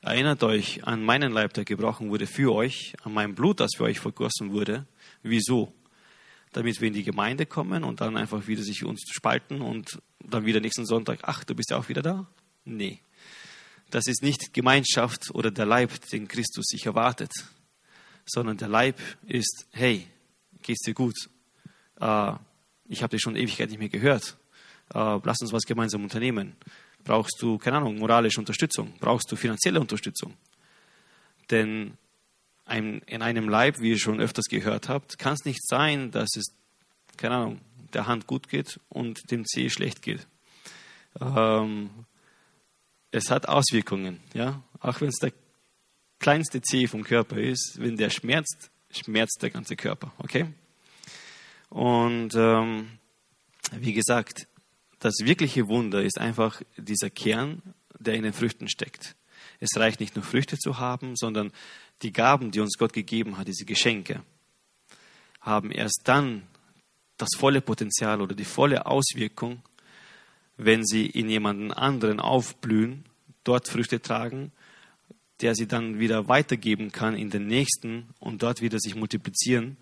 erinnert 0.00 0.42
euch 0.42 0.84
an 0.84 1.02
meinen 1.02 1.32
Leib, 1.32 1.52
der 1.54 1.64
gebrochen 1.64 2.10
wurde 2.10 2.26
für 2.26 2.54
euch, 2.54 2.94
an 3.02 3.12
mein 3.12 3.34
Blut, 3.34 3.60
das 3.60 3.72
für 3.76 3.84
euch 3.84 4.00
vergossen 4.00 4.52
wurde. 4.52 4.86
Wieso? 5.22 5.74
Damit 6.52 6.80
wir 6.80 6.88
in 6.88 6.94
die 6.94 7.04
Gemeinde 7.04 7.44
kommen 7.46 7.84
und 7.84 8.00
dann 8.00 8.16
einfach 8.16 8.46
wieder 8.46 8.62
sich 8.62 8.84
uns 8.84 9.02
spalten 9.10 9.60
und 9.60 10.00
dann 10.20 10.46
wieder 10.46 10.60
nächsten 10.60 10.86
Sonntag, 10.86 11.20
ach, 11.22 11.44
du 11.44 11.54
bist 11.54 11.70
ja 11.70 11.76
auch 11.76 11.88
wieder 11.88 12.02
da? 12.02 12.26
Nee. 12.64 13.00
Das 13.90 14.06
ist 14.06 14.22
nicht 14.22 14.52
Gemeinschaft 14.52 15.30
oder 15.34 15.50
der 15.50 15.66
Leib, 15.66 15.90
den 16.10 16.28
Christus 16.28 16.66
sich 16.66 16.86
erwartet, 16.86 17.32
sondern 18.28 18.56
der 18.56 18.68
Leib 18.68 18.98
ist, 19.26 19.66
hey, 19.72 20.06
geht's 20.62 20.82
dir 20.84 20.94
gut? 20.94 21.14
Äh, 22.00 22.32
ich 22.88 23.02
habe 23.02 23.10
dich 23.10 23.22
schon 23.22 23.36
Ewigkeit 23.36 23.70
nicht 23.70 23.78
mehr 23.78 23.88
gehört. 23.88 24.36
Äh, 24.94 25.18
lass 25.22 25.40
uns 25.40 25.52
was 25.52 25.64
gemeinsam 25.64 26.02
unternehmen. 26.02 26.56
Brauchst 27.04 27.40
du, 27.40 27.58
keine 27.58 27.78
Ahnung, 27.78 27.98
moralische 27.98 28.40
Unterstützung? 28.40 28.94
Brauchst 29.00 29.30
du 29.30 29.36
finanzielle 29.36 29.80
Unterstützung? 29.80 30.36
Denn 31.50 31.96
ein, 32.64 33.00
in 33.06 33.22
einem 33.22 33.48
Leib, 33.48 33.80
wie 33.80 33.90
ihr 33.90 33.98
schon 33.98 34.20
öfters 34.20 34.46
gehört 34.46 34.88
habt, 34.88 35.18
kann 35.18 35.34
es 35.34 35.44
nicht 35.44 35.66
sein, 35.66 36.10
dass 36.10 36.36
es, 36.36 36.54
keine 37.16 37.36
Ahnung, 37.36 37.60
der 37.94 38.06
Hand 38.06 38.26
gut 38.26 38.48
geht 38.48 38.78
und 38.88 39.30
dem 39.30 39.46
Zeh 39.46 39.70
schlecht 39.70 40.02
geht. 40.02 40.26
Ähm, 41.20 41.90
es 43.10 43.30
hat 43.30 43.48
Auswirkungen, 43.48 44.20
ja. 44.34 44.62
Auch 44.80 45.00
wenn 45.00 45.08
es 45.08 45.16
der 45.16 45.32
kleinste 46.18 46.60
Zeh 46.60 46.86
vom 46.86 47.04
Körper 47.04 47.38
ist, 47.38 47.76
wenn 47.78 47.96
der 47.96 48.10
schmerzt, 48.10 48.70
schmerzt 48.90 49.42
der 49.42 49.50
ganze 49.50 49.76
Körper, 49.76 50.12
okay? 50.18 50.46
Und 51.70 52.34
ähm, 52.34 52.88
wie 53.72 53.92
gesagt, 53.92 54.46
das 55.00 55.14
wirkliche 55.22 55.68
Wunder 55.68 56.02
ist 56.02 56.18
einfach 56.18 56.62
dieser 56.76 57.10
Kern, 57.10 57.62
der 57.98 58.14
in 58.14 58.22
den 58.22 58.32
Früchten 58.32 58.68
steckt. 58.68 59.14
Es 59.60 59.76
reicht 59.76 60.00
nicht 60.00 60.16
nur 60.16 60.24
Früchte 60.24 60.56
zu 60.56 60.78
haben, 60.78 61.16
sondern 61.16 61.52
die 62.02 62.12
Gaben, 62.12 62.50
die 62.50 62.60
uns 62.60 62.78
Gott 62.78 62.92
gegeben 62.92 63.38
hat, 63.38 63.48
diese 63.48 63.64
Geschenke, 63.64 64.22
haben 65.40 65.70
erst 65.70 66.02
dann 66.04 66.42
das 67.16 67.30
volle 67.36 67.60
Potenzial 67.60 68.20
oder 68.20 68.34
die 68.34 68.44
volle 68.44 68.86
Auswirkung, 68.86 69.62
wenn 70.56 70.84
sie 70.84 71.06
in 71.06 71.28
jemanden 71.28 71.72
anderen 71.72 72.20
aufblühen, 72.20 73.04
dort 73.44 73.68
Früchte 73.68 74.00
tragen, 74.00 74.52
der 75.40 75.54
sie 75.54 75.66
dann 75.66 75.98
wieder 75.98 76.28
weitergeben 76.28 76.92
kann 76.92 77.14
in 77.14 77.30
den 77.30 77.46
nächsten 77.46 78.08
und 78.18 78.42
dort 78.42 78.60
wieder 78.60 78.78
sich 78.78 78.94
multiplizieren. 78.94 79.76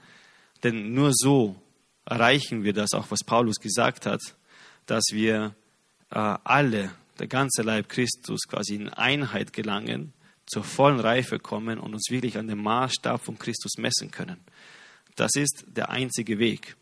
Denn 0.62 0.92
nur 0.92 1.12
so 1.14 1.56
erreichen 2.04 2.62
wir 2.62 2.72
das, 2.72 2.92
auch 2.92 3.10
was 3.10 3.24
Paulus 3.24 3.56
gesagt 3.56 4.06
hat, 4.06 4.20
dass 4.86 5.04
wir 5.12 5.54
äh, 6.10 6.18
alle, 6.44 6.92
der 7.18 7.26
ganze 7.26 7.62
Leib 7.62 7.88
Christus, 7.88 8.42
quasi 8.48 8.74
in 8.74 8.88
Einheit 8.88 9.52
gelangen, 9.52 10.12
zur 10.46 10.62
vollen 10.62 11.00
Reife 11.00 11.38
kommen 11.38 11.78
und 11.78 11.92
uns 11.92 12.10
wirklich 12.10 12.38
an 12.38 12.46
dem 12.46 12.62
Maßstab 12.62 13.24
von 13.24 13.38
Christus 13.38 13.78
messen 13.78 14.10
können. 14.10 14.38
Das 15.16 15.34
ist 15.34 15.64
der 15.66 15.90
einzige 15.90 16.38
Weg. 16.38 16.76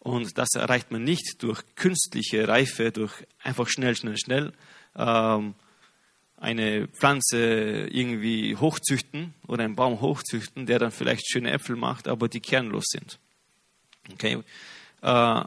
Und 0.00 0.36
das 0.36 0.48
erreicht 0.56 0.90
man 0.90 1.04
nicht 1.04 1.42
durch 1.42 1.62
künstliche 1.76 2.48
Reife, 2.48 2.90
durch 2.90 3.12
einfach 3.40 3.68
schnell, 3.68 3.94
schnell, 3.94 4.16
schnell 4.16 4.52
ähm, 4.96 5.54
eine 6.42 6.88
Pflanze 6.88 7.86
irgendwie 7.88 8.56
hochzüchten 8.56 9.32
oder 9.46 9.62
einen 9.62 9.76
Baum 9.76 10.00
hochzüchten, 10.00 10.66
der 10.66 10.80
dann 10.80 10.90
vielleicht 10.90 11.30
schöne 11.30 11.52
Äpfel 11.52 11.76
macht, 11.76 12.08
aber 12.08 12.28
die 12.28 12.40
kernlos 12.40 12.86
sind. 12.88 13.20
Okay? 14.12 14.42
Äh, 15.02 15.44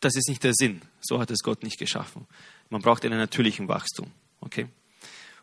das 0.00 0.16
ist 0.16 0.28
nicht 0.28 0.42
der 0.42 0.52
Sinn. 0.54 0.82
So 1.00 1.20
hat 1.20 1.30
es 1.30 1.44
Gott 1.44 1.62
nicht 1.62 1.78
geschaffen. 1.78 2.26
Man 2.70 2.82
braucht 2.82 3.04
einen 3.04 3.18
natürlichen 3.18 3.68
Wachstum. 3.68 4.10
Okay? 4.40 4.66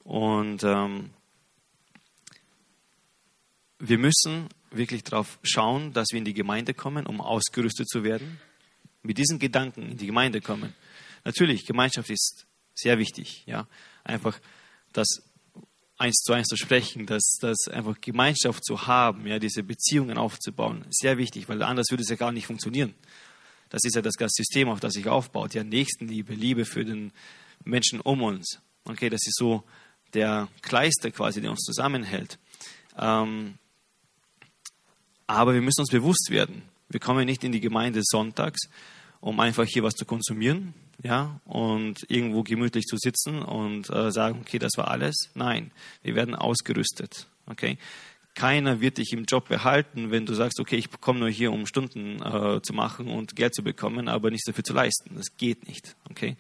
Und 0.04 0.66
ähm, 0.66 1.12
wir 3.80 3.98
müssen 3.98 4.50
wirklich 4.70 5.06
darauf 5.06 5.40
schauen, 5.44 5.94
dass 5.94 6.08
wir 6.12 6.18
in 6.18 6.26
die 6.26 6.34
Gemeinde 6.34 6.74
kommen, 6.74 7.08
um 7.08 7.22
ausgerüstet 7.22 7.88
zu 7.88 8.04
werden. 8.04 8.42
Mit 9.02 9.18
diesen 9.18 9.40
Gedanken 9.40 9.92
in 9.92 9.98
die 9.98 10.08
Gemeinde 10.08 10.42
kommen. 10.42 10.74
Natürlich, 11.24 11.66
Gemeinschaft 11.66 12.10
ist 12.10 12.48
sehr 12.76 12.98
wichtig. 12.98 13.44
Ja? 13.46 13.66
Einfach 14.04 14.38
das 14.94 15.08
eins 15.98 16.16
zu 16.18 16.34
eins 16.34 16.48
zu 16.48 16.56
sprechen, 16.56 17.06
dass 17.06 17.38
das 17.42 17.68
einfach 17.68 18.00
Gemeinschaft 18.00 18.64
zu 18.64 18.88
haben, 18.88 19.28
ja, 19.28 19.38
diese 19.38 19.64
Beziehungen 19.64 20.18
aufzubauen, 20.18 20.86
sehr 20.90 21.18
wichtig, 21.18 21.50
weil 21.50 21.62
anders 21.62 21.88
würde 21.90 22.04
es 22.04 22.10
ja 22.10 22.16
gar 22.16 22.32
nicht 22.32 22.48
funktionieren. 22.48 22.96
Das 23.70 23.84
ist 23.84 23.96
ja 23.96 24.02
das 24.02 24.16
ganze 24.16 24.42
System, 24.42 24.70
auf 24.70 24.80
das 24.80 24.94
sich 24.94 25.08
aufbaut. 25.08 25.54
Ja, 25.54 25.64
Nächstenliebe, 25.64 26.34
Liebe 26.34 26.66
für 26.66 26.86
den 26.86 27.12
Menschen 27.64 28.02
um 28.02 28.24
uns. 28.24 28.60
Okay, 28.86 29.10
das 29.10 29.22
ist 29.28 29.38
so 29.38 29.64
der 30.14 30.48
Kleister 30.62 31.12
quasi, 31.12 31.42
der 31.42 31.52
uns 31.52 31.62
zusammenhält. 31.62 32.40
Ähm, 32.98 33.60
aber 35.28 35.54
wir 35.54 35.62
müssen 35.62 35.82
uns 35.82 35.92
bewusst 35.92 36.30
werden. 36.32 36.64
Wir 36.88 37.00
kommen 37.00 37.26
nicht 37.26 37.44
in 37.44 37.52
die 37.52 37.60
Gemeinde 37.60 38.02
sonntags, 38.04 38.62
um 39.20 39.40
einfach 39.40 39.66
hier 39.66 39.84
was 39.84 39.94
zu 39.94 40.06
konsumieren, 40.06 40.74
ja, 41.04 41.40
und 41.46 42.06
irgendwo 42.10 42.44
gemütlich 42.44 42.86
zu 42.86 42.98
sitzen 42.98 43.42
und 43.42 43.90
äh, 43.90 44.12
sagen, 44.12 44.40
okay, 44.42 44.60
das 44.60 44.72
war 44.76 44.90
alles. 44.90 45.30
Nein, 45.34 45.72
wir 46.04 46.16
werden 46.16 46.36
ausgerüstet, 46.36 47.28
okay. 47.46 47.78
Keiner 48.36 48.80
wird 48.80 49.00
dich 49.00 49.12
im 49.12 49.26
Job 49.26 49.50
behalten, 49.50 50.12
wenn 50.12 50.26
du 50.26 50.34
sagst, 50.34 50.60
okay, 50.60 50.78
ich 50.78 50.90
komme 51.02 51.20
nur 51.20 51.30
hier, 51.30 51.52
um 51.52 51.66
Stunden 51.66 52.22
äh, 52.22 52.62
zu 52.62 52.74
machen 52.74 53.08
und 53.08 53.36
Geld 53.36 53.54
zu 53.54 53.64
bekommen, 53.64 54.08
aber 54.08 54.30
nichts 54.30 54.46
dafür 54.46 54.64
zu 54.64 54.74
leisten. 54.74 55.16
Das 55.16 55.36
geht 55.36 55.68
nicht, 55.68 55.96
okay. 56.10 56.38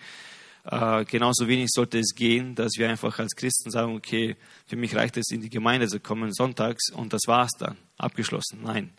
Äh, 0.66 1.05
genauso 1.05 1.47
wenig 1.47 1.70
sollte 1.70 1.99
es 1.99 2.14
gehen, 2.16 2.55
dass 2.55 2.74
wir 2.78 2.89
einfach 2.89 3.18
als 3.20 3.36
Christen 3.36 3.72
sagen, 3.72 3.95
okay, 3.95 4.36
für 4.68 4.76
mich 4.76 4.95
reicht 4.95 5.18
es, 5.18 5.32
in 5.32 5.41
die 5.41 5.49
Gemeinde 5.49 5.88
zu 5.88 5.99
kommen 5.99 6.32
sonntags 6.34 6.91
und 6.91 7.12
das 7.12 7.22
war's 7.28 7.51
dann, 7.57 7.76
abgeschlossen. 7.97 8.60
Nein, 8.64 8.91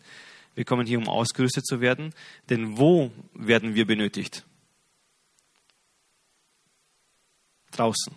wir 0.55 0.65
kommen 0.65 0.87
hier, 0.87 0.99
um 0.99 1.09
ausgerüstet 1.09 1.67
zu 1.67 1.81
werden, 1.81 2.13
denn 2.49 2.77
wo 2.77 3.13
werden 3.35 3.75
wir 3.75 3.87
benötigt? 3.87 4.45
Draußen. 7.71 8.15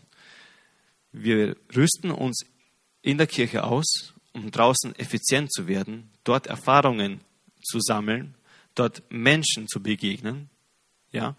Wir 1.11 1.55
rüsten 1.75 2.11
uns 2.11 2.45
in 3.01 3.17
der 3.17 3.27
Kirche 3.27 3.63
aus, 3.63 4.13
um 4.33 4.49
draußen 4.49 4.95
effizient 4.97 5.53
zu 5.53 5.67
werden, 5.67 6.09
dort 6.23 6.47
Erfahrungen 6.47 7.21
zu 7.63 7.79
sammeln, 7.79 8.35
dort 8.75 9.03
Menschen 9.09 9.67
zu 9.67 9.81
begegnen, 9.81 10.49
ja, 11.11 11.35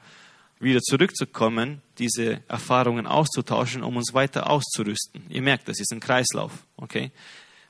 wieder 0.61 0.81
zurückzukommen, 0.81 1.83
diese 1.99 2.43
Erfahrungen 2.49 3.07
auszutauschen, 3.07 3.83
um 3.83 3.97
uns 3.97 4.15
weiter 4.15 4.49
auszurüsten. 4.49 5.25
Ihr 5.29 5.43
merkt, 5.43 5.69
das 5.69 5.81
ist 5.81 5.93
ein 5.93 6.01
Kreislauf, 6.01 6.65
okay? 6.77 7.11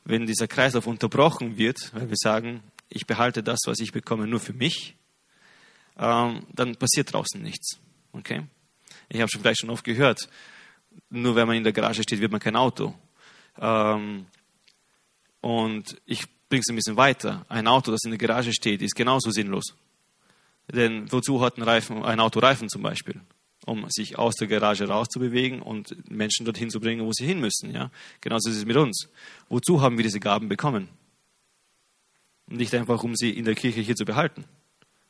Wenn 0.05 0.27
dieser 0.27 0.47
Kreislauf 0.47 0.87
unterbrochen 0.87 1.57
wird, 1.57 1.93
weil 1.95 2.09
wir 2.09 2.17
sagen, 2.17 2.63
ich 2.89 3.07
behalte 3.07 3.43
das, 3.43 3.61
was 3.67 3.81
ich 3.81 3.93
bekomme, 3.93 4.27
nur 4.27 4.41
für 4.41 4.53
mich, 4.53 4.97
ähm, 5.99 6.47
dann 6.53 6.77
passiert 6.77 7.13
draußen 7.13 7.43
nichts, 7.43 7.79
okay? 8.13 8.45
Ich 9.09 9.21
habe 9.21 9.31
schon 9.31 9.41
vielleicht 9.41 9.61
schon 9.61 9.71
oft 9.71 9.85
gehört, 9.85 10.29
nur 11.11 11.35
wenn 11.35 11.47
man 11.47 11.57
in 11.57 11.65
der 11.65 11.73
Garage 11.73 12.03
steht, 12.03 12.21
wird 12.21 12.33
man 12.33 12.41
kein 12.41 12.57
Auto. 12.57 12.95
Ähm, 13.59 14.27
und 15.41 15.97
ich 16.07 16.25
bringe 16.49 16.61
es 16.61 16.71
ein 16.71 16.77
bisschen 16.77 16.97
weiter. 16.97 17.45
Ein 17.49 17.67
Auto, 17.67 17.91
das 17.91 18.05
in 18.05 18.11
der 18.11 18.19
Garage 18.19 18.53
steht, 18.53 18.83
ist 18.83 18.95
genauso 18.95 19.31
sinnlos. 19.31 19.75
Denn 20.73 21.11
wozu 21.13 21.43
hat 21.43 21.59
ein, 21.59 21.63
Reifen, 21.63 22.03
ein 22.03 22.21
Auto 22.21 22.41
Reifen 22.41 22.69
zum 22.69 22.83
Beispiel? 22.83 23.21
Um 23.67 23.87
sich 23.89 24.19
aus 24.19 24.35
der 24.35 24.47
Garage 24.47 24.87
rauszubewegen 24.87 25.63
und 25.63 26.11
Menschen 26.11 26.45
dorthin 26.45 26.71
zu 26.71 26.81
bringen, 26.81 27.05
wo 27.05 27.13
sie 27.13 27.25
hin 27.25 27.41
müssen. 27.41 27.75
Ja? 27.75 27.91
Genauso 28.21 28.51
ist 28.51 28.57
es 28.57 28.65
mit 28.65 28.77
uns. 28.77 29.09
Wozu 29.49 29.81
haben 29.81 29.97
wir 29.97 30.05
diese 30.05 30.21
Gaben 30.21 30.49
bekommen? 30.49 30.89
Nicht 32.47 32.75
einfach, 32.75 33.03
um 33.03 33.17
sie 33.17 33.31
in 33.31 33.47
der 33.47 33.55
Kirche 33.55 33.81
hier 33.81 33.97
zu 33.97 34.05
behalten. 34.05 34.45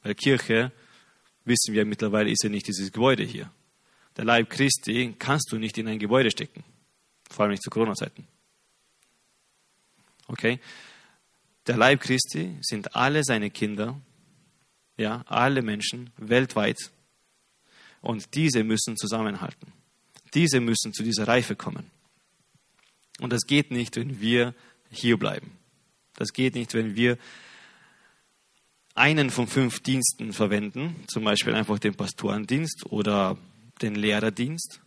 Weil 0.02 0.14
Kirche, 0.14 0.70
wissen 1.44 1.74
wir 1.74 1.84
mittlerweile, 1.84 2.30
ist 2.30 2.44
ja 2.44 2.48
nicht 2.48 2.68
dieses 2.68 2.92
Gebäude 2.92 3.24
hier. 3.24 3.50
Der 4.16 4.24
Leib 4.24 4.50
Christi 4.50 5.14
kannst 5.18 5.50
du 5.52 5.58
nicht 5.58 5.76
in 5.78 5.88
ein 5.88 5.98
Gebäude 5.98 6.30
stecken. 6.30 6.64
Vor 7.30 7.44
allem 7.44 7.52
nicht 7.52 7.62
zu 7.62 7.70
Corona-Zeiten. 7.70 8.26
Okay? 10.28 10.60
Der 11.66 11.76
Leib 11.76 12.00
Christi 12.00 12.56
sind 12.60 12.94
alle 12.94 13.24
seine 13.24 13.50
Kinder, 13.50 14.00
ja, 14.96 15.24
alle 15.26 15.62
Menschen 15.62 16.10
weltweit. 16.16 16.90
Und 18.00 18.34
diese 18.34 18.62
müssen 18.64 18.96
zusammenhalten. 18.96 19.72
Diese 20.34 20.60
müssen 20.60 20.92
zu 20.92 21.02
dieser 21.02 21.26
Reife 21.26 21.56
kommen. 21.56 21.90
Und 23.20 23.32
das 23.32 23.46
geht 23.46 23.70
nicht, 23.70 23.96
wenn 23.96 24.20
wir 24.20 24.54
hier 24.90 25.16
bleiben. 25.16 25.56
Das 26.16 26.32
geht 26.32 26.54
nicht, 26.54 26.74
wenn 26.74 26.96
wir 26.96 27.18
einen 28.94 29.30
von 29.30 29.48
fünf 29.48 29.80
Diensten 29.80 30.32
verwenden, 30.32 30.96
zum 31.08 31.24
Beispiel 31.24 31.54
einfach 31.54 31.78
den 31.78 31.94
Pastorendienst 31.94 32.86
oder 32.86 33.36
den 33.82 33.94
Lehrerdienst 33.94 34.80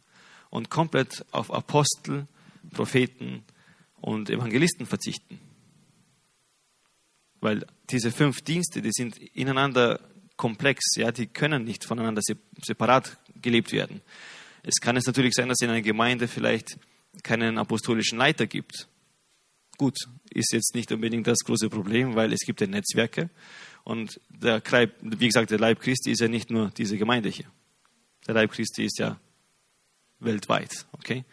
und 0.49 0.69
komplett 0.69 1.25
auf 1.31 1.51
Apostel, 1.51 2.27
Propheten 2.71 3.43
und 4.01 4.29
Evangelisten 4.29 4.85
verzichten. 4.85 5.39
Weil 7.39 7.65
diese 7.89 8.11
fünf 8.11 8.41
Dienste, 8.41 8.81
die 8.81 8.91
sind 8.91 9.17
ineinander 9.17 9.99
komplex, 10.35 10.95
ja, 10.95 11.11
die 11.11 11.27
können 11.27 11.63
nicht 11.63 11.83
voneinander 11.83 12.21
separat 12.63 13.17
gelebt 13.41 13.71
werden. 13.71 14.01
Es 14.63 14.75
kann 14.81 14.97
es 14.97 15.05
natürlich 15.05 15.33
sein, 15.33 15.47
dass 15.47 15.57
es 15.59 15.65
in 15.65 15.71
einer 15.71 15.81
Gemeinde 15.81 16.27
vielleicht 16.27 16.77
keinen 17.23 17.57
apostolischen 17.57 18.17
Leiter 18.17 18.47
gibt. 18.47 18.88
Gut, 19.77 19.97
ist 20.31 20.53
jetzt 20.53 20.75
nicht 20.75 20.91
unbedingt 20.91 21.27
das 21.27 21.39
große 21.39 21.69
Problem, 21.69 22.15
weil 22.15 22.33
es 22.33 22.41
gibt 22.41 22.61
ja 22.61 22.67
Netzwerke 22.67 23.29
und 23.83 24.19
der, 24.29 24.61
wie 25.01 25.27
gesagt, 25.27 25.51
der 25.51 25.59
Leib 25.59 25.79
Christi 25.79 26.11
ist 26.11 26.21
ja 26.21 26.27
nicht 26.27 26.49
nur 26.49 26.71
diese 26.71 26.97
Gemeinde 26.97 27.29
hier. 27.29 27.45
Der 28.28 28.34
Leib 28.34 28.51
Christi 28.51 28.86
ist 28.86 28.99
ja 28.99 29.19
weltweit, 30.19 30.86
okay? 30.91 31.23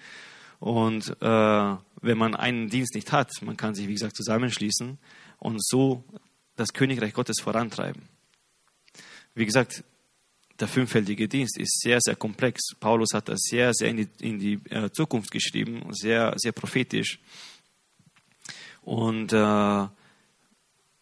Und 0.61 1.11
äh, 1.21 1.77
wenn 2.01 2.19
man 2.19 2.35
einen 2.35 2.69
Dienst 2.69 2.95
nicht 2.95 3.13
hat, 3.13 3.31
man 3.43 3.57
kann 3.57 3.75
sich, 3.75 3.89
wie 3.89 3.95
gesagt, 3.95 4.17
zusammenschließen 4.17 4.99
und 5.39 5.65
so 5.65 6.05
das 6.57 6.73
Königreich 6.73 7.13
Gottes 7.13 7.41
vorantreiben. 7.41 8.03
Wie 9.35 9.45
gesagt, 9.45 9.83
der 10.61 10.69
fünffältige 10.69 11.29
Dienst 11.29 11.59
ist 11.59 11.81
sehr, 11.81 11.99
sehr 12.01 12.15
komplex. 12.15 12.63
Paulus 12.79 13.09
hat 13.13 13.29
das 13.29 13.41
sehr, 13.41 13.75
sehr 13.75 13.91
in 13.91 13.97
die, 13.97 14.09
in 14.21 14.39
die 14.39 14.61
äh, 14.71 14.91
Zukunft 14.91 15.33
geschrieben, 15.33 15.85
sehr, 15.93 16.35
sehr 16.37 16.53
prophetisch. 16.53 17.19
Und 18.83 19.33
äh, 19.33 19.89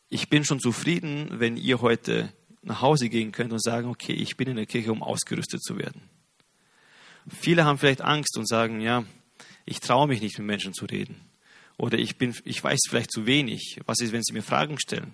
ich 0.09 0.31
bin 0.31 0.45
schon 0.45 0.61
zufrieden, 0.61 1.29
wenn 1.33 1.57
ihr 1.57 1.81
heute 1.83 2.33
nach 2.63 2.81
Hause 2.81 3.09
gehen 3.09 3.33
könnt 3.33 3.53
und 3.53 3.63
sagen, 3.63 3.89
okay, 3.89 4.13
ich 4.13 4.37
bin 4.37 4.49
in 4.49 4.57
der 4.57 4.67
Kirche, 4.67 4.93
um 4.93 5.03
ausgerüstet 5.03 5.63
zu 5.63 5.77
werden. 5.79 6.03
Viele 7.29 7.65
haben 7.65 7.79
vielleicht 7.79 8.01
Angst 8.01 8.37
und 8.37 8.49
sagen, 8.49 8.81
ja, 8.81 9.05
ich 9.65 9.81
traue 9.81 10.09
mich 10.09 10.21
nicht 10.21 10.39
mit 10.39 10.47
Menschen 10.47 10.73
zu 10.73 10.87
reden. 10.87 11.21
Oder 11.77 11.99
ich, 11.99 12.17
bin, 12.17 12.35
ich 12.45 12.63
weiß 12.63 12.81
vielleicht 12.89 13.13
zu 13.13 13.27
wenig. 13.27 13.81
Was 13.87 14.01
ist, 14.01 14.13
wenn 14.13 14.23
Sie 14.23 14.33
mir 14.33 14.43
Fragen 14.43 14.79
stellen? 14.79 15.13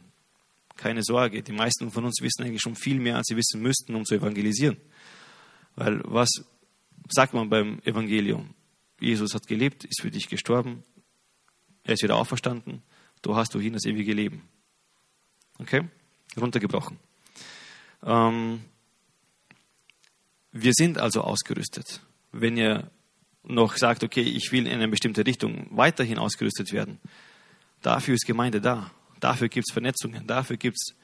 Keine 0.76 1.02
Sorge, 1.02 1.42
die 1.42 1.52
meisten 1.52 1.90
von 1.90 2.04
uns 2.04 2.20
wissen 2.20 2.44
eigentlich 2.44 2.62
schon 2.62 2.76
viel 2.76 3.00
mehr, 3.00 3.16
als 3.16 3.26
sie 3.28 3.36
wissen 3.36 3.60
müssten, 3.60 3.94
um 3.94 4.04
zu 4.04 4.14
evangelisieren. 4.14 4.76
Weil 5.74 6.00
was 6.04 6.30
sagt 7.08 7.34
man 7.34 7.48
beim 7.48 7.80
Evangelium? 7.84 8.54
Jesus 9.00 9.34
hat 9.34 9.46
gelebt, 9.46 9.84
ist 9.84 10.00
für 10.00 10.10
dich 10.10 10.28
gestorben, 10.28 10.84
er 11.84 11.94
ist 11.94 12.02
wieder 12.02 12.16
auferstanden, 12.16 12.82
du 13.22 13.34
hast 13.34 13.54
durch 13.54 13.64
ihn 13.64 13.72
das 13.72 13.86
ewige 13.86 14.12
Leben. 14.12 14.42
Okay? 15.58 15.88
Runtergebrochen. 16.36 16.98
Ähm, 18.02 18.64
wir 20.52 20.72
sind 20.74 20.98
also 20.98 21.22
ausgerüstet. 21.22 22.00
Wenn 22.32 22.56
ihr 22.56 22.90
noch 23.44 23.76
sagt, 23.76 24.04
okay, 24.04 24.22
ich 24.22 24.52
will 24.52 24.66
in 24.66 24.74
eine 24.74 24.88
bestimmte 24.88 25.26
Richtung 25.26 25.66
weiterhin 25.70 26.18
ausgerüstet 26.18 26.72
werden, 26.72 26.98
dafür 27.82 28.14
ist 28.14 28.26
Gemeinde 28.26 28.60
da. 28.60 28.90
Dafür 29.20 29.48
gibt 29.48 29.66
es 29.68 29.72
Vernetzungen, 29.72 30.26
dafür 30.26 30.56
gibt 30.56 30.76
es 30.76 30.94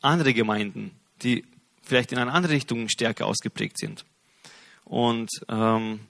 andere 0.00 0.32
Gemeinden, 0.32 0.92
die 1.22 1.44
vielleicht 1.82 2.12
in 2.12 2.18
eine 2.18 2.32
andere 2.32 2.52
Richtung 2.52 2.88
stärker 2.88 3.26
ausgeprägt 3.26 3.78
sind. 3.78 4.04
Und 4.84 5.28
ähm, 5.48 6.00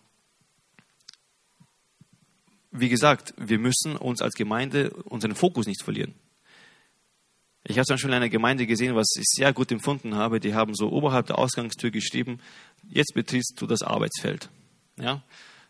wie 2.70 2.88
gesagt, 2.88 3.34
wir 3.36 3.58
müssen 3.58 3.96
uns 3.96 4.20
als 4.20 4.34
Gemeinde 4.34 4.90
unseren 4.90 5.34
Fokus 5.34 5.66
nicht 5.66 5.82
verlieren. 5.82 6.14
Ich 7.64 7.76
habe 7.76 7.86
zum 7.86 7.94
Beispiel 7.94 8.10
in 8.10 8.16
einer 8.16 8.28
Gemeinde 8.28 8.66
gesehen, 8.66 8.94
was 8.94 9.08
ich 9.16 9.26
sehr 9.26 9.52
gut 9.52 9.70
empfunden 9.70 10.14
habe. 10.14 10.40
Die 10.40 10.54
haben 10.54 10.74
so 10.74 10.90
oberhalb 10.90 11.26
der 11.26 11.38
Ausgangstür 11.38 11.90
geschrieben, 11.90 12.40
jetzt 12.88 13.14
betrittst 13.14 13.60
du 13.60 13.66
das 13.66 13.82
Arbeitsfeld. 13.82 14.48
Ja? 14.96 15.22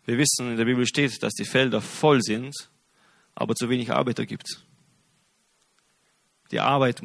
Wir 0.05 0.17
wissen, 0.17 0.51
in 0.51 0.57
der 0.57 0.65
Bibel 0.65 0.85
steht, 0.87 1.21
dass 1.23 1.33
die 1.33 1.45
Felder 1.45 1.81
voll 1.81 2.21
sind, 2.21 2.55
aber 3.35 3.55
zu 3.55 3.69
wenig 3.69 3.91
Arbeiter 3.91 4.25
gibt. 4.25 4.65
Die 6.51 6.59
Arbeit 6.59 7.01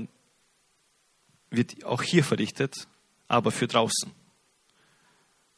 wird 1.50 1.84
auch 1.84 2.02
hier 2.02 2.24
verrichtet, 2.24 2.86
aber 3.28 3.50
für 3.50 3.66
draußen. 3.66 4.12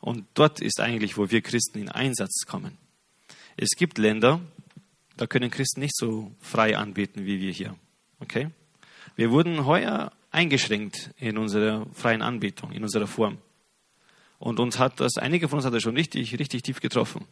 Und 0.01 0.27
dort 0.35 0.61
ist 0.61 0.81
eigentlich, 0.81 1.17
wo 1.17 1.31
wir 1.31 1.41
Christen 1.41 1.79
in 1.79 1.89
Einsatz 1.89 2.47
kommen. 2.47 2.79
Es 3.57 3.71
gibt 3.77 3.99
Länder, 3.99 4.41
da 5.17 5.27
können 5.27 5.51
Christen 5.51 5.81
nicht 5.81 5.97
so 5.97 6.33
frei 6.41 6.77
anbeten 6.77 7.25
wie 7.25 7.41
wir 7.41 7.53
hier. 7.53 7.77
Okay? 8.21 8.51
Wir 9.17 9.31
wurden 9.31 9.65
heuer 9.65 10.13
eingeschränkt 10.31 11.11
in 11.17 11.39
unserer 11.39 11.87
freien 11.93 12.23
Anbetung, 12.23 12.71
in 12.73 12.83
unserer 12.83 13.07
Form. 13.07 13.39
Und 14.39 14.61
uns 14.61 14.79
hat 14.79 15.01
das, 15.01 15.17
einige 15.17 15.49
von 15.49 15.59
uns 15.59 15.67
hat 15.67 15.73
das 15.73 15.83
schon 15.83 15.97
richtig, 15.97 16.39
richtig 16.39 16.63
tief 16.63 16.81
getroffen. 16.81 17.27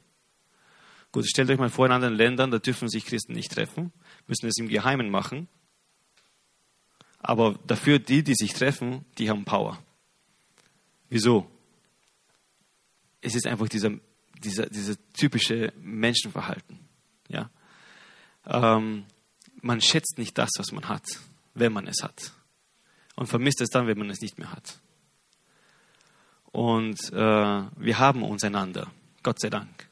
Gut, 1.13 1.27
stellt 1.29 1.51
euch 1.51 1.59
mal 1.59 1.69
vor, 1.69 1.85
in 1.87 1.93
anderen 1.93 2.15
Ländern, 2.15 2.51
da 2.51 2.59
dürfen 2.59 2.89
sich 2.89 3.05
Christen 3.05 3.35
nicht 3.35 3.53
treffen, 3.53 3.93
müssen 4.27 4.49
es 4.49 4.57
im 4.59 4.69
Geheimen 4.69 5.11
machen. 5.11 5.47
Aber 7.19 7.59
dafür, 7.67 7.99
die, 7.99 8.25
die 8.25 8.35
sich 8.35 8.55
treffen, 8.55 9.05
die 9.19 9.29
haben 9.29 9.45
Power. 9.45 9.79
Wieso? 11.11 11.49
Es 13.21 13.35
ist 13.35 13.47
einfach 13.47 13.69
dieser, 13.69 13.93
dieser, 14.43 14.67
dieser 14.67 14.97
typische 15.13 15.73
Menschenverhalten. 15.79 16.81
Ja? 17.29 17.51
Ähm, 18.47 19.05
man 19.61 19.81
schätzt 19.81 20.19
nicht 20.19 20.37
das, 20.37 20.51
was 20.59 20.73
man 20.73 20.89
hat, 20.89 21.05
wenn 21.55 21.73
man 21.73 21.87
es 21.87 22.03
hat. 22.03 22.33
Und 23.17 23.27
vermisst 23.27 23.61
es 23.61 23.71
dann, 23.71 23.87
wenn 23.87 23.99
man 23.99 24.11
es 24.11 24.21
nicht 24.21 24.39
mehr 24.39 24.51
hat. 24.51 24.79
Und 26.53 26.99
äh, 27.13 27.17
wir 27.17 27.99
haben 27.99 28.23
uns 28.23 28.45
einander, 28.45 28.91
Gott 29.23 29.41
sei 29.41 29.51
Dank. 29.51 29.89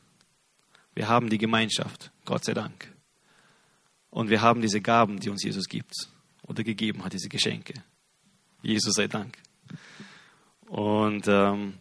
Wir 0.94 1.08
haben 1.08 1.30
die 1.30 1.38
Gemeinschaft, 1.38 2.10
Gott 2.24 2.44
sei 2.44 2.54
Dank. 2.54 2.92
Und 4.10 4.28
wir 4.28 4.42
haben 4.42 4.60
diese 4.60 4.80
Gaben, 4.80 5.18
die 5.18 5.30
uns 5.30 5.42
Jesus 5.42 5.66
gibt 5.68 5.94
oder 6.42 6.62
gegeben 6.62 7.02
hat, 7.04 7.14
diese 7.14 7.28
Geschenke. 7.28 7.74
Jesus 8.62 8.94
sei 8.94 9.08
Dank. 9.08 9.38
Und 10.66 11.26
ähm, 11.28 11.78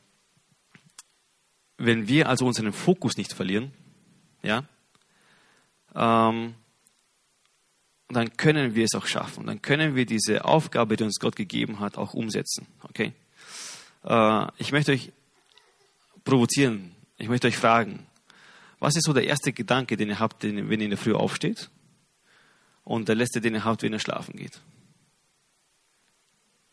wenn 1.77 2.07
wir 2.07 2.29
also 2.29 2.45
unseren 2.45 2.73
Fokus 2.73 3.17
nicht 3.17 3.33
verlieren, 3.33 3.71
ja, 4.43 4.63
ähm, 5.93 6.55
dann 8.13 8.35
können 8.37 8.75
wir 8.75 8.85
es 8.85 8.95
auch 8.95 9.05
schaffen. 9.05 9.45
Dann 9.45 9.61
können 9.61 9.95
wir 9.95 10.05
diese 10.05 10.45
Aufgabe, 10.45 10.97
die 10.97 11.03
uns 11.03 11.19
Gott 11.19 11.35
gegeben 11.35 11.79
hat, 11.79 11.97
auch 11.97 12.13
umsetzen. 12.13 12.67
Okay? 12.83 13.13
Äh, 14.03 14.47
ich 14.57 14.71
möchte 14.71 14.91
euch 14.91 15.11
provozieren. 16.23 16.95
Ich 17.17 17.29
möchte 17.29 17.47
euch 17.47 17.57
fragen, 17.57 18.05
was 18.79 18.95
ist 18.95 19.05
so 19.05 19.13
der 19.13 19.25
erste 19.25 19.53
Gedanke, 19.53 19.95
den 19.95 20.09
ihr 20.09 20.19
habt, 20.19 20.43
wenn 20.43 20.57
ihr 20.57 20.71
in 20.71 20.89
der 20.89 20.97
Früh 20.97 21.13
aufsteht? 21.13 21.69
Und 22.83 23.07
der 23.07 23.15
letzte, 23.15 23.39
den 23.39 23.53
ihr 23.53 23.63
habt, 23.63 23.83
wenn 23.83 23.93
ihr 23.93 23.99
schlafen 23.99 24.35
geht? 24.35 24.59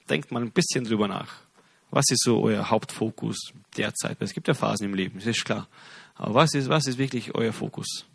Denkt 0.09 0.32
mal 0.32 0.43
ein 0.43 0.51
bisschen 0.51 0.84
drüber 0.84 1.07
nach. 1.07 1.43
Was 1.91 2.07
ist 2.11 2.22
so 2.22 2.43
euer 2.43 2.70
Hauptfokus 2.70 3.53
derzeit? 3.76 4.16
Es 4.20 4.32
gibt 4.32 4.49
ja 4.49 4.55
Phasen 4.55 4.86
im 4.86 4.95
Leben, 4.95 5.18
das 5.18 5.26
ist 5.26 5.45
klar. 5.45 5.68
Aber 6.14 6.34
was 6.34 6.55
ist, 6.55 6.68
was 6.68 6.86
ist 6.86 6.99
wirklich 6.99 7.34
euer 7.34 7.53
Fokus? 7.53 8.07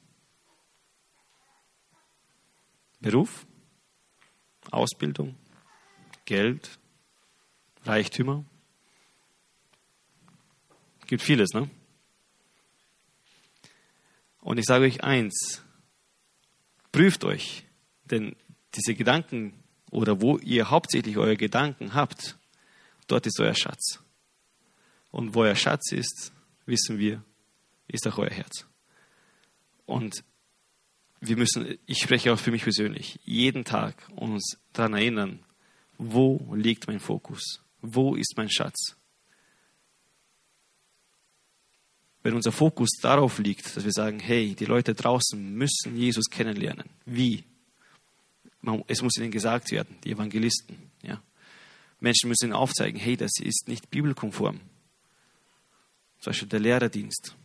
Beruf, 3.04 3.46
Ausbildung, 4.72 5.36
Geld, 6.24 6.80
Reichtümer. 7.84 8.46
Gibt 11.06 11.22
vieles, 11.22 11.54
ne? 11.54 11.70
Und 14.40 14.58
ich 14.58 14.66
sage 14.66 14.86
euch 14.86 15.04
eins, 15.04 15.62
prüft 16.94 17.26
euch, 17.26 17.66
denn 18.06 18.38
diese 18.74 18.96
Gedanken 18.96 19.62
oder 19.92 20.22
wo 20.22 20.38
ihr 20.38 20.70
hauptsächlich 20.70 21.18
eure 21.18 21.36
Gedanken 21.36 21.94
habt, 21.94 22.38
dort 23.08 23.28
ist 23.28 23.38
euer 23.42 23.54
Schatz. 23.54 24.02
Und 25.12 25.36
wo 25.36 25.42
euer 25.42 25.56
Schatz 25.56 25.92
ist, 25.92 26.32
wissen 26.66 26.98
wir, 27.00 27.22
ist 27.88 28.08
auch 28.08 28.18
euer 28.18 28.32
Herz. 28.32 28.66
Und 29.86 30.24
wir 31.26 31.38
müssen, 31.38 31.78
ich 31.86 32.00
spreche 32.00 32.34
auch 32.34 32.40
für 32.40 32.52
mich 32.52 32.64
persönlich, 32.64 33.20
jeden 33.24 33.64
Tag 33.64 33.96
uns 34.16 34.58
daran 34.74 34.94
erinnern, 34.94 35.40
wo 35.98 36.54
liegt 36.56 36.88
mein 36.88 37.00
Fokus? 37.00 37.62
Wo 37.82 38.16
ist 38.16 38.34
mein 38.36 38.50
Schatz? 38.50 38.96
Wenn 42.24 42.36
unser 42.36 42.52
Fokus 42.52 42.90
darauf 43.02 43.40
liegt, 43.40 43.76
dass 43.76 43.84
wir 43.84 43.92
sagen, 43.92 44.20
hey, 44.20 44.56
die 44.56 44.66
Leute 44.66 44.94
draußen 44.94 45.54
müssen 45.54 45.98
Jesus 45.98 46.30
kennenlernen. 46.30 46.90
Wie? 47.06 47.44
Es 48.88 49.02
muss 49.02 49.18
ihnen 49.18 49.32
gesagt 49.32 49.72
werden, 49.72 49.98
die 50.04 50.12
Evangelisten. 50.12 50.78
Ja. 51.02 51.22
Menschen 52.00 52.30
müssen 52.30 52.46
ihnen 52.46 52.54
aufzeigen, 52.54 53.00
hey, 53.00 53.18
das 53.18 53.34
ist 53.42 53.68
nicht 53.68 53.90
bibelkonform. 53.90 54.62
Zum 56.20 56.32
Beispiel 56.32 56.48
der 56.48 56.62
Lehrerdienst. 56.62 57.36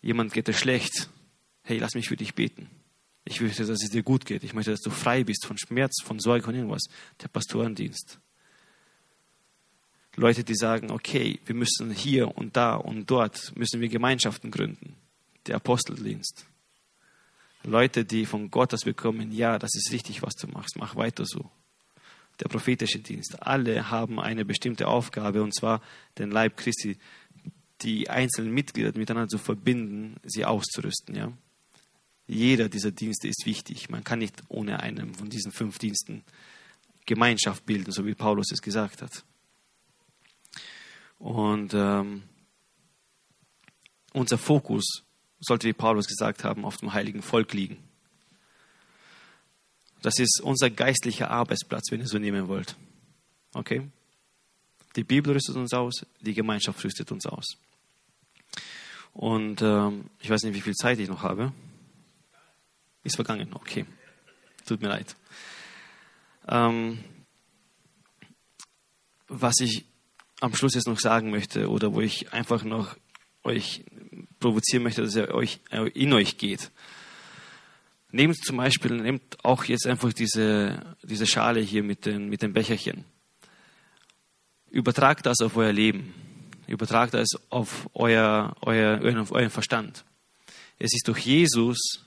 Jemand 0.00 0.32
geht 0.32 0.48
es 0.48 0.58
schlecht 0.58 1.08
hey, 1.64 1.78
lass 1.78 1.94
mich 1.94 2.08
für 2.08 2.16
dich 2.16 2.34
beten. 2.34 2.70
Ich 3.24 3.40
möchte, 3.40 3.64
dass 3.64 3.82
es 3.82 3.90
dir 3.90 4.02
gut 4.02 4.26
geht. 4.26 4.44
Ich 4.44 4.52
möchte, 4.52 4.70
dass 4.70 4.80
du 4.80 4.90
frei 4.90 5.24
bist 5.24 5.46
von 5.46 5.56
Schmerz, 5.56 6.02
von 6.02 6.18
Sorge 6.18 6.46
und 6.46 6.54
irgendwas. 6.54 6.84
Der 7.22 7.28
Pastorendienst. 7.28 8.18
Leute, 10.16 10.44
die 10.44 10.54
sagen, 10.54 10.90
okay, 10.90 11.40
wir 11.44 11.54
müssen 11.54 11.90
hier 11.90 12.36
und 12.36 12.56
da 12.56 12.76
und 12.76 13.10
dort, 13.10 13.56
müssen 13.56 13.80
wir 13.80 13.88
Gemeinschaften 13.88 14.50
gründen. 14.50 14.94
Der 15.46 15.56
Aposteldienst. 15.56 16.46
Leute, 17.64 18.04
die 18.04 18.26
von 18.26 18.50
Gott 18.50 18.72
das 18.72 18.82
bekommen, 18.82 19.32
ja, 19.32 19.58
das 19.58 19.74
ist 19.74 19.90
richtig, 19.90 20.22
was 20.22 20.34
du 20.34 20.46
machst, 20.48 20.76
mach 20.76 20.96
weiter 20.96 21.24
so. 21.24 21.50
Der 22.40 22.48
prophetische 22.48 22.98
Dienst. 22.98 23.42
Alle 23.42 23.90
haben 23.90 24.20
eine 24.20 24.44
bestimmte 24.44 24.86
Aufgabe, 24.86 25.42
und 25.42 25.54
zwar 25.54 25.80
den 26.18 26.30
Leib 26.30 26.56
Christi, 26.56 26.98
die 27.80 28.10
einzelnen 28.10 28.52
Mitglieder 28.52 28.96
miteinander 28.96 29.28
zu 29.28 29.38
verbinden, 29.38 30.16
sie 30.24 30.44
auszurüsten, 30.44 31.14
ja. 31.16 31.32
Jeder 32.26 32.68
dieser 32.68 32.90
Dienste 32.90 33.28
ist 33.28 33.44
wichtig. 33.44 33.90
Man 33.90 34.04
kann 34.04 34.18
nicht 34.18 34.42
ohne 34.48 34.80
einen 34.80 35.14
von 35.14 35.28
diesen 35.28 35.52
fünf 35.52 35.78
Diensten 35.78 36.24
Gemeinschaft 37.06 37.66
bilden, 37.66 37.92
so 37.92 38.06
wie 38.06 38.14
Paulus 38.14 38.50
es 38.50 38.62
gesagt 38.62 39.02
hat. 39.02 39.24
Und 41.18 41.74
ähm, 41.74 42.22
unser 44.12 44.38
Fokus 44.38 45.02
sollte, 45.40 45.66
wie 45.66 45.72
Paulus 45.72 46.06
gesagt 46.06 46.44
haben, 46.44 46.64
auf 46.64 46.78
dem 46.78 46.92
heiligen 46.94 47.22
Volk 47.22 47.52
liegen. 47.52 47.76
Das 50.00 50.18
ist 50.18 50.40
unser 50.42 50.70
geistlicher 50.70 51.30
Arbeitsplatz, 51.30 51.90
wenn 51.90 52.00
ihr 52.00 52.06
so 52.06 52.18
nehmen 52.18 52.48
wollt. 52.48 52.76
Okay? 53.54 53.88
Die 54.96 55.04
Bibel 55.04 55.32
rüstet 55.32 55.56
uns 55.56 55.72
aus, 55.72 56.06
die 56.20 56.34
Gemeinschaft 56.34 56.82
rüstet 56.84 57.10
uns 57.10 57.26
aus. 57.26 57.56
Und 59.12 59.62
ähm, 59.62 60.04
ich 60.20 60.30
weiß 60.30 60.42
nicht, 60.42 60.54
wie 60.54 60.60
viel 60.60 60.74
Zeit 60.74 60.98
ich 60.98 61.08
noch 61.08 61.22
habe. 61.22 61.52
Ist 63.04 63.16
vergangen, 63.16 63.50
okay. 63.52 63.84
Tut 64.66 64.80
mir 64.80 64.88
leid. 64.88 65.14
Ähm, 66.48 66.98
was 69.28 69.60
ich 69.60 69.84
am 70.40 70.54
Schluss 70.54 70.74
jetzt 70.74 70.88
noch 70.88 70.98
sagen 70.98 71.30
möchte 71.30 71.68
oder 71.70 71.94
wo 71.94 72.00
ich 72.00 72.32
einfach 72.32 72.64
noch 72.64 72.96
euch 73.42 73.84
provozieren 74.40 74.82
möchte, 74.82 75.02
dass 75.02 75.16
er 75.16 75.34
euch 75.34 75.60
äh, 75.70 75.88
in 75.90 76.12
euch 76.12 76.38
geht. 76.38 76.70
Nehmt 78.10 78.36
zum 78.36 78.56
Beispiel, 78.56 78.92
nehmt 78.92 79.44
auch 79.44 79.64
jetzt 79.64 79.86
einfach 79.86 80.12
diese, 80.12 80.96
diese 81.02 81.26
Schale 81.26 81.60
hier 81.60 81.82
mit 81.82 82.06
den, 82.06 82.28
mit 82.28 82.42
den 82.42 82.52
Becherchen. 82.52 83.04
Übertragt 84.70 85.26
das 85.26 85.40
auf 85.40 85.56
euer 85.56 85.72
Leben. 85.72 86.14
Übertragt 86.66 87.12
das 87.14 87.28
auf 87.50 87.88
euer, 87.92 88.56
euer, 88.62 89.20
auf 89.20 89.32
euren 89.32 89.50
Verstand. 89.50 90.04
Es 90.78 90.94
ist 90.94 91.06
durch 91.08 91.26
Jesus 91.26 92.04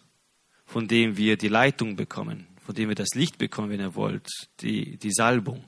von 0.68 0.88
dem 0.88 1.18
wir 1.18 1.38
die 1.38 1.48
Leitung 1.48 1.96
bekommen, 1.96 2.46
von 2.64 2.76
dem 2.76 2.90
wir 2.90 2.96
das 2.96 3.16
Licht 3.16 3.38
bekommen, 3.38 3.70
wenn 3.70 3.80
ihr 3.80 3.96
wollt, 3.96 4.28
die, 4.60 4.98
die 4.98 5.12
Salbung. 5.12 5.64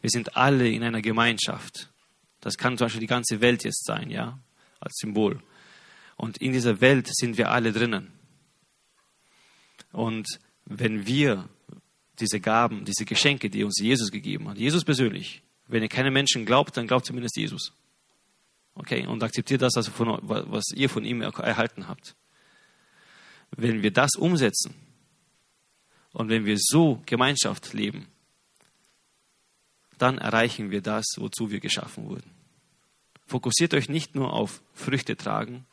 Wir 0.00 0.08
sind 0.08 0.36
alle 0.36 0.68
in 0.68 0.82
einer 0.84 1.02
Gemeinschaft. 1.02 1.92
Das 2.40 2.56
kann 2.56 2.78
zum 2.78 2.86
Beispiel 2.86 3.00
die 3.00 3.06
ganze 3.06 3.40
Welt 3.40 3.64
jetzt 3.64 3.84
sein, 3.84 4.08
ja, 4.08 4.38
als 4.80 4.94
Symbol. 4.96 5.42
Und 6.16 6.38
in 6.38 6.52
dieser 6.52 6.80
Welt 6.80 7.08
sind 7.12 7.36
wir 7.36 7.50
alle 7.50 7.72
drinnen. 7.72 8.12
Und 9.90 10.26
wenn 10.64 11.06
wir 11.06 11.48
diese 12.20 12.40
Gaben, 12.40 12.84
diese 12.84 13.04
Geschenke, 13.04 13.50
die 13.50 13.64
uns 13.64 13.80
Jesus 13.80 14.12
gegeben 14.12 14.48
hat, 14.48 14.58
Jesus 14.58 14.84
persönlich, 14.84 15.42
wenn 15.66 15.82
ihr 15.82 15.88
keine 15.88 16.12
Menschen 16.12 16.46
glaubt, 16.46 16.76
dann 16.76 16.86
glaubt 16.86 17.06
zumindest 17.06 17.36
Jesus. 17.36 17.72
Okay, 18.74 19.06
und 19.06 19.22
akzeptiert 19.22 19.62
das, 19.62 19.74
was 19.74 20.72
ihr 20.74 20.88
von 20.88 21.04
ihm 21.04 21.20
erhalten 21.22 21.88
habt. 21.88 22.14
Wenn 23.56 23.82
wir 23.82 23.92
das 23.92 24.14
umsetzen 24.16 24.74
und 26.12 26.28
wenn 26.28 26.44
wir 26.44 26.56
so 26.58 27.02
Gemeinschaft 27.06 27.72
leben, 27.72 28.08
dann 29.98 30.18
erreichen 30.18 30.70
wir 30.70 30.80
das, 30.80 31.04
wozu 31.16 31.50
wir 31.50 31.60
geschaffen 31.60 32.08
wurden. 32.08 32.30
Fokussiert 33.26 33.74
euch 33.74 33.88
nicht 33.88 34.14
nur 34.14 34.32
auf 34.32 34.62
Früchte 34.74 35.16
tragen, 35.16 35.66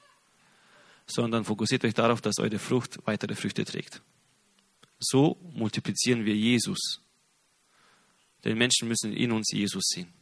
sondern 1.07 1.43
fokussiert 1.43 1.83
euch 1.83 1.93
darauf, 1.93 2.21
dass 2.21 2.37
eure 2.39 2.59
Frucht 2.59 2.99
weitere 3.05 3.35
Früchte 3.35 3.65
trägt. 3.65 4.01
So 4.99 5.37
multiplizieren 5.53 6.25
wir 6.25 6.35
Jesus. 6.35 7.01
Denn 8.43 8.57
Menschen 8.57 8.87
müssen 8.87 9.13
in 9.13 9.31
uns 9.31 9.51
Jesus 9.51 9.85
sehen. 9.87 10.13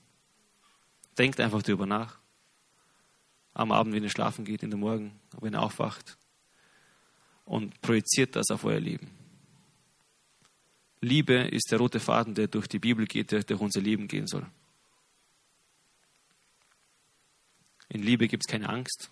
Denkt 1.17 1.39
einfach 1.39 1.61
darüber 1.61 1.85
nach. 1.85 2.19
Am 3.53 3.71
Abend, 3.71 3.93
wenn 3.93 4.03
ihr 4.03 4.09
schlafen 4.09 4.45
geht, 4.45 4.63
in 4.63 4.69
der 4.69 4.79
Morgen, 4.79 5.19
wenn 5.41 5.53
ihr 5.53 5.61
aufwacht 5.61 6.17
und 7.47 7.79
projiziert 7.81 8.35
das 8.35 8.51
auf 8.51 8.65
euer 8.65 8.79
Leben. 8.79 9.09
Liebe 10.99 11.33
ist 11.33 11.71
der 11.71 11.79
rote 11.79 11.99
Faden, 11.99 12.35
der 12.35 12.47
durch 12.47 12.67
die 12.67 12.79
Bibel 12.79 13.05
geht, 13.05 13.31
der 13.31 13.43
durch 13.43 13.61
unser 13.61 13.81
Leben 13.81 14.07
gehen 14.07 14.27
soll. 14.27 14.45
In 17.89 18.03
Liebe 18.03 18.27
gibt 18.27 18.43
es 18.45 18.51
keine 18.51 18.67
Angst. 18.67 19.09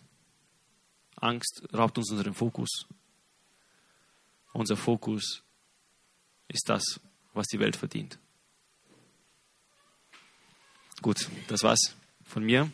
Angst 1.16 1.64
raubt 1.74 1.98
uns 1.98 2.12
unseren 2.12 2.34
Fokus. 2.34 2.86
Unser 4.52 4.76
Fokus 4.76 5.44
ist 6.50 6.68
das, 6.68 7.00
was 7.34 7.48
die 7.48 7.60
Welt 7.60 7.76
verdient. 7.76 8.20
Gut, 11.02 11.30
das 11.48 11.64
war's 11.64 11.96
von 12.24 12.44
mir. 12.44 12.70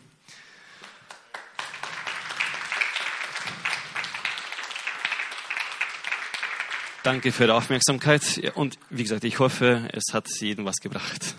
Danke 7.02 7.32
für 7.32 7.46
die 7.46 7.52
Aufmerksamkeit 7.52 8.52
und 8.54 8.78
wie 8.90 9.02
gesagt, 9.02 9.24
ich 9.24 9.40
hoffe, 9.40 9.88
es 9.92 10.14
hat 10.14 10.28
jedem 10.38 10.64
was 10.64 10.76
gebracht. 10.76 11.34